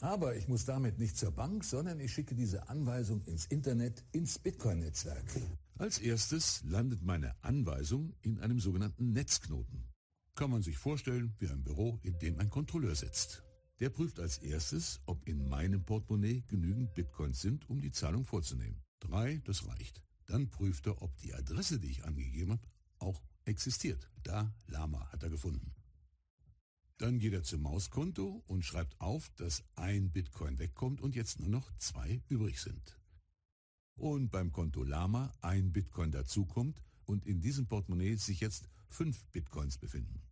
Aber 0.00 0.36
ich 0.36 0.48
muss 0.48 0.64
damit 0.64 0.98
nicht 0.98 1.16
zur 1.16 1.30
Bank, 1.30 1.64
sondern 1.64 2.00
ich 2.00 2.12
schicke 2.12 2.34
diese 2.34 2.68
Anweisung 2.68 3.22
ins 3.22 3.46
Internet, 3.46 4.04
ins 4.12 4.38
Bitcoin-Netzwerk. 4.38 5.24
Als 5.78 5.98
erstes 5.98 6.62
landet 6.64 7.02
meine 7.02 7.34
Anweisung 7.42 8.12
in 8.20 8.40
einem 8.40 8.60
sogenannten 8.60 9.12
Netzknoten. 9.12 9.88
Kann 10.34 10.50
man 10.50 10.62
sich 10.62 10.76
vorstellen 10.76 11.34
wie 11.38 11.48
ein 11.48 11.62
Büro, 11.62 11.98
in 12.02 12.18
dem 12.18 12.38
ein 12.38 12.50
Kontrolleur 12.50 12.94
sitzt. 12.94 13.44
Der 13.82 13.90
prüft 13.90 14.20
als 14.20 14.38
erstes, 14.38 15.00
ob 15.06 15.26
in 15.26 15.48
meinem 15.48 15.82
Portemonnaie 15.82 16.44
genügend 16.46 16.94
Bitcoins 16.94 17.40
sind, 17.40 17.68
um 17.68 17.80
die 17.80 17.90
Zahlung 17.90 18.24
vorzunehmen. 18.24 18.80
Drei, 19.00 19.38
das 19.38 19.66
reicht. 19.66 20.00
Dann 20.26 20.48
prüft 20.50 20.86
er, 20.86 21.02
ob 21.02 21.16
die 21.16 21.34
Adresse, 21.34 21.80
die 21.80 21.90
ich 21.90 22.04
angegeben 22.04 22.52
habe, 22.52 22.68
auch 23.00 23.20
existiert. 23.44 24.08
Da, 24.22 24.54
Lama, 24.68 25.10
hat 25.10 25.24
er 25.24 25.30
gefunden. 25.30 25.74
Dann 26.98 27.18
geht 27.18 27.32
er 27.32 27.42
zum 27.42 27.62
Mauskonto 27.62 28.44
und 28.46 28.64
schreibt 28.64 29.00
auf, 29.00 29.30
dass 29.30 29.64
ein 29.74 30.12
Bitcoin 30.12 30.60
wegkommt 30.60 31.00
und 31.00 31.16
jetzt 31.16 31.40
nur 31.40 31.48
noch 31.48 31.76
zwei 31.78 32.22
übrig 32.28 32.60
sind. 32.60 33.00
Und 33.96 34.30
beim 34.30 34.52
Konto 34.52 34.84
Lama 34.84 35.34
ein 35.40 35.72
Bitcoin 35.72 36.12
dazukommt 36.12 36.80
und 37.04 37.26
in 37.26 37.40
diesem 37.40 37.66
Portemonnaie 37.66 38.14
sich 38.14 38.38
jetzt 38.38 38.68
fünf 38.86 39.26
Bitcoins 39.32 39.76
befinden. 39.76 40.22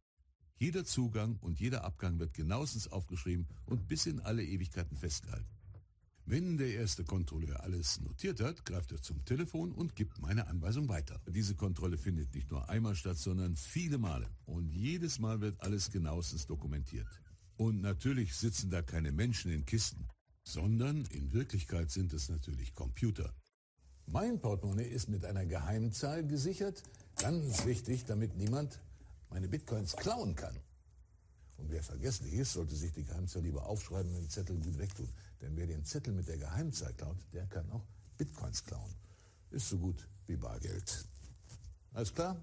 Jeder 0.63 0.85
Zugang 0.85 1.39
und 1.41 1.59
jeder 1.59 1.85
Abgang 1.85 2.19
wird 2.19 2.35
genauestens 2.35 2.87
aufgeschrieben 2.87 3.49
und 3.65 3.89
bis 3.89 4.05
in 4.05 4.21
alle 4.21 4.45
Ewigkeiten 4.45 4.95
festgehalten. 4.95 5.49
Wenn 6.27 6.59
der 6.59 6.75
erste 6.75 7.03
Kontrolleur 7.03 7.63
alles 7.63 7.99
notiert 8.03 8.43
hat, 8.43 8.67
greift 8.67 8.93
er 8.93 9.01
zum 9.01 9.25
Telefon 9.25 9.73
und 9.73 9.97
gibt 9.97 10.21
meine 10.21 10.49
Anweisung 10.49 10.91
weiter. 10.91 11.19
Diese 11.31 11.55
Kontrolle 11.55 11.97
findet 11.97 12.35
nicht 12.35 12.51
nur 12.51 12.69
einmal 12.69 12.95
statt, 12.95 13.17
sondern 13.17 13.57
viele 13.57 13.97
Male. 13.97 14.29
Und 14.45 14.69
jedes 14.69 15.19
Mal 15.19 15.41
wird 15.41 15.59
alles 15.63 15.91
genauestens 15.91 16.47
dokumentiert. 16.47 17.09
Und 17.57 17.81
natürlich 17.81 18.35
sitzen 18.37 18.69
da 18.69 18.83
keine 18.83 19.13
Menschen 19.13 19.51
in 19.51 19.65
Kisten, 19.65 20.09
sondern 20.45 21.07
in 21.07 21.33
Wirklichkeit 21.33 21.91
sind 21.91 22.13
es 22.13 22.29
natürlich 22.29 22.75
Computer. 22.75 23.33
Mein 24.05 24.43
Portemonnaie 24.43 24.89
ist 24.89 25.09
mit 25.09 25.25
einer 25.25 25.47
Geheimzahl 25.47 26.27
gesichert. 26.27 26.83
Ganz 27.17 27.65
wichtig, 27.65 28.05
damit 28.05 28.37
niemand 28.37 28.79
meine 29.31 29.49
Bitcoins 29.49 29.97
klauen 29.97 30.35
kann. 30.35 30.57
Und 31.57 31.71
wer 31.71 31.83
vergesslich 31.83 32.33
ist, 32.35 32.55
sollte 32.55 32.75
sich 32.75 32.93
die 32.93 33.05
Geheimzahl 33.05 33.43
lieber 33.43 33.67
aufschreiben 33.67 34.15
und 34.15 34.23
den 34.23 34.31
Zettel 34.31 34.57
gut 34.57 34.79
wegtun. 34.79 35.09
Denn 35.41 35.57
wer 35.57 35.67
den 35.67 35.85
Zettel 35.85 36.13
mit 36.13 36.29
der 36.29 36.39
Geheimzahl 36.39 36.93
klaut, 36.95 37.19
der 37.33 37.47
kann 37.47 37.71
auch 37.71 37.85
Bitcoins 38.17 38.65
klauen. 38.65 38.95
Ist 39.51 39.69
so 39.69 39.79
gut 39.79 40.09
wie 40.27 40.37
Bargeld. 40.37 41.07
Alles 41.93 42.15
klar? 42.15 42.37